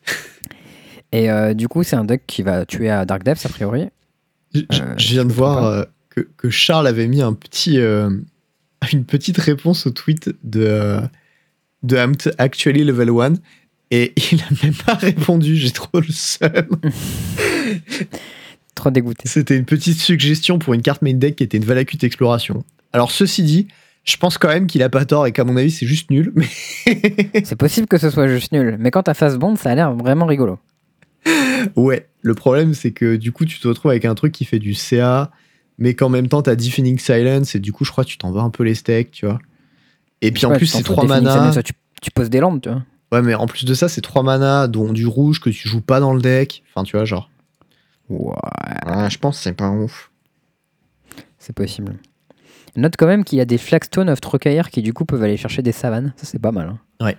[1.11, 3.86] et euh, du coup, c'est un deck qui va tuer à Dark Depths a priori.
[4.53, 7.78] Je, je- Euh, je viens de voir euh, que, que Charles avait mis un petit,
[8.93, 10.99] une petite réponse au tweet de,
[11.84, 13.34] de I'm t- actually level 1
[13.91, 15.55] et il a même pas répondu.
[15.55, 16.68] J'ai trop le seum.
[18.78, 19.23] Trop dégoûté.
[19.28, 22.63] C'était une petite suggestion pour une carte main deck qui était une Valakut Exploration.
[22.93, 23.67] Alors, ceci dit,
[24.05, 26.32] je pense quand même qu'il a pas tort et qu'à mon avis, c'est juste nul.
[26.36, 26.47] Mais
[27.43, 29.93] C'est possible que ce soit juste nul, mais quand t'as Fast Bond, ça a l'air
[29.93, 30.59] vraiment rigolo.
[31.75, 34.59] ouais, le problème, c'est que du coup, tu te retrouves avec un truc qui fait
[34.59, 35.32] du CA,
[35.78, 38.32] mais qu'en même temps, t'as Deafening Silence et du coup, je crois que tu t'en
[38.32, 39.39] vas un peu les steaks, tu vois.
[40.21, 41.51] Et puis en Ouais, plus, c'est entre 3 Deafening mana.
[41.51, 42.84] Silence, tu, tu poses des landes, tu vois.
[43.11, 45.82] Ouais, mais en plus de ça, c'est 3 mana, dont du rouge que tu joues
[45.82, 46.63] pas dans le deck.
[46.73, 47.30] Enfin, tu vois, genre.
[48.10, 48.34] Ouais,
[48.86, 50.12] Ah, je pense que c'est pas ouf.
[51.39, 51.95] c'est possible.
[52.76, 55.38] Note quand même qu'il y a des Flagstone of Trocaire qui du coup peuvent aller
[55.38, 56.14] chercher des savanes.
[56.16, 56.70] Ça c'est pas mal.
[56.70, 57.05] hein.
[57.05, 57.18] Ouais.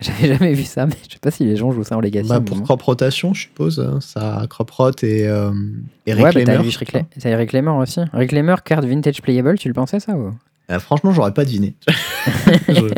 [0.00, 2.28] J'avais jamais vu ça, mais je sais pas si les gens jouent ça en Legacy.
[2.28, 3.80] Bah, pour crop rotation, je suppose.
[3.80, 5.52] hein, ça crop rot et, euh,
[6.06, 6.44] et Ouais, bah, Reclaimer.
[6.56, 8.00] t'as Recla- Reclaimer aussi.
[8.12, 10.34] Reclaimer, carte vintage playable, tu le pensais ça ou...
[10.70, 11.74] Euh, franchement, j'aurais pas deviné.
[12.68, 12.94] Je-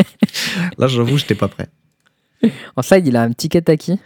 [0.78, 1.68] Là, j'avoue, j'étais pas prêt.
[2.76, 3.98] En side, il a un petit Kataki.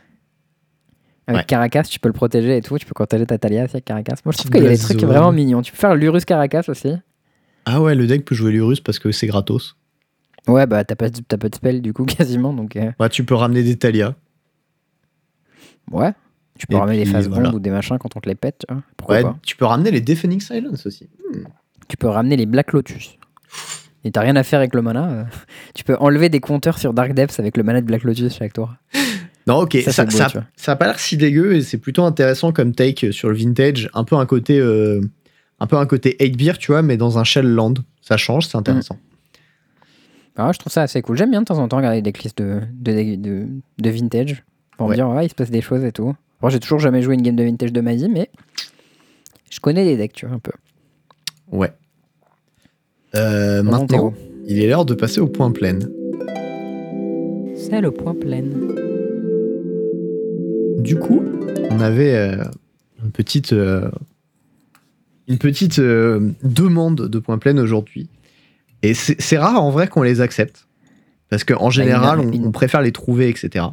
[1.28, 1.44] Avec Ouais.
[1.44, 2.76] Caracas, tu peux le protéger et tout.
[2.78, 4.16] Tu peux protéger ta Talia avec Caracas.
[4.24, 5.60] Moi, je trouve qu'il y a des trucs vraiment mignons.
[5.62, 6.94] Tu peux faire l'Urus Caracas aussi.
[7.66, 9.76] Ah ouais, le deck peut jouer l'Urus parce que c'est gratos.
[10.46, 12.54] Ouais, bah t'as pas, t'as pas de spell du coup, quasiment.
[12.54, 14.14] Donc, euh, Ouais, tu peux ramener des Talia.
[15.92, 16.12] ouais.
[16.58, 17.44] Tu peux Et ramener des puis, phases voilà.
[17.50, 18.66] bombes ou des machins quand on te les pète.
[18.96, 21.08] Pourquoi Ouais, pas tu peux ramener les Deafening Silence aussi.
[21.88, 23.16] Tu peux ramener les Black Lotus.
[24.02, 25.08] Et t'as rien à faire avec le mana.
[25.10, 25.24] euh.
[25.74, 28.54] Tu peux enlever des compteurs sur Dark Depths avec le mana de Black Lotus chaque
[28.54, 28.74] tour.
[29.48, 32.04] Non, ok, Ça, ça, beau, ça, ça a pas l'air si dégueu et c'est plutôt
[32.04, 33.88] intéressant comme take sur le vintage.
[33.94, 35.00] Un peu un côté, euh,
[35.58, 37.74] un peu un côté 8 beer, tu vois, mais dans un shell land.
[38.02, 38.98] Ça change, c'est intéressant.
[40.36, 41.16] Ah, je trouve ça assez cool.
[41.16, 43.46] J'aime bien de temps en temps regarder des clips de, de, de,
[43.78, 44.44] de vintage
[44.76, 44.96] pour me Ouais.
[44.96, 46.14] dire, ouais, il se passe des choses et tout.
[46.40, 48.30] Bon, j'ai toujours jamais joué une game de vintage de ma vie, mais
[49.50, 50.52] je connais les decks, tu vois, un peu.
[51.50, 51.72] Ouais.
[53.16, 54.12] Euh, maintenant,
[54.46, 55.78] il est l'heure de passer au point plein.
[57.56, 58.44] C'est le point plein.
[60.78, 61.24] Du coup,
[61.70, 62.44] on avait euh,
[63.02, 63.90] une petite, euh,
[65.26, 68.08] une petite euh, demande de points plein aujourd'hui.
[68.82, 70.68] Et c'est rare en vrai qu'on les accepte.
[71.30, 73.66] Parce qu'en général, on, préfère les trouver, etc.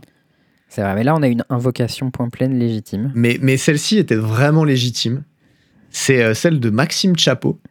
[0.68, 3.12] C'est vrai, mais là, on a une invocation point plein légitime.
[3.14, 5.24] Mais, mais celle-ci était vraiment légitime.
[5.92, 7.62] C'est celle de Maxime Chapeau,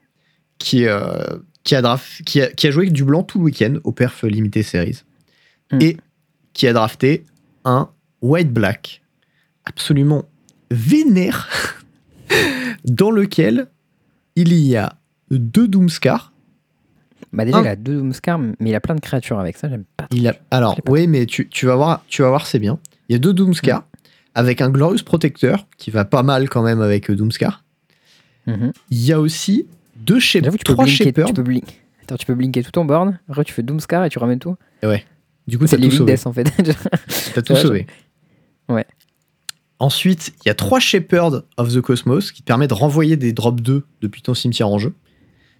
[0.58, 0.86] qui,
[1.64, 3.92] qui, a draf- qui, a, qui a joué avec du blanc tout le week-end au
[3.92, 5.02] perf limité series.
[5.72, 5.78] Mm.
[5.82, 5.96] Et
[6.54, 7.24] qui a drafté
[7.64, 7.90] un
[8.22, 9.03] white black
[9.64, 10.24] absolument
[10.70, 11.48] vénère,
[12.84, 13.68] dans lequel
[14.36, 14.94] il y a
[15.30, 16.32] deux Doomscar.
[17.32, 17.62] Bah, déjà, Un.
[17.62, 20.06] il a deux Doomscar, mais il a plein de créatures avec ça, j'aime pas.
[20.12, 22.78] Il a, alors, pas oui, mais tu, tu vas voir, tu vas voir, c'est bien.
[23.08, 23.84] Il y a deux Doomscar Mm.
[24.34, 27.64] avec un Glorious Protector qui va pas mal quand même avec euh, Doomscar.
[28.46, 28.72] Mhm.
[28.90, 31.26] Il y a aussi deux Shep- J'avoue, tu peux trois blinker, Shepherds.
[31.26, 34.10] tu peux blink- Attends, tu peux blinker tout ton board, après tu fais Doomscar et
[34.10, 34.56] tu ramènes tout.
[35.46, 36.12] Du coup, C'est t'as tout sauvé.
[36.14, 36.44] Death en fait.
[37.34, 37.86] T'as tout Ouais, sauvé.
[38.68, 38.86] Ouais.
[39.78, 43.32] Ensuite, il y a trois Shepherds of the Cosmos qui te permettent de renvoyer des
[43.32, 44.94] drops 2 depuis ton cimetière en jeu.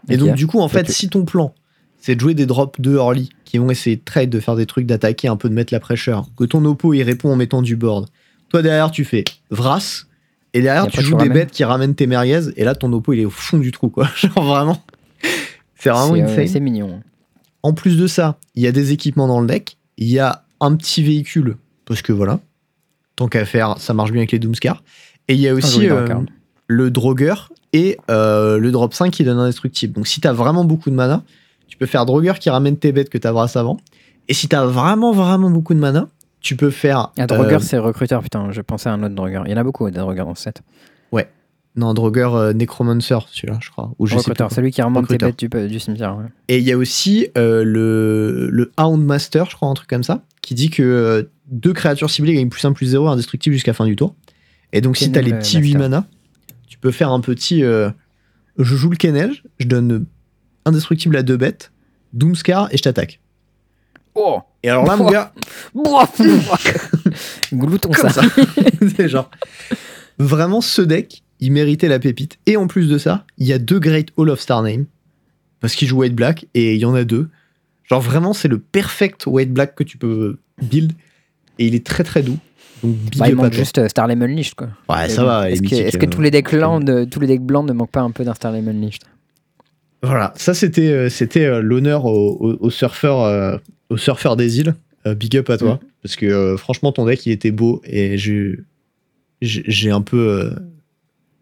[0.08, 1.54] Et donc, du coup, en fait, si ton plan,
[1.98, 4.66] c'est de jouer des drops 2 early qui vont essayer de trade, de faire des
[4.66, 7.62] trucs, d'attaquer, un peu de mettre la pressure, que ton oppo il répond en mettant
[7.62, 8.08] du board.
[8.50, 10.04] Toi, derrière, tu fais Vras.
[10.52, 11.32] Et derrière, Et tu joues des ramènes.
[11.32, 12.50] bêtes qui ramènent tes merguez.
[12.56, 14.08] Et là, ton oppo, il est au fond du trou, quoi.
[14.16, 14.82] Genre vraiment.
[15.76, 16.46] C'est vraiment euh, insane.
[16.46, 17.00] C'est mignon.
[17.62, 19.78] En plus de ça, il y a des équipements dans le deck.
[19.96, 21.56] Il y a un petit véhicule,
[21.86, 22.40] parce que voilà,
[23.16, 24.82] tant qu'à faire, ça marche bien avec les Doomscar.
[25.28, 26.14] Et il y a aussi joli euh,
[26.66, 27.34] le Droguer
[27.72, 29.94] et euh, le drop 5 qui donne indestructible.
[29.94, 31.22] Donc si t'as vraiment beaucoup de mana,
[31.68, 33.78] tu peux faire Droguer qui ramène tes bêtes que t'as brasse avant.
[34.28, 36.08] Et si t'as vraiment, vraiment beaucoup de mana,
[36.40, 37.12] tu peux faire.
[37.18, 39.42] Ah, Droguer, euh, c'est recruteur, putain, je pensais à un autre Droguer.
[39.46, 40.62] Il y en a beaucoup des Droguer dans ce set.
[41.76, 43.90] non, Droguer euh, Necromancer, celui-là, je crois.
[43.98, 46.16] Ou je recruteur, celui qui remonte tes bêtes du, du cimetière.
[46.16, 46.26] ouais.
[46.48, 50.04] Et il y a aussi euh, le, le Hound Master, je crois, un truc comme
[50.04, 53.86] ça, qui dit que deux créatures ciblées gagnent plus 1 plus 0 indestructible jusqu'à fin
[53.86, 54.14] du tour.
[54.72, 55.90] Et donc, si t'as les euh, petits 8 Master.
[55.90, 56.06] mana,
[56.66, 57.62] tu peux faire un petit.
[57.62, 57.90] euh,
[58.58, 60.06] je joue le Kennel, je donne
[60.64, 61.72] indestructible à deux bêtes,
[62.12, 63.20] Doomscar et je t'attaque.
[64.14, 65.32] Oh Et alors là, mon gars,
[67.52, 68.22] Glouton comme ça.
[68.22, 68.22] ça.
[68.96, 69.30] C'est genre.
[70.18, 72.38] Vraiment, ce deck, il méritait la pépite.
[72.46, 74.86] Et en plus de ça, il y a deux Great Hall of Star Name.
[75.60, 77.28] Parce qu'il joue White Black et il y en a deux.
[77.84, 80.92] Genre vraiment, c'est le perfect White Black que tu peux build.
[81.58, 82.38] Et il est très très doux.
[82.82, 84.68] Donc big Bah, il manque juste euh, Starlem Unleashed quoi.
[84.88, 85.50] Ouais, ça bon, va.
[85.50, 88.00] Est-ce que, euh, tous les decks blancs, de- tous les decks blancs ne manquent pas
[88.02, 89.02] un peu d'un Starlem Unleashed
[90.02, 93.56] Voilà, ça c'était euh, c'était euh, l'honneur au, au, au surfeur euh,
[93.88, 94.74] au surfeur des îles.
[95.06, 95.86] Euh, big up à toi Mm.
[96.02, 100.50] parce que euh, franchement ton deck il était beau et j'ai un peu euh,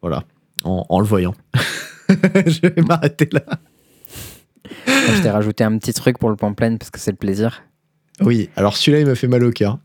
[0.00, 0.24] voilà
[0.64, 1.34] en, en le voyant.
[2.08, 3.42] Je vais m'arrêter là.
[4.86, 7.62] Je t'ai rajouté un petit truc pour le point plein parce que c'est le plaisir.
[8.20, 9.78] Oui, alors celui-là il m'a fait mal au cœur.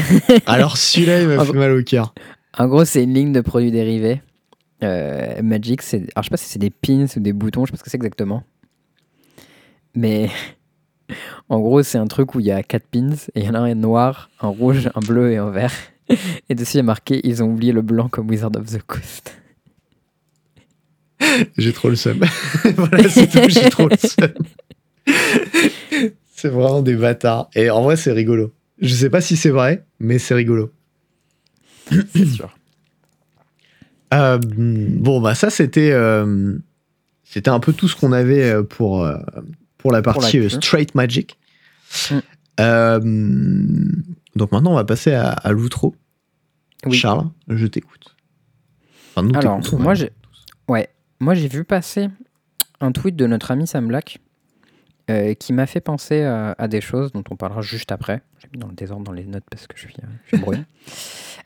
[0.46, 2.14] alors celui-là il m'a fait mal au cœur.
[2.58, 4.20] En gros, c'est une ligne de produits dérivés.
[4.82, 5.98] Euh, Magic, c'est.
[6.14, 7.84] Alors, je sais pas si c'est des pins ou des boutons, je sais pas ce
[7.84, 8.44] que c'est exactement.
[9.94, 10.30] Mais.
[11.50, 13.54] En gros, c'est un truc où il y a quatre pins et il y en
[13.54, 15.74] a un noir, un rouge, un bleu et un vert.
[16.48, 18.80] Et dessus, il y a marqué Ils ont oublié le blanc comme Wizard of the
[18.82, 19.36] Coast.
[21.58, 22.24] J'ai trop le seum.
[22.76, 24.32] voilà, c'est tout, j'ai trop le seum.
[26.34, 27.50] c'est vraiment des bâtards.
[27.54, 28.54] Et en vrai, c'est rigolo.
[28.80, 30.72] Je sais pas si c'est vrai, mais c'est rigolo.
[31.90, 32.50] C'est sûr.
[34.14, 36.58] Euh, bon, bah ça, c'était euh,
[37.24, 39.10] c'était un peu tout ce qu'on avait euh, pour,
[39.78, 41.38] pour la partie Straight Magic.
[42.10, 42.18] Mm.
[42.60, 43.00] Euh,
[44.36, 45.94] donc maintenant, on va passer à, à l'outro.
[46.84, 46.96] Oui.
[46.96, 48.16] Charles, je t'écoute.
[49.10, 50.10] Enfin, nous Alors, moi, j'ai.
[50.68, 50.88] Ouais.
[51.20, 52.08] Moi, j'ai vu passer
[52.80, 54.18] un tweet de notre ami Sam Black
[55.12, 58.22] euh, qui m'a fait penser à, à des choses dont on parlera juste après.
[58.40, 60.46] J'ai mis dans le désordre dans les notes parce que je suis, euh, je suis.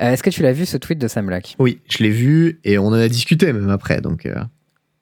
[0.03, 2.61] Euh, Est-ce que tu l'as vu ce tweet de Sam Black Oui, je l'ai vu
[2.65, 4.03] et on en a discuté même après.
[4.03, 4.35] Donc, euh,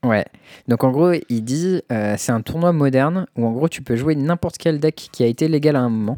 [0.04, 0.24] Ouais.
[0.68, 3.96] Donc en gros, il dit euh, c'est un tournoi moderne où en gros tu peux
[3.96, 6.16] jouer n'importe quel deck qui a été légal à un moment.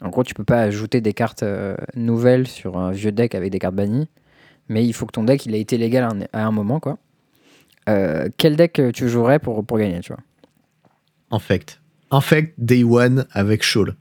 [0.00, 3.50] En gros, tu peux pas ajouter des cartes euh, nouvelles sur un vieux deck avec
[3.50, 4.08] des cartes bannies,
[4.68, 6.78] mais il faut que ton deck il a été légal à un, à un moment
[6.80, 6.98] quoi.
[7.88, 10.22] Euh, quel deck euh, tu jouerais pour, pour gagner, tu vois?
[11.32, 11.80] Infect.
[12.10, 13.96] Infect Day One avec Shawl.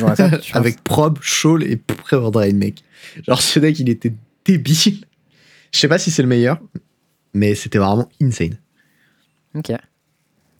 [0.00, 0.20] Penses
[0.52, 2.84] avec Prob, Shawl et Pre-Drain, mec.
[3.26, 4.12] Genre, ce deck, il était
[4.44, 5.04] débile.
[5.72, 6.60] Je sais pas si c'est le meilleur,
[7.34, 8.56] mais c'était vraiment insane.
[9.54, 9.70] Ok.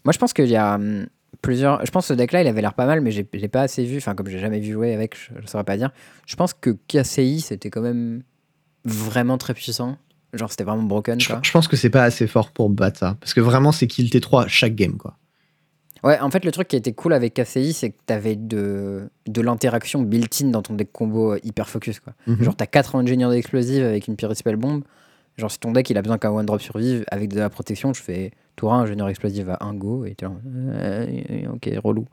[0.05, 1.07] Moi, je pense qu'il y a hum,
[1.43, 1.85] plusieurs.
[1.85, 3.99] Je pense que ce deck-là, il avait l'air pas mal, mais j'ai- pas assez vu.
[3.99, 5.91] Enfin, comme j'ai jamais vu jouer avec, je, je saurais pas dire.
[6.27, 8.23] Je pense que KCI, c'était quand même
[8.85, 9.99] vraiment très puissant.
[10.33, 11.41] Genre, c'était vraiment broken, Je, quoi.
[11.43, 13.17] je pense que c'est pas assez fort pour battre ça.
[13.21, 15.17] Parce que vraiment, c'est kill T3 chaque game, quoi.
[16.03, 19.41] Ouais, en fait, le truc qui était cool avec KCI, c'est que t'avais de, de
[19.43, 22.15] l'interaction built-in dans ton deck combo euh, hyper focus, quoi.
[22.27, 22.43] Mhm.
[22.43, 24.83] Genre, t'as 4 ingénieurs d'explosives avec une Pyre Spell Bomb.
[25.37, 27.93] Genre, si ton deck il a besoin qu'un one drop survive avec de la protection,
[27.93, 32.07] je fais tour 1, ingénieur explosive à 1 go, et t'es là, euh, ok, relou.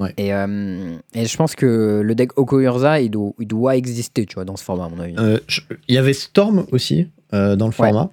[0.00, 0.12] Ouais.
[0.16, 4.26] Et, euh, et je pense que le deck Oko Urza, il doit, il doit exister,
[4.26, 5.14] tu vois, dans ce format, à mon avis.
[5.18, 7.76] Euh, je- Il y avait Storm aussi euh, dans le Ouais.
[7.90, 8.10] format.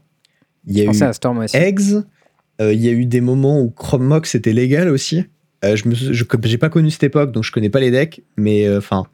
[0.65, 1.55] Il y a eu à Storm aussi.
[1.57, 2.03] Eggs.
[2.59, 5.23] Il y a eu des moments où Chrome Mox était légal aussi.
[5.63, 5.83] Je
[6.43, 9.05] j'ai pas connu cette époque, donc je connais pas les decks, mais enfin,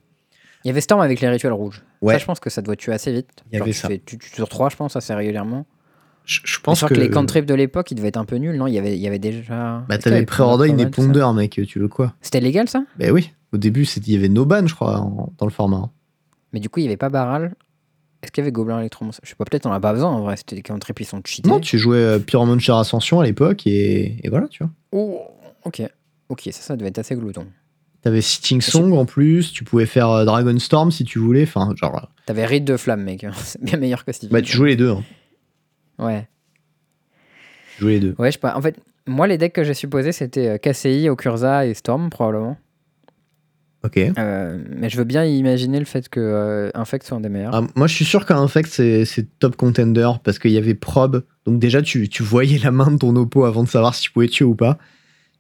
[0.66, 1.84] Il y avait Storm avec les rituels rouges.
[2.02, 2.14] Ouais.
[2.16, 3.28] Ça, je pense que ça doit tuer assez vite.
[3.52, 3.88] Il y avait tu ça.
[3.90, 5.66] Fais, tu, tu sur 3, je pense, assez régulièrement.
[6.26, 8.56] Je, je pense que, que les cantrips de l'époque, ils devaient être un peu nuls,
[8.58, 8.68] non?
[8.68, 9.84] Il y, avait, il y avait déjà.
[9.90, 10.44] bah t'avais tout ça
[10.92, 12.14] Ponder, mec, tu veux quoi?
[12.22, 12.84] C'était légal ça?
[13.00, 15.52] Bah oui, au début c'était- il y avait no ban, je crois, en- dans le
[15.52, 15.78] format.
[15.78, 15.92] hein.
[16.54, 17.56] Mais du coup, il n'y avait pas Baral.
[18.22, 20.22] Est-ce qu'il y avait Gobelin Electron Je sais pas, peut-être on a pas besoin en
[20.22, 20.38] vrai.
[20.38, 21.50] C'était des cantrips, ils sont cheatés.
[21.50, 24.72] Non, tu jouais euh, Pyromancer Ascension à l'époque et, et voilà, tu vois.
[24.94, 25.20] Oh,
[25.66, 25.82] ok.
[26.30, 27.46] Ok, ça, ça devait être assez glouton.
[28.02, 31.74] T'avais Sitting Song en plus, tu pouvais faire euh, Dragon Storm si tu voulais, enfin,
[31.76, 33.26] genre, euh, T'avais Ride de Flamme, mec.
[33.44, 34.32] C'est bien meilleur que Stevie.
[34.32, 35.04] bah tu jouais les deux, hein.
[36.00, 36.28] Ouais.
[37.80, 38.16] Jouais les deux.
[38.18, 38.56] Ouais, je sais pas.
[38.56, 38.78] En fait,
[39.08, 42.58] moi, les decks que j'ai supposés, c'était euh, KCI, Okurza et Storm, probablement.
[43.84, 43.98] Ok.
[43.98, 47.54] Euh, mais je veux bien imaginer le fait que euh, Infect soit un des meilleurs.
[47.54, 50.74] Ah, moi, je suis sûr qu'un Infect, c'est c'est top contender parce qu'il y avait
[50.76, 51.24] prob.
[51.46, 54.12] Donc, déjà, tu, tu voyais la main de ton oppo avant de savoir si tu
[54.12, 54.78] pouvais tuer ou pas.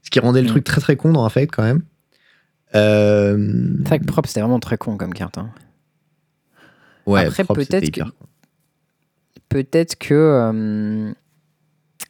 [0.01, 0.49] Ce qui rendait le Mm.
[0.49, 1.83] truc très très con dans Infect quand même.
[2.75, 3.37] Euh,
[3.83, 5.37] C'est vrai que Prop, c'était vraiment très con comme carte.
[5.37, 5.51] hein.
[7.05, 8.25] ouais, Après, peut-être hyper que- con.
[9.49, 10.13] Peut-être que.
[10.13, 11.11] euh,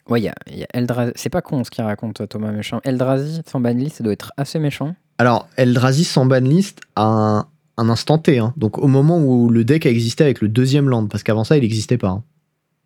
[0.10, 1.14] Ouais, il y a, il y a Eldrazi.
[1.16, 2.82] C'est pas con ce qu'il raconte, Thomas Méchant.
[2.84, 4.96] Eldrazi, sans banlist, ça doit être assez méchant.
[5.18, 7.40] Alors, Eldrazi sans banlist à un,
[7.78, 8.38] un instant T.
[8.38, 8.54] hein.
[8.58, 11.56] Donc, au moment où le deck a existé avec le deuxième land, parce qu'avant ça,
[11.56, 12.10] il n'existait pas.
[12.10, 12.24] hein.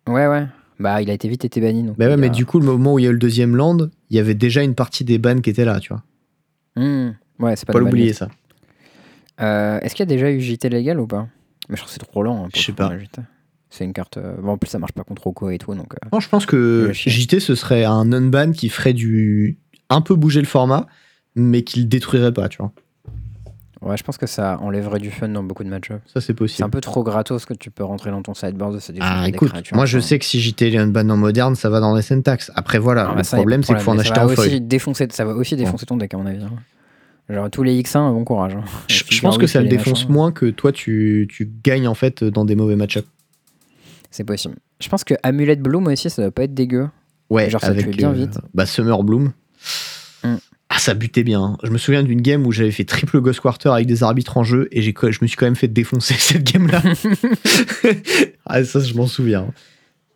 [0.06, 0.46] Ouais, ouais.
[0.78, 1.82] Bah, il a été vite été banni.
[1.82, 3.56] Donc Bah ouais, mais du coup, le moment où il y a eu le deuxième
[3.56, 3.78] land,
[4.10, 6.04] il y avait déjà une partie des bans qui était là, tu vois.
[6.76, 7.14] Hmm.
[7.40, 8.28] Ouais, c'est pas, Pas l'oublier ça.
[9.40, 11.26] Euh, Est-ce qu'il y a déjà eu JT légal ou pas?
[11.68, 12.44] Mais je trouve que c'est trop lent.
[12.44, 12.92] hein, Je sais pas.
[13.70, 13.74] Un.
[13.76, 14.16] C'est une carte.
[14.18, 15.74] euh, Bon, en plus, ça marche pas contre Oko et tout.
[15.74, 16.90] Donc, euh, Non, je pense que.
[16.92, 19.58] JT, ce serait un non-ban qui ferait du.
[19.90, 20.86] un peu bouger le format,
[21.34, 22.72] mais qui le détruirait pas, tu vois.
[23.80, 26.00] Ouais, je pense que ça enlèverait du fun dans beaucoup de match-ups.
[26.12, 26.70] Ça, c'est C'est un possible.
[26.70, 28.76] peu trop gratos que tu peux rentrer dans ton sideboard.
[28.80, 31.54] Ça défonce Ah, écoute, moi je sais que si JT est un ban en moderne,
[31.54, 32.50] ça va dans les syntaxes.
[32.56, 34.66] Après, voilà, Ah, le bah, ça, problème, de c'est qu'il faut en acheter aussi foil.
[34.66, 36.42] défoncer, Ça va aussi défoncer ton deck, à mon avis.
[36.42, 36.50] hein.
[37.32, 38.56] Genre, tous les X1, bon courage.
[38.56, 38.64] hein.
[38.88, 42.24] Je, pense que ça le défonce machins, moins que toi, tu, tu gagnes en fait
[42.24, 43.06] dans des mauvais match-ups.
[44.10, 44.56] C'est possible.
[44.80, 46.88] Je pense que Amulette Bloom aussi, ça doit pas être dégueu.
[47.30, 48.38] Ouais, Genre, ça avec tue bien euh, vite.
[48.54, 49.32] Bah, Summer Bloom.
[50.24, 50.36] Mm.
[50.70, 51.42] Ah, ça butait bien.
[51.42, 51.56] hein.
[51.62, 54.44] Je me souviens d'une game où j'avais fait triple Ghost Quarter avec des arbitres en
[54.44, 56.82] jeu et j'ai, je me suis quand même fait défoncer cette game-là.
[58.46, 59.52] ah, ça, je m'en souviens.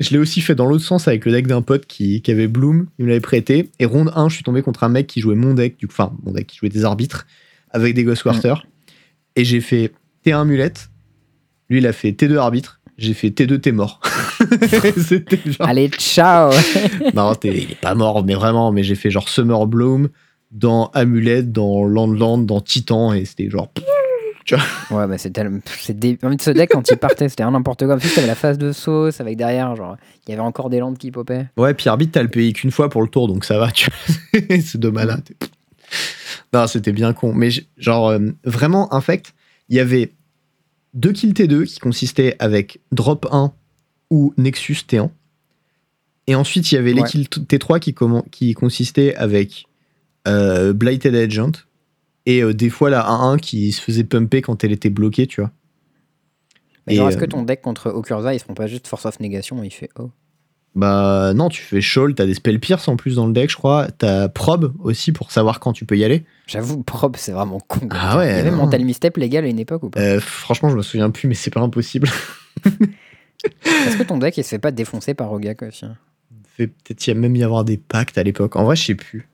[0.01, 2.49] Je l'ai aussi fait dans l'autre sens avec le deck d'un pote qui, qui avait
[2.49, 3.71] Bloom, il me l'avait prêté.
[3.79, 5.95] Et ronde 1, je suis tombé contre un mec qui jouait mon deck, du coup,
[5.97, 7.27] enfin, mon deck qui jouait des arbitres
[7.71, 8.55] avec des Ghost Quarter.
[9.37, 9.93] Et j'ai fait
[10.27, 10.91] T1 mulette.
[11.71, 12.81] Lui, il a fait T2 arbitre.
[12.99, 14.01] J'ai fait T2, t'es mort.
[14.41, 15.55] Genre.
[15.61, 16.51] Allez, ciao
[17.15, 18.71] non, t'es- il est pas mort, mais vraiment.
[18.73, 20.09] Mais j'ai fait genre Summer Bloom
[20.51, 23.73] dans Amulette, dans Landland, dans Titan, et c'était genre.
[24.91, 25.61] Ouais, bah c'est tellement.
[25.89, 26.19] Dé...
[26.23, 27.95] En fait, ce deck, quand il partait, c'était un n'importe quoi.
[27.95, 29.97] En plus, t'avais la phase de sauce avec derrière, genre,
[30.27, 31.47] il y avait encore des landes qui popaient.
[31.57, 33.89] Ouais, puis arbitre, t'as le payé qu'une fois pour le tour, donc ça va, tu
[33.89, 34.41] vois.
[34.61, 35.23] C'est de malade.
[36.53, 37.33] Non, c'était bien con.
[37.33, 39.33] Mais genre, euh, vraiment, infect,
[39.69, 40.11] il y avait
[40.95, 43.53] deux kills T2 qui consistaient avec drop 1
[44.11, 45.11] ou Nexus T1.
[46.27, 47.81] Et ensuite, il y avait les kills t- T3
[48.31, 49.67] qui, consistaient avec
[50.29, 51.53] euh, Blighted Agent
[52.27, 55.41] et euh, des fois la 1-1 qui se faisait pumper quand elle était bloquée, tu
[55.41, 55.51] vois.
[56.87, 59.19] Mais est-ce euh, que ton deck contre Okurza, ils se font pas juste Force of
[59.21, 60.11] Negation et il fait Oh
[60.75, 63.57] Bah non, tu fais Shoal, t'as des spell pierce en plus dans le deck, je
[63.57, 63.89] crois.
[63.99, 66.25] T'as Probe aussi pour savoir quand tu peux y aller.
[66.47, 67.89] J'avoue, probe, c'est vraiment con.
[67.91, 68.57] Ah ouais, Il y avait non.
[68.57, 70.01] Mental Misstep légal à une époque ou pas?
[70.01, 72.09] Euh, franchement, je me souviens plus, mais c'est pas impossible.
[73.65, 75.97] Est-ce que ton deck il se fait pas défoncer par Rogak aussi hein?
[76.57, 78.57] Peut-être y a même y avoir des pactes à l'époque.
[78.57, 79.29] En vrai, je sais plus.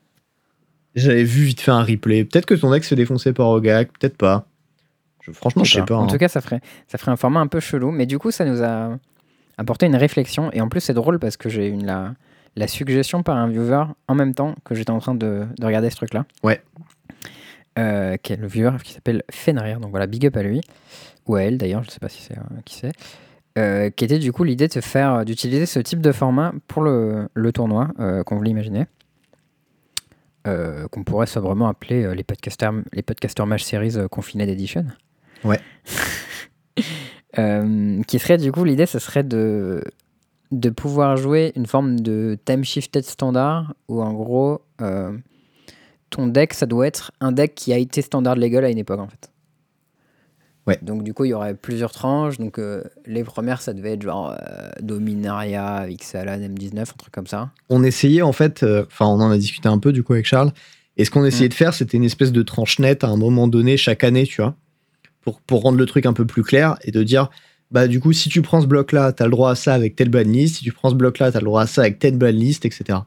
[0.95, 2.25] J'avais vu vite fait un replay.
[2.25, 4.45] Peut-être que ton deck se défoncer par Ogak, peut-être pas.
[5.21, 5.95] Je- franchement, je sais pas.
[5.95, 6.07] En hein.
[6.07, 7.91] tout cas, ça ferait, ça ferait un format un peu chelou.
[7.91, 8.97] Mais du coup, ça nous a
[9.59, 10.51] apporté une réflexion.
[10.53, 12.13] Et en plus, c'est drôle parce que j'ai eu la,
[12.55, 15.89] la suggestion par un viewer en même temps que j'étais en train de, de regarder
[15.89, 16.25] ce truc-là.
[16.43, 16.61] Ouais.
[17.77, 19.79] Euh, qui est le viewer qui s'appelle Fenrir.
[19.79, 20.61] Donc voilà, big up à lui.
[21.27, 22.91] Ou à elle d'ailleurs, je ne sais pas si c'est euh, qui c'est.
[23.57, 27.27] Euh, qui était du coup l'idée de faire d'utiliser ce type de format pour le,
[27.33, 28.85] le tournoi euh, qu'on voulait imaginer.
[30.47, 34.85] Euh, qu'on pourrait sobrement appeler euh, les podcasters les podcaster match series euh, confined edition.
[35.43, 35.59] Ouais.
[37.37, 39.83] Euh, qui serait du coup l'idée ce serait de
[40.51, 45.15] de pouvoir jouer une forme de time shifted standard où en gros euh,
[46.09, 48.99] ton deck ça doit être un deck qui a été standard legal à une époque
[48.99, 49.29] en fait.
[50.65, 50.79] Ouais.
[50.81, 54.01] Donc du coup il y aurait plusieurs tranches donc euh, les premières ça devait être
[54.01, 54.35] genre
[54.81, 57.51] Dominaria, Ixalan, M19 un truc comme ça.
[57.69, 60.51] On essayait en fait, enfin, on en a discuté un peu du coup avec Charles.
[60.97, 61.49] Et ce qu'on essayait Mm.
[61.49, 64.41] de faire, c'était une espèce de tranche nette à un moment donné chaque année, tu
[64.41, 64.55] vois,
[65.31, 67.29] pour, pour rendre le truc un peu plus clair et de dire,
[67.71, 70.09] bah du coup, si tu prends ce bloc-là, t'as le droit à ça avec telle
[70.09, 70.55] banlist.
[70.57, 72.99] Si tu prends ce bloc-là, t'as le droit à ça avec telle banlist, etc.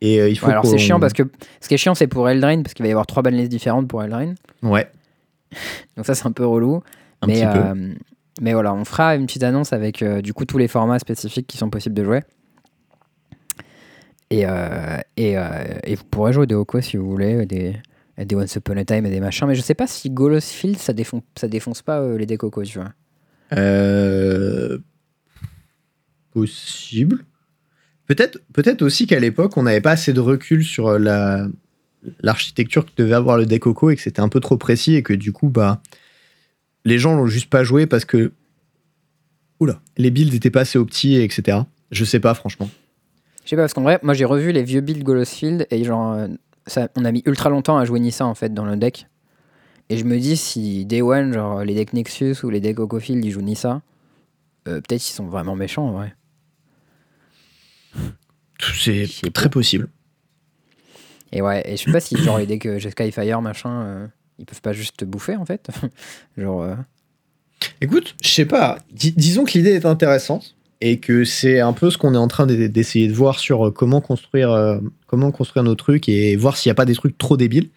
[0.00, 1.22] Et euh, il faut Ouais, alors c'est chiant parce que
[1.60, 3.86] ce qui est chiant c'est pour Eldraine parce qu'il va y avoir trois banlists différentes
[3.88, 4.34] pour Eldraine.
[4.62, 4.90] Ouais,
[5.96, 6.82] Donc ça c'est un peu relou.
[7.20, 7.64] un mais, petit peu.
[7.64, 7.94] euh,
[8.40, 11.46] mais voilà, on fera une petite annonce avec euh, du coup tous les formats spécifiques
[11.46, 12.20] qui sont possibles de jouer.
[14.30, 14.46] Et,
[15.18, 15.36] et,
[15.84, 17.76] et vous pourrez jouer des Oko si vous voulez, des,
[18.18, 19.46] des Once Upon a Time et des machins.
[19.46, 22.40] Mais je sais pas si Golos Field ça défonce, ça défonce pas euh, les decks
[22.64, 22.92] tu vois.
[23.52, 24.78] Euh,
[26.32, 27.24] Possible.
[28.06, 31.46] Peut-être peut aussi qu'à l'époque, on n'avait pas assez de recul sur euh, la
[32.20, 35.02] l'architecture que devait avoir le deck Coco et que c'était un peu trop précis et
[35.02, 35.80] que du coup, bah,
[36.84, 38.32] les gens l'ont juste pas joué parce que
[39.60, 41.58] oula, les builds étaient pas assez optis, etc.
[41.90, 42.68] Je sais pas, franchement.
[43.44, 45.84] Je sais pas, parce qu'en vrai, moi j'ai revu les vieux builds Golos Field et
[45.84, 46.28] genre, euh,
[46.66, 49.06] ça, on a mis ultra longtemps à jouer Nissa en fait dans le deck.
[49.88, 52.98] Et je me dis si Day One, genre les decks Nexus ou les decks Oko
[53.00, 53.82] Field ils jouent Nissa,
[54.68, 56.14] euh, peut-être ils sont vraiment méchants en vrai.
[58.74, 59.88] C'est très possible.
[61.32, 64.06] Et ouais, et je sais pas si genre les decks euh, Jeskai Fire machin, euh,
[64.38, 65.68] ils peuvent pas juste te bouffer en fait.
[66.36, 66.76] genre, euh,
[67.80, 68.78] Écoute, je sais pas.
[68.90, 72.26] Dis- disons que l'idée est intéressante et que c'est un peu ce qu'on est en
[72.28, 76.34] train d'e- d'essayer de voir sur euh, comment construire, euh, comment construire nos trucs et
[76.36, 77.70] voir s'il n'y a pas des trucs trop débiles.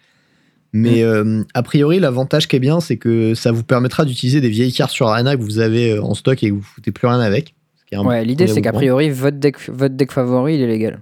[0.72, 4.48] Mais euh, a priori, l'avantage qui est bien, c'est que ça vous permettra d'utiliser des
[4.50, 7.20] vieilles cartes sur Arena que vous avez en stock et que vous foutez plus rien
[7.20, 7.54] avec.
[7.90, 11.00] Ce ouais, l'idée c'est qu'a priori votre deck, votre deck favori il est légal.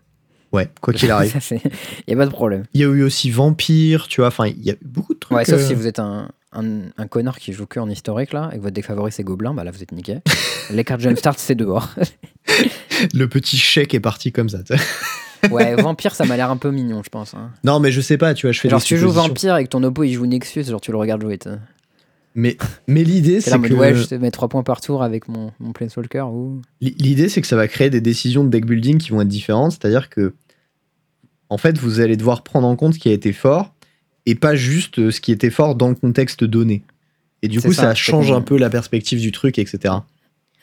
[0.53, 1.33] Ouais, quoi qu'il arrive.
[1.33, 1.61] Ça, c'est-
[2.07, 2.65] y a pas de problème.
[2.75, 4.29] Il y a eu aussi Vampire, tu vois.
[4.29, 5.37] Enfin, il y a eu beaucoup de trucs.
[5.37, 8.33] Ouais, sauf euh, si vous êtes un, un, un connard qui joue que en historique
[8.33, 10.19] là, et que votre deck favori c'est Gobelin, bah là vous êtes niqué.
[10.71, 11.91] Les cartes Jumpstart c'est dehors.
[13.15, 14.59] Le petit chèque est parti comme ça.
[15.51, 17.35] ouais, Vampire ça m'a l'air un peu mignon, je pense.
[17.35, 17.51] hein.
[17.65, 19.11] Non, mais je sais pas, tu vois, je fais Genre des tu joues.
[19.11, 21.39] Vampire et que ton oppo il joue Nexus, genre tu le regardes jouer.
[21.39, 21.51] t'sais.
[22.37, 22.57] Mais,
[22.89, 23.75] mais l'idée, c'est que.
[23.75, 26.61] ouais, je mets 3 points par tour avec mon, mon Planeswalker ou.
[26.81, 29.71] L'idée, c'est que ça va créer des décisions de deck building qui vont être différentes.
[29.73, 30.35] C'est-à-dire que,
[31.49, 33.74] en fait, vous allez devoir prendre en compte ce qui a été fort
[34.27, 36.83] et pas juste euh, ce qui était fort dans le contexte donné.
[37.43, 39.95] Et du coup, ça, change un peu la perspective du truc, etc.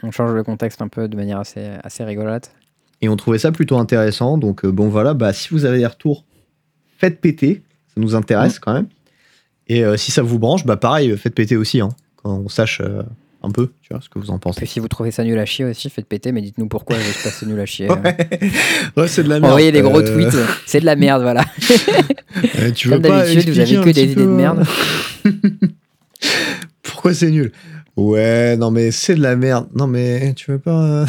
[0.01, 2.51] On change le contexte un peu de manière assez, assez rigolote.
[3.01, 4.37] Et on trouvait ça plutôt intéressant.
[4.37, 6.25] Donc, euh, bon, voilà, bah, si vous avez des retours,
[6.97, 7.61] faites péter.
[7.93, 8.87] Ça nous intéresse quand même.
[9.67, 11.81] Et euh, si ça vous branche, bah, pareil, faites péter aussi.
[11.81, 13.03] Hein, quand on sache euh,
[13.43, 14.59] un peu, tu vois, ce que vous en pensez.
[14.61, 17.09] Puis si vous trouvez ça nul à chier aussi, faites péter, mais dites-nous pourquoi je
[17.11, 17.87] trouve pas ça nul à chier.
[17.89, 18.17] Ouais,
[18.97, 19.51] Ouais, c'est de la merde.
[19.51, 21.43] Envoyez des gros Euh, tweets, c'est de la merde, voilà.
[22.59, 24.65] euh, tu veux Comme pas d'habitude, vous avez que des idées de merde.
[26.83, 27.51] Pourquoi c'est nul?
[27.97, 29.67] Ouais, non mais c'est de la merde.
[29.75, 30.83] Non mais tu veux pas...
[30.83, 31.05] euh,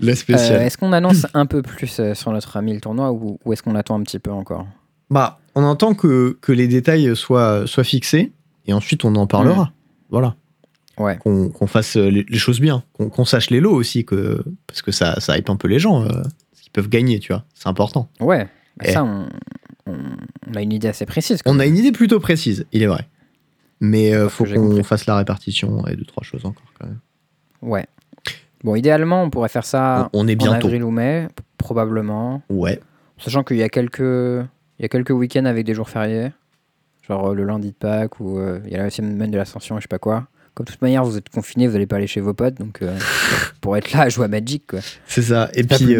[0.00, 0.62] la Euh, spéciale.
[0.62, 3.62] est-ce qu'on annonce un peu plus euh, sur notre ami le tournoi ou, ou est-ce
[3.62, 4.66] qu'on attend un petit peu encore?
[5.10, 8.32] Bah, on entend que, que les détails soient, soient fixés
[8.66, 9.72] et ensuite on en parlera.
[10.10, 10.36] Voilà.
[10.98, 11.18] Ouais.
[11.18, 12.82] Qu'on fasse euh, les, les choses bien.
[12.94, 16.02] Qu'on sache les lots aussi, que, parce que ça, ça hype un peu les gens.
[16.04, 16.22] euh,
[16.54, 17.44] ce qu'ils peuvent gagner, tu vois.
[17.54, 18.08] C'est important.
[18.20, 18.44] Ouais,
[18.78, 18.92] bah Eh.
[18.92, 19.26] ça, on,
[20.54, 21.40] a une idée assez précise.
[21.44, 21.60] On même.
[21.60, 23.06] a une idée plutôt précise, il est vrai.
[23.80, 27.00] Mais euh, faut qu'on fasse la répartition et deux, trois choses encore quand même.
[27.60, 27.86] Ouais.
[28.64, 31.28] Bon, idéalement, on pourrait faire ça on, on est en avril ou mai,
[31.58, 32.42] probablement.
[32.48, 32.80] Ouais.
[33.18, 36.30] Sachant qu'il y a quelques, il y a quelques week-ends avec des jours fériés.
[37.08, 39.76] Genre euh, le lundi de Pâques ou euh, il y a la semaine de l'Ascension
[39.76, 40.26] je sais pas quoi.
[40.54, 42.80] Comme de toute manière, vous êtes confiné, vous n'allez pas aller chez vos potes, donc
[42.80, 42.96] euh,
[43.60, 44.78] pour être là à jouer à Magic, quoi.
[45.06, 45.50] C'est ça.
[45.54, 45.98] Et puis,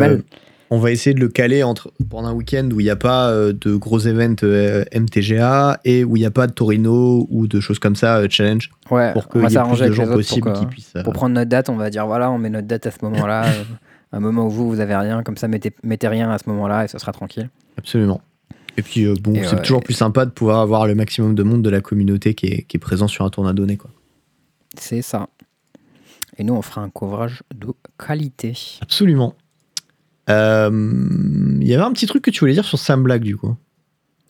[0.70, 3.28] on va essayer de le caler entre, pendant un week-end où il n'y a pas
[3.30, 7.46] euh, de gros events euh, MTGA et où il n'y a pas de Torino ou
[7.46, 9.94] de choses comme ça, euh, challenge, Ouais, pour on qu'il va y ait s'arranger avec
[9.94, 10.92] gens les autres possibles pour, qui que- puissent.
[11.04, 11.68] pour prendre notre date.
[11.68, 13.44] On va dire voilà, on met notre date à ce moment-là,
[14.12, 16.84] un moment où vous vous avez rien, comme ça mettez, mettez rien à ce moment-là
[16.84, 17.50] et ce sera tranquille.
[17.76, 18.20] Absolument.
[18.76, 19.62] Et puis, euh, bon, c'est ouais.
[19.62, 22.62] toujours plus sympa de pouvoir avoir le maximum de monde de la communauté qui est,
[22.62, 23.76] qui est présent sur un tournoi donné.
[23.76, 23.90] Quoi.
[24.78, 25.28] C'est ça.
[26.38, 28.54] Et nous, on fera un couvrage de qualité.
[28.82, 29.34] Absolument.
[30.28, 30.70] Euh,
[31.60, 33.56] Il y avait un petit truc que tu voulais dire sur Sam Black, du coup.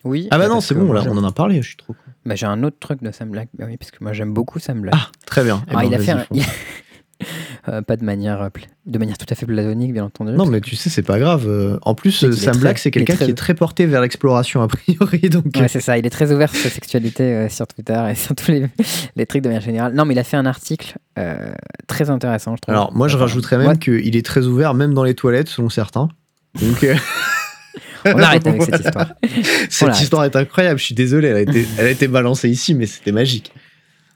[0.03, 0.27] Oui.
[0.31, 1.95] Ah bah non, c'est bon, là, on en a parlé, je suis trop.
[2.25, 3.49] Bah, j'ai un autre truc de Sam Black.
[3.57, 4.95] Bah oui, parce que moi j'aime beaucoup Sam Black.
[4.97, 5.63] Ah, très bien.
[5.67, 6.25] Eh Alors, ben, il a fait un-.
[7.69, 8.49] Euh, pas de manière, euh,
[8.85, 10.31] de manière tout à fait platonique, bien entendu.
[10.31, 11.43] Non, mais tu sais, c'est pas grave.
[11.47, 14.69] Euh, En plus, Sam Black, c'est quelqu'un très- qui est très porté vers l'exploration, a
[14.69, 15.19] priori.
[15.29, 15.97] Donc, Ouais, c'est ça.
[15.97, 18.67] Il est très ouvert sur sa sexualité euh, sur Twitter et sur tous les,
[19.17, 19.93] les trucs de manière générale.
[19.93, 21.51] Non, mais il a fait un article euh,
[21.87, 22.73] très intéressant, je trouve.
[22.73, 26.07] Alors, moi, je rajouterais même qu'il est très ouvert, même dans les toilettes, selon certains.
[26.61, 26.85] Donc,
[28.05, 29.13] on arrête avec cette histoire.
[29.69, 30.79] cette histoire est incroyable.
[30.79, 33.51] Je suis désolé, elle a été, elle a été balancée ici, mais c'était magique.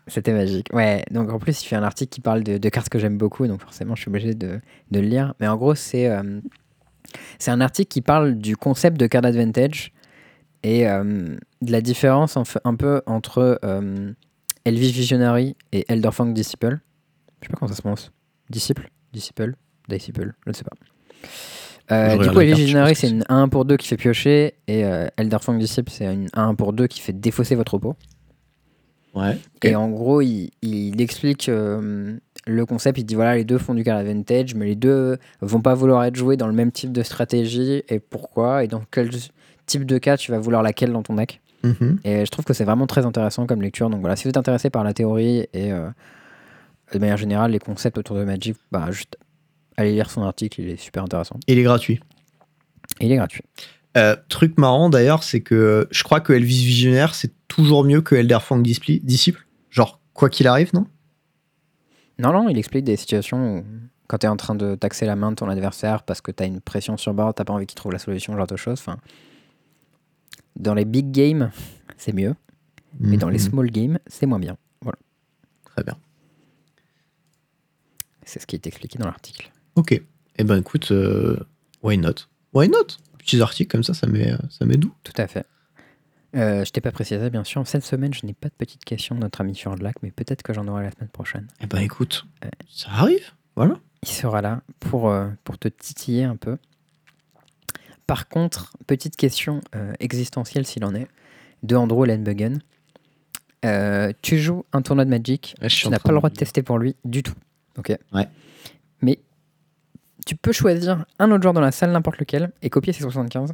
[0.08, 0.68] C'était magique.
[0.74, 3.18] Ouais, donc en plus, il fait un article qui parle de, de cartes que j'aime
[3.18, 4.60] beaucoup, donc forcément, je suis obligé de,
[4.92, 5.34] de le lire.
[5.40, 6.42] Mais en gros, c'est euh,
[7.40, 9.94] c'est un article qui parle du concept de card advantage
[10.64, 14.12] et euh, de la différence en un peu entre euh,
[14.66, 16.80] Elvis Visionary et Elderfang Disciple.
[17.42, 18.12] Je sais pas comment ça se prononce.
[18.50, 18.90] Disciple?
[19.14, 19.56] Disciple?
[19.88, 20.34] Disciple?
[20.46, 22.18] Je ne sais pas.
[22.18, 24.82] Du coup, Elvis Visionary, c'est une 1 pour 2 qui fait piocher et
[25.18, 27.98] Elderfang Disciple, c'est une 1 pour 2 qui fait défausser votre repos.
[29.14, 29.38] Ouais.
[29.64, 32.16] Et en gros, il, il explique euh,
[32.48, 32.98] le concept.
[32.98, 36.04] Il dit voilà, les deux font du card advantage, mais les deux vont pas vouloir
[36.06, 37.84] être joués dans le même type de stratégie.
[37.90, 39.10] Et pourquoi Et dans quel
[39.66, 42.00] type de cas tu vas vouloir laquelle dans ton deck Mhm.
[42.04, 43.90] Et je trouve que c'est vraiment très intéressant comme lecture.
[43.90, 45.90] Donc voilà, si vous êtes intéressé par la théorie et euh,
[46.94, 49.18] de manière générale les concepts autour de Magic, bah juste
[49.78, 50.62] allez lire son article.
[50.62, 51.38] Il est super intéressant.
[51.48, 52.00] Il est gratuit.
[53.00, 53.44] Il est gratuit.
[53.98, 58.16] Euh, truc marrant d'ailleurs, c'est que je crois que Elvis Visionnaire, c'est toujours mieux que
[58.16, 59.46] Elderfang Disple- Disciple?
[59.70, 60.88] Genre, quoi qu'il arrive, non?
[62.20, 63.66] Non, non, il explique des situations où
[64.08, 66.44] quand tu es en train de taxer la main de ton adversaire parce que tu
[66.44, 68.80] as une pression sur bord, t'as pas envie qu'il trouve la solution, genre de choses.
[68.80, 68.98] Enfin,
[70.56, 71.52] dans les big games,
[71.98, 72.36] c'est mieux,
[73.00, 73.50] mais dans les Mhm.
[73.52, 74.58] small games, c'est moins bien.
[74.82, 74.98] Voilà,
[75.66, 75.98] Très bien.
[78.24, 79.52] c'est ce qui est expliqué dans l'article.
[79.76, 80.02] Ok.
[80.38, 81.38] Eh ben écoute, euh,
[81.84, 82.28] why not?
[82.54, 82.98] Why not?
[83.18, 84.94] Petits articles comme ça, ça met, ça met doux.
[85.04, 85.46] Tout à fait.
[86.36, 87.66] Euh, je t'ai pas précisé, bien sûr.
[87.68, 90.12] Cette semaine, je n'ai pas de petites questions de notre ami sur le lac, mais
[90.12, 91.48] peut-être que j'en aurai la semaine prochaine.
[91.62, 92.52] Eh ben écoute, Ouais.
[92.70, 93.32] ça arrive.
[93.56, 93.76] Voilà.
[94.04, 96.58] Il sera là pour, euh, pour te titiller un peu.
[98.08, 101.08] Par contre, petite question euh, existentielle s'il en est,
[101.64, 102.60] de Andrew Lenbuggen.
[103.64, 106.64] Euh, tu joues un tournoi de Magic, Ouais, tu n'as pas le droit de tester
[106.64, 107.36] pour lui du tout.
[107.78, 107.96] Ok.
[108.14, 108.28] Ouais.
[109.02, 109.20] Mais
[110.26, 113.54] tu peux choisir un autre joueur dans la salle, n'importe lequel, et copier ses 75.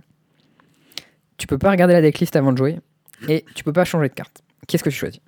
[1.37, 2.79] Tu peux pas regarder la decklist avant de jouer,
[3.27, 4.41] et tu peux pas changer de carte.
[4.67, 5.21] Qu'est-ce que tu choisis?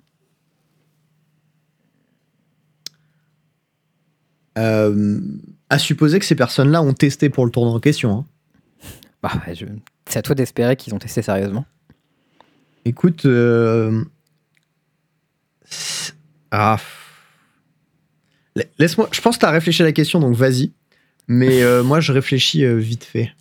[4.58, 5.20] Euh,
[5.68, 8.10] à supposer que ces personnes-là ont testé pour le tournoi en question.
[8.18, 8.26] hein.
[9.22, 9.64] bah, je-
[10.08, 11.64] C'est à toi d'espérer qu'ils ont testé sérieusement.
[12.84, 14.04] Écoute, euh,
[16.50, 16.78] ah.
[18.56, 19.08] La- Laisse-moi.
[19.12, 20.72] Je pense que tu as réfléchi à la question, donc vas-y.
[21.28, 23.32] Mais euh, moi, je réfléchis vite fait.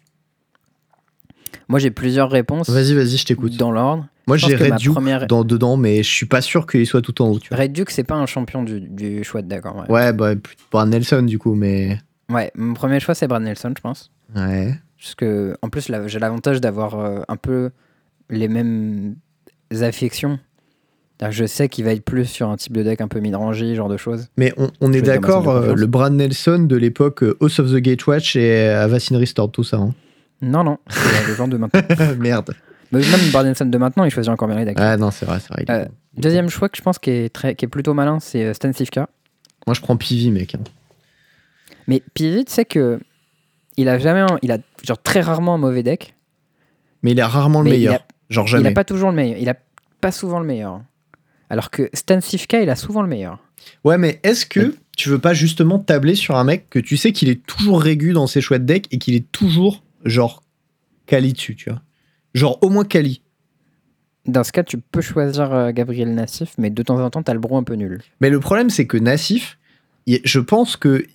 [1.69, 3.55] Moi, j'ai plusieurs réponses Vas-y, vas-y, je t'écoute.
[3.55, 4.07] dans l'ordre.
[4.27, 7.19] Moi, j'ai Red Duke première- dans, dedans, mais je suis pas sûr qu'il soit tout
[7.21, 7.39] en haut.
[7.39, 7.57] Tu vois.
[7.57, 9.89] Red Duke, c'est pas un champion du, du choix de deck en vrai.
[9.89, 10.33] Ouais, bah,
[10.71, 11.99] pas Nelson, du coup, mais.
[12.29, 14.11] Ouais, mon premier choix, c'est Brad Nelson, je pense.
[14.35, 14.75] Ouais.
[14.99, 17.69] Parce que, en plus, là, j'ai l'avantage d'avoir euh, un peu
[18.29, 19.15] les mêmes
[19.81, 20.39] affections.
[21.29, 23.89] Je sais qu'il va être plus sur un type de deck un peu mid-rangey, genre
[23.89, 24.27] de choses.
[24.37, 27.77] Mais on, est ma d'accord, euh, le Brad Nelson de l'époque euh, House of the
[27.77, 29.77] Gatewatch et Avacyn Restored, tout ça.
[29.77, 29.93] hein.
[30.41, 31.81] Non, non, c'est le genre de maintenant.
[32.19, 32.55] Merde.
[32.91, 34.77] Mais même Brad Nelson de maintenant, il choisit encore bien les decks.
[34.79, 35.63] Ah non, c'est vrai, c'est vrai.
[35.67, 35.85] il Euh.
[36.17, 38.71] Deuxième choix que je pense qui est, très, qui est plutôt malin, c'est euh, Stan
[38.73, 39.09] Sivka.
[39.67, 40.55] Moi, je prends Pivi, mec.
[40.55, 40.59] hein.
[41.87, 42.99] Mais Pivot, tu sais que
[43.77, 46.15] il a jamais, un- il a genre très rarement un mauvais deck.
[47.03, 47.95] Mais il est rarement le Mais il meilleur.
[47.95, 48.69] a- Genre Il jamais.
[48.69, 49.37] a pas toujours le meilleur.
[49.39, 49.55] Il a
[50.01, 50.81] pas souvent le meilleur.
[51.49, 53.39] Alors que Stan Sivka, il a souvent le meilleur.
[53.83, 57.11] Ouais, mais est-ce que tu veux pas justement tabler sur un mec que tu sais
[57.11, 60.43] qu'il est toujours régu dans ses choix de deck et qu'il est toujours, genre,
[61.05, 61.81] quali dessus, tu vois
[62.33, 63.21] Genre, au moins quali.
[64.25, 67.33] Dans ce cas, tu peux choisir euh, Gabriel Nassif, mais de temps en temps, t'as
[67.33, 68.01] le bro un peu nul.
[68.21, 69.57] Mais le problème, c'est que Nassif,
[70.07, 71.05] je pense que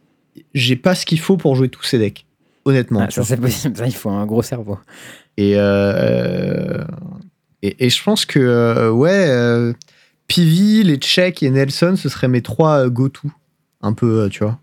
[0.54, 2.26] j'ai pas ce qu'il faut pour jouer tous ces decks.
[2.64, 3.00] Honnêtement.
[3.00, 3.76] Ah, ça, c'est possible.
[3.76, 4.78] Ça, il faut un gros cerveau.
[5.36, 6.84] Et, euh,
[7.62, 9.72] et, et je pense que, euh, ouais, euh,
[10.26, 13.30] Pivi, les Tchèques et Nelson, ce seraient mes trois go-to.
[13.82, 14.58] Un peu, tu vois.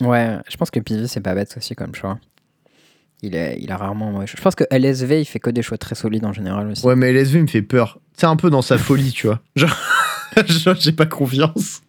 [0.00, 2.18] Ouais, je pense que Pivi, c'est pas bête aussi comme choix.
[3.22, 4.24] Il, est, il a rarement.
[4.26, 6.84] Je pense que LSV, il fait que des choix très solides en général aussi.
[6.86, 7.98] Ouais, mais LSV me fait peur.
[8.16, 9.40] C'est un peu dans sa folie, tu vois.
[9.56, 11.82] Genre, j'ai pas confiance.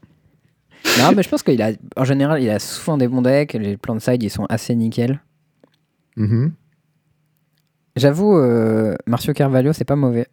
[1.00, 1.72] Non, mais je pense qu'il a.
[1.98, 3.54] En général, il a souvent des bons decks.
[3.54, 5.20] Les plans de side, ils sont assez nickel.
[6.16, 6.54] Mhm.
[7.98, 10.28] J'avoue, euh, Marcio Carvalho, c'est pas mauvais.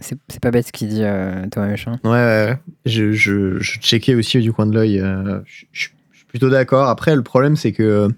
[0.00, 2.00] C'est pas bête ce qu'il dit, euh, Thomas Méchin.
[2.04, 2.16] Ouais, ouais,
[2.46, 2.58] ouais.
[2.86, 4.98] Je, je, je checkais aussi du coin de l'œil.
[4.98, 6.88] euh, je, je- je suis plutôt d'accord.
[6.88, 8.08] Après, le problème, c'est que euh,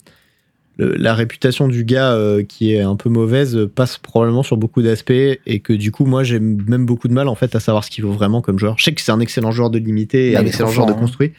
[0.78, 4.57] le- la réputation du gars euh, qui est un peu mauvaise euh, passe probablement sur
[4.57, 7.61] beaucoup d'aspects et que du coup, moi, j'ai même beaucoup de mal en fait à
[7.61, 8.77] savoir ce qu'il vaut vraiment comme joueur.
[8.78, 10.93] Je sais que c'est un excellent joueur de limité et Bah, un excellent joueur de
[10.93, 10.97] hein.
[10.97, 11.32] construit.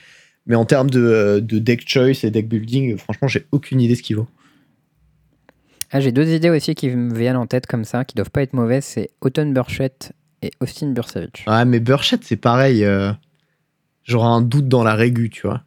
[0.46, 3.96] Mais en termes de, euh, de deck choice et deck building, franchement, j'ai aucune idée
[3.96, 4.28] ce qu'il vaut.
[5.92, 8.42] Ah, J'ai deux idées aussi qui me viennent en tête comme ça, qui doivent pas
[8.42, 8.84] être mauvaises.
[8.84, 10.12] C'est Autumn Burchett
[10.42, 11.46] et Austin Bursavich.
[11.48, 12.84] Ouais, mais Burchett, c'est pareil.
[12.84, 13.12] euh,
[14.04, 15.64] J'aurais un doute dans la régu, tu vois.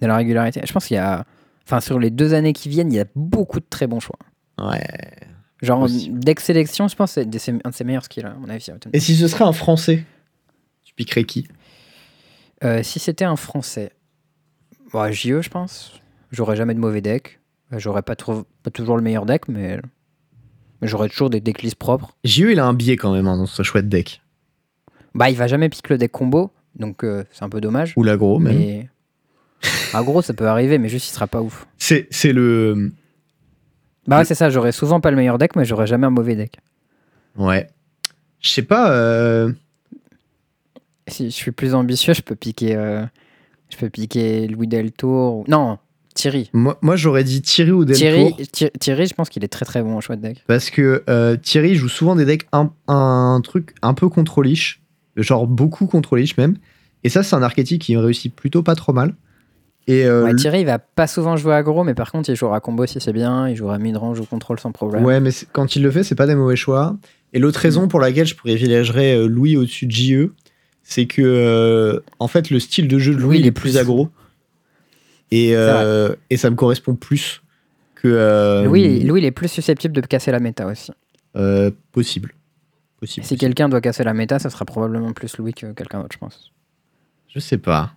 [0.00, 0.60] De la régularité.
[0.64, 1.24] Je pense qu'il y a.
[1.66, 4.18] Enfin, sur les deux années qui viennent, il y a beaucoup de très bons choix.
[4.58, 4.86] Ouais.
[5.62, 7.26] Genre, deck sélection, je pense c'est un
[7.70, 8.70] de ses meilleurs skills, à mon avis.
[8.72, 8.90] Autumn.
[8.92, 10.04] Et si ce serait un Français,
[10.84, 11.48] tu piquerais qui?
[12.64, 13.90] Euh, si c'était un français,
[14.92, 16.00] bah, JE, je pense.
[16.30, 17.40] J'aurais jamais de mauvais deck.
[17.72, 19.78] Euh, J'aurais pas, trop- pas toujours le meilleur deck, mais,
[20.80, 22.16] mais j'aurais toujours des decklists propres.
[22.24, 24.22] JE, il a un biais quand même hein, dans ce chouette deck.
[25.14, 27.92] Bah, il va jamais piquer le deck combo, donc euh, c'est un peu dommage.
[27.96, 28.86] Ou l'agro, même.
[29.92, 29.98] Mais.
[29.98, 31.66] Ah, gros, ça peut arriver, mais juste il sera pas ouf.
[31.78, 32.92] C'est c'est le.
[34.06, 36.36] Bah, ouais, c'est ça, j'aurais souvent pas le meilleur deck, mais j'aurais jamais un mauvais
[36.36, 36.58] deck.
[37.36, 37.68] Ouais.
[38.40, 38.90] Je sais pas.
[38.92, 39.52] euh,
[41.08, 42.74] Si je suis plus ambitieux, je peux piquer.
[42.76, 43.04] euh,
[43.70, 45.38] Je peux piquer Louis Deltour.
[45.38, 45.78] ou- Non,
[46.14, 46.50] Thierry.
[46.52, 47.98] Moi, moi j'aurais dit Thierry ou Deltour.
[48.36, 50.44] Thierry, Thi- Thierry, je pense qu'il est très très bon au choix de deck.
[50.46, 54.80] Parce que euh, Thierry joue souvent des decks un, un truc un peu contrôlish.
[55.16, 56.56] Genre beaucoup contrôlish même.
[57.02, 59.14] Et ça, c'est un archétype qui réussit plutôt pas trop mal.
[59.88, 62.60] Et euh, Ouais, Thierry, il va pas souvent jouer aggro, mais par contre, il jouera
[62.60, 65.04] combo si c'est bien, il jouera midrange ou contrôle sans problème.
[65.04, 66.96] Ouais, mais quand il le fait, c'est pas des mauvais choix.
[67.32, 70.30] Et l'autre raison pour laquelle je privilégierais euh, Louis au-dessus de JE,
[70.82, 73.70] c'est que, euh, en fait, le style de jeu de Louis, Louis, il est plus
[73.72, 74.08] plus- aggro.
[75.30, 77.42] Et, euh, et ça me correspond plus
[77.96, 78.64] que.
[78.64, 80.92] Louis, Louis, il est plus susceptible de casser la méta aussi.
[81.92, 82.32] possible.
[82.98, 83.26] Possible.
[83.26, 86.18] Si quelqu'un doit casser la méta, ça sera probablement plus Louis que quelqu'un d'autre, je
[86.18, 86.52] pense.
[87.28, 87.95] Je sais pas.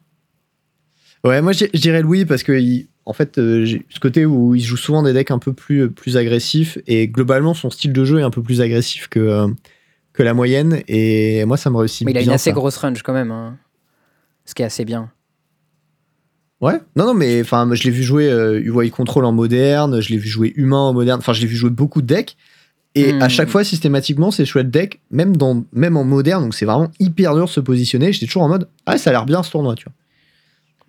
[1.24, 4.62] Ouais, moi, je dirais Louis parce que, il- en fait, euh, ce côté où il
[4.62, 8.20] joue souvent des decks un peu plus, plus agressifs et globalement, son style de jeu
[8.20, 9.48] est un peu plus agressif que, euh,
[10.14, 10.82] que la moyenne.
[10.88, 12.30] Et moi, ça me réussit mais il a bien.
[12.30, 12.54] une assez ça.
[12.54, 13.58] grosse range quand même, hein.
[14.46, 15.12] ce qui est assez bien.
[16.62, 20.10] Ouais, non, non, mais enfin, je l'ai vu jouer euh, UI Control en moderne, je
[20.10, 22.36] l'ai vu jouer humain en moderne, enfin, je l'ai vu jouer beaucoup de decks.
[22.96, 23.22] Et Hmm.
[23.22, 26.92] à chaque fois, systématiquement, c'est chouette deck, même, dans, même en moderne, donc c'est vraiment
[27.00, 28.12] hyper dur de se positionner.
[28.12, 29.94] J'étais toujours en mode, ah, ça a l'air bien ce tournoi, tu vois.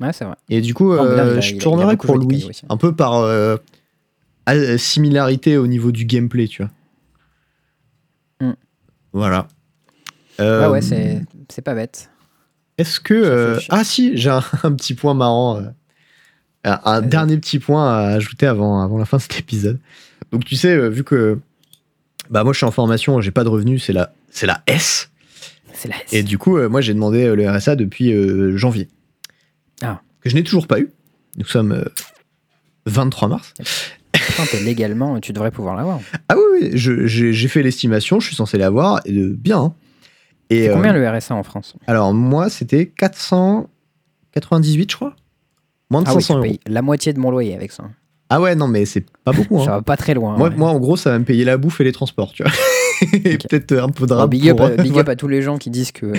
[0.01, 0.37] Ouais, c'est vrai.
[0.49, 2.63] Et du coup, euh, a- je beaucoup pour Louis, aussi.
[2.69, 3.57] un peu par euh,
[4.79, 6.71] similarité au niveau du gameplay, tu vois.
[8.49, 8.55] Hmm.
[9.13, 9.47] Voilà.
[10.39, 12.11] Ouais, Euh, ouais, c'est c'est pas bête.
[12.79, 13.13] Est-ce que.
[13.15, 15.59] Euh, ah, si, j'ai un, un petit point marrant.
[15.59, 15.69] euh,
[16.65, 19.79] un dernier petit point à ajouter avant, avant la fin de cet épisode.
[20.33, 21.39] Donc, tu sais, vu que.
[22.31, 25.11] Bah, moi, je suis en formation, j'ai pas de revenus, c'est la, c'est la S.
[25.73, 28.89] C'est la Et du coup, euh, moi, j'ai demandé le RSA depuis euh, janvier.
[30.21, 30.91] Que je n'ai toujours pas eu.
[31.37, 31.85] Nous sommes euh,
[32.87, 33.55] 23 mars.
[34.13, 36.01] Pourtant, t'es légalement, tu devrais pouvoir l'avoir.
[36.29, 39.59] Ah oui, j'ai fait l'estimation, je suis censé l'avoir, et de bien.
[39.61, 39.75] hein.
[40.51, 41.75] Et C'est euh, combien le RSA en France?
[41.87, 45.15] Alors, moi, c'était 498, je crois.
[45.91, 46.57] Moins de Ah oui, 500 tu euros.
[46.67, 47.85] la moitié de mon loyer avec ça.
[48.29, 49.61] Ah ouais, non, mais c'est pas beaucoup.
[49.61, 49.65] hein.
[49.65, 50.37] Ça va pas très loin.
[50.37, 50.57] Moi, ouais.
[50.57, 52.53] moi, en gros, ça va me payer la bouffe et les transports, tu vois.
[53.13, 55.11] et peut-être un peu de rap big up, pour- euh, big up voilà.
[55.13, 56.13] à tous les gens qui disent que,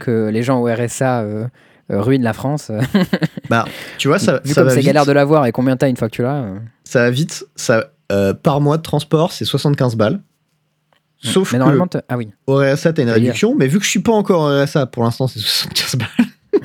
[0.00, 1.46] que les gens au RSA euh,
[1.90, 2.70] euh, ruinent la France.
[3.50, 3.66] Bah,
[3.98, 5.96] tu vois, ça, Vu ça comme va c'est galère de l'avoir et combien t'as une
[5.98, 6.36] fois que tu l'as.
[6.44, 6.58] euh.
[6.84, 7.44] Ça va vite.
[7.56, 10.20] Ça, euh, par mois de transport, c'est 75 balles.
[11.22, 12.30] Sauf Mais que normalement, t'as- ah oui.
[12.46, 14.86] au RSA, t'as une dire- réduction, mais vu que je suis pas encore au RSA,
[14.86, 16.08] pour l'instant, c'est 75 balles.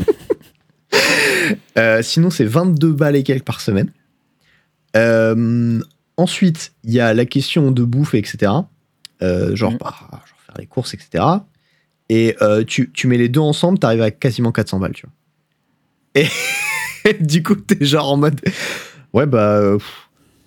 [1.78, 3.91] Euh, sinon, c'est 22 balles et quelques par semaine.
[4.96, 5.80] Euh,
[6.18, 8.52] ensuite, il y a la question de bouffe, etc.
[9.22, 9.78] Euh, genre, Mhm.
[9.80, 11.24] bah, genre faire les courses, etc.
[12.10, 16.23] Et euh, tu, tu mets les deux ensemble, t'arrives à quasiment 400 balles, tu vois.
[17.06, 18.41] Et du coup, t'es genre en mode.
[19.14, 19.57] Ouais, bah.
[19.57, 19.77] euh,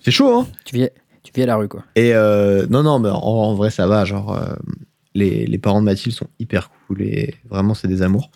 [0.01, 0.47] c'est chaud, hein.
[0.65, 0.89] Tu vis,
[1.23, 1.83] tu vis à la rue, quoi.
[1.95, 4.03] Et euh, non, non, mais en, en vrai, ça va.
[4.05, 4.53] Genre, euh,
[5.15, 8.29] les, les parents de Mathilde sont hyper cool et vraiment, c'est des amours.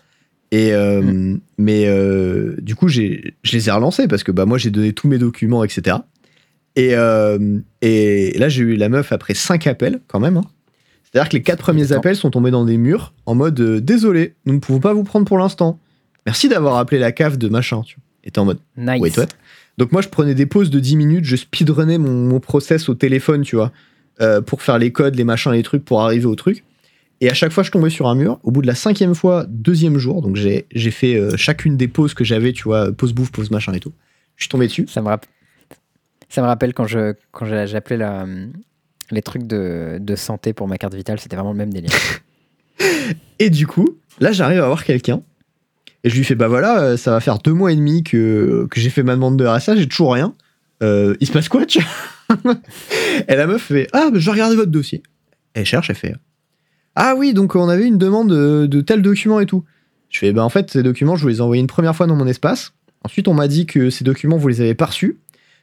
[0.50, 1.84] Et euh, mais
[2.62, 5.18] du coup, j'ai, je les ai relancés parce que bah moi, j'ai donné tous mes
[5.18, 5.98] documents, etc.
[6.74, 6.94] Et,
[7.82, 10.38] et là, j'ai eu la meuf après cinq appels quand même.
[10.38, 10.44] hein.
[11.12, 14.34] C'est-à-dire que les quatre premiers appels sont tombés dans des murs en mode euh, désolé,
[14.44, 15.78] nous ne pouvons pas vous prendre pour l'instant.
[16.26, 17.82] Merci d'avoir appelé la cave de machin.
[17.82, 18.02] Tu vois.
[18.24, 19.00] Et t'es en mode Nice.
[19.00, 19.26] wait, what?
[19.78, 22.94] Donc moi je prenais des pauses de 10 minutes, je speedrunnais mon, mon process au
[22.94, 23.72] téléphone, tu vois,
[24.20, 26.64] euh, pour faire les codes, les machins, les trucs, pour arriver au truc.
[27.20, 28.38] Et à chaque fois je tombais sur un mur.
[28.42, 31.88] Au bout de la cinquième fois, deuxième jour, donc j'ai j'ai fait euh, chacune des
[31.88, 33.92] pauses que j'avais, tu vois, pause bouffe, pause machin et tout.
[34.36, 34.86] Je suis tombé dessus.
[34.88, 35.26] Ça me, rapp-
[36.28, 38.26] ça me rappelle quand je quand j'appelais la,
[39.10, 41.92] les trucs de, de santé pour ma carte vitale, c'était vraiment le même délire.
[43.38, 45.22] Et du coup, là, j'arrive à voir quelqu'un.
[46.04, 48.68] Et je lui fais, bah voilà, euh, ça va faire deux mois et demi que,
[48.76, 50.34] j'ai fait ma demande de RSA, j'ai toujours rien.
[50.82, 51.84] Euh, il se passe quoi, tu
[53.28, 55.02] Et la meuf fait, ah, bah, je vais regarder votre dossier.
[55.54, 56.14] Elle cherche, elle fait,
[57.00, 59.64] ah oui, donc on avait une demande de, de tel document et tout.
[60.08, 62.06] Je fais, bah en fait, ces documents, je vous les ai envoyés une première fois
[62.06, 62.72] dans mon espace.
[63.04, 65.18] Ensuite, on m'a dit que ces documents, vous les avez pas reçus.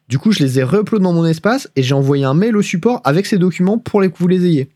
[0.07, 2.61] Du coup, je les ai re-uploadés dans mon espace et j'ai envoyé un mail au
[2.61, 4.69] support avec ces documents pour les, que vous les ayez.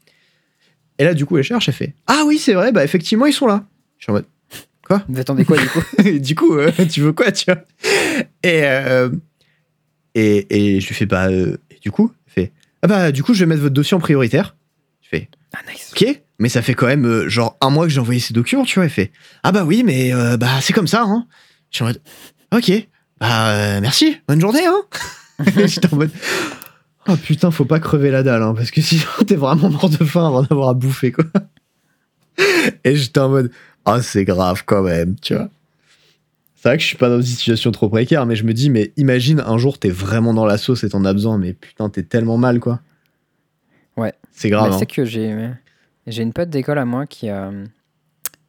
[0.98, 3.34] Et là, du coup, elle cherche, elle fait Ah oui, c'est vrai, bah effectivement, ils
[3.34, 3.66] sont là.
[3.98, 4.26] Je suis en mode
[5.08, 5.82] Vous attendez quoi du coup?
[6.20, 7.62] Du coup, euh, tu veux quoi, tu vois?
[8.44, 9.10] Et, euh,
[10.16, 12.52] et, et je lui fais Bah, euh, et du coup, elle fait
[12.82, 14.56] Ah bah, du coup, je vais mettre votre dossier en prioritaire.
[15.02, 15.92] Je fais Ah nice.
[15.94, 18.76] Ok, mais ça fait quand même genre un mois que j'ai envoyé ces documents, tu
[18.76, 18.86] vois.
[18.86, 19.12] Elle fait
[19.44, 21.28] Ah bah oui, mais bah c'est comme ça, hein.
[21.70, 22.02] Je suis en mode
[22.52, 22.72] Ok,
[23.20, 24.82] bah euh, merci, bonne journée, hein.
[25.66, 26.12] J'étais en mode
[27.08, 30.04] Oh putain, faut pas crever la dalle, hein, parce que sinon t'es vraiment mort de
[30.04, 31.26] faim avant d'avoir à bouffer, quoi.
[32.84, 33.52] Et j'étais en mode
[33.86, 35.50] Ah, c'est grave quand même, tu vois.
[36.56, 38.70] C'est vrai que je suis pas dans une situation trop précaire, mais je me dis,
[38.70, 41.90] mais imagine un jour t'es vraiment dans la sauce et t'en as besoin, mais putain,
[41.90, 42.82] t'es tellement mal, quoi.
[43.96, 44.14] Ouais.
[44.34, 44.74] C'est grave.
[44.74, 44.78] Hein.
[44.78, 45.52] c'est que j'ai
[46.08, 47.30] j'ai une pote d'école à moi qui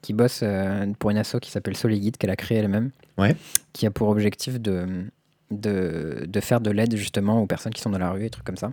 [0.02, 2.90] qui bosse euh, pour une asso qui s'appelle Soliguide qu'elle a créée elle-même.
[3.20, 3.36] Ouais.
[3.72, 4.86] Qui a pour objectif de
[5.50, 8.44] de, de faire de l'aide justement aux personnes qui sont dans la rue et trucs
[8.44, 8.72] comme ça.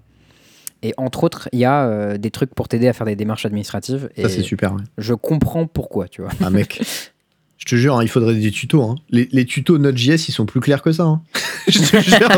[0.84, 3.48] Et entre autres, il y a euh, des trucs pour t'aider à faire des démarches
[3.48, 4.10] administratives.
[4.16, 4.82] Ça, et c'est super, ouais.
[5.00, 6.30] je comprends pourquoi, tu vois.
[6.44, 6.82] Ah, mec.
[7.58, 8.84] Je te jure, hein, il faudrait des tutos.
[8.84, 8.96] hein.
[9.10, 11.04] Les, les tutos Node.js, ils sont plus clairs que ça.
[11.06, 11.24] hein.
[11.68, 12.30] je te jure.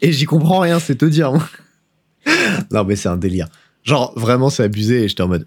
[0.00, 1.32] Et j'y comprends rien, c'est te dire.
[2.72, 3.46] non, mais c'est un délire.
[3.84, 5.04] Genre, vraiment, c'est abusé.
[5.04, 5.46] Et j'étais en mode.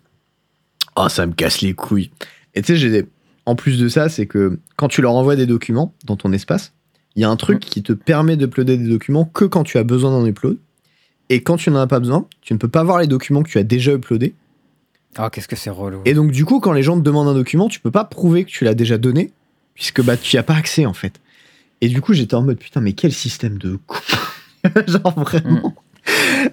[0.95, 2.11] Oh, ça me casse les couilles.
[2.53, 3.07] Et tu sais, j'ai des-
[3.45, 6.73] en plus de ça, c'est que quand tu leur envoies des documents dans ton espace,
[7.15, 9.84] il y a un truc qui te permet d'uploader des documents que quand tu as
[9.84, 10.57] besoin d'en upload.
[11.30, 13.49] Et quand tu n'en as pas besoin, tu ne peux pas voir les documents que
[13.49, 14.34] tu as déjà uploadés.
[15.18, 16.01] Ah, qu'est-ce que c'est relou.
[16.05, 18.45] Et donc, du coup, quand les gens te demandent un document, tu peux pas prouver
[18.45, 19.31] que tu l'as déjà donné,
[19.73, 21.19] puisque bah, tu n'y as pas accès, en fait.
[21.81, 23.99] Et du coup, j'étais en mode, putain, mais quel système de con.
[24.88, 25.76] Genre, vraiment.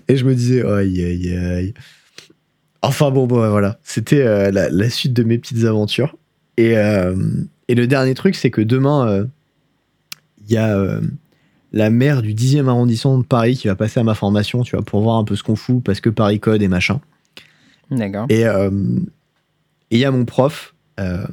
[0.08, 1.74] Et je me disais, aïe, aïe, aïe.
[2.82, 3.78] Enfin, bon, bon, voilà.
[3.82, 6.16] C'était euh, la, la suite de mes petites aventures.
[6.58, 7.14] Et, euh,
[7.68, 9.24] et le dernier truc, c'est que demain, euh,
[10.44, 11.00] il y a euh,
[11.72, 14.84] la maire du 10e arrondissement de Paris qui va passer à ma formation, tu vois,
[14.84, 17.00] pour voir un peu ce qu'on fout, parce que Paris Code et machin.
[17.92, 18.26] D'accord.
[18.28, 18.70] Et euh,
[19.92, 21.24] il y a mon prof, euh,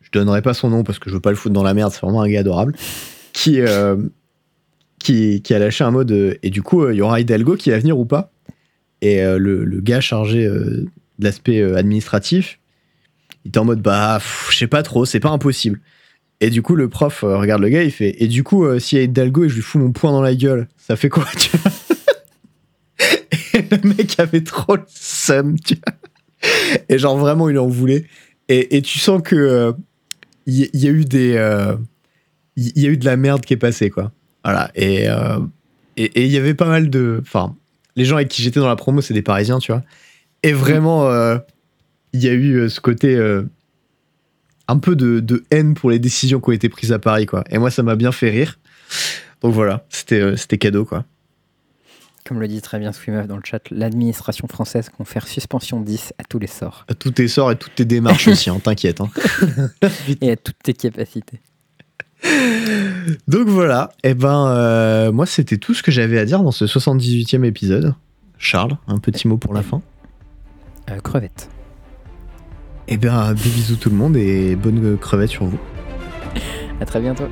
[0.00, 1.92] je donnerai pas son nom parce que je veux pas le foutre dans la merde,
[1.92, 2.74] c'est vraiment un gars adorable,
[3.34, 3.96] qui, euh,
[4.98, 6.38] qui, qui a lâché un mot de.
[6.42, 8.30] Et du coup, il y aura Hidalgo qui va venir ou pas.
[9.02, 10.86] Et le, le gars chargé de
[11.18, 12.60] l'aspect administratif,
[13.44, 14.20] il était en mode bah,
[14.50, 15.80] je sais pas trop, c'est pas impossible.
[16.40, 18.78] Et du coup, le prof euh, regarde le gars, il fait Et du coup, euh,
[18.80, 21.08] s'il y a Hidalgo et je lui fous mon poing dans la gueule, ça fait
[21.08, 21.72] quoi tu vois?
[23.54, 26.80] Le mec avait trop le seum, tu vois?
[26.88, 28.06] Et genre, vraiment, il en voulait.
[28.48, 29.72] Et, et tu sens que euh,
[30.46, 31.34] il y, il y a eu des.
[31.36, 31.76] euh,
[32.56, 34.12] Il y, a eu de la merde qui est passée, quoi.
[34.44, 34.70] Voilà.
[34.74, 35.38] Et euh,
[35.96, 37.18] et il y avait pas mal de.
[37.22, 37.54] Enfin,
[37.94, 39.82] les gens avec qui j'étais dans la promo, c'est des Parisiens, tu vois.
[40.42, 41.38] Et vraiment, euh,
[42.12, 43.14] il y a eu euh, ce côté.
[43.16, 43.42] euh,
[44.68, 47.42] un peu de, de haine pour les décisions qui ont été prises à Paris, quoi.
[47.50, 48.58] Et moi, ça m'a bien fait rire.
[49.42, 51.04] Donc voilà, c'était euh, c'était cadeau, quoi.
[52.24, 56.22] Comme le dit très bien Swimeuf dans le chat, l'administration française confère suspension 10 à
[56.24, 59.00] tous les sorts À tous tes sorts et toutes tes démarches aussi, hein, t'inquiète.
[59.00, 59.10] hein.
[60.20, 61.40] et à toutes tes capacités.
[63.26, 66.66] Donc voilà, et ben euh, moi c'était tout ce que j'avais à dire dans ce
[66.66, 67.94] 78e épisode.
[68.38, 69.82] Charles, un petit mot pour la fin?
[70.88, 71.48] Euh, crevette.
[72.88, 75.58] Et ben des bisous tout le monde et bonne crevette sur vous.
[76.80, 77.28] À très bientôt.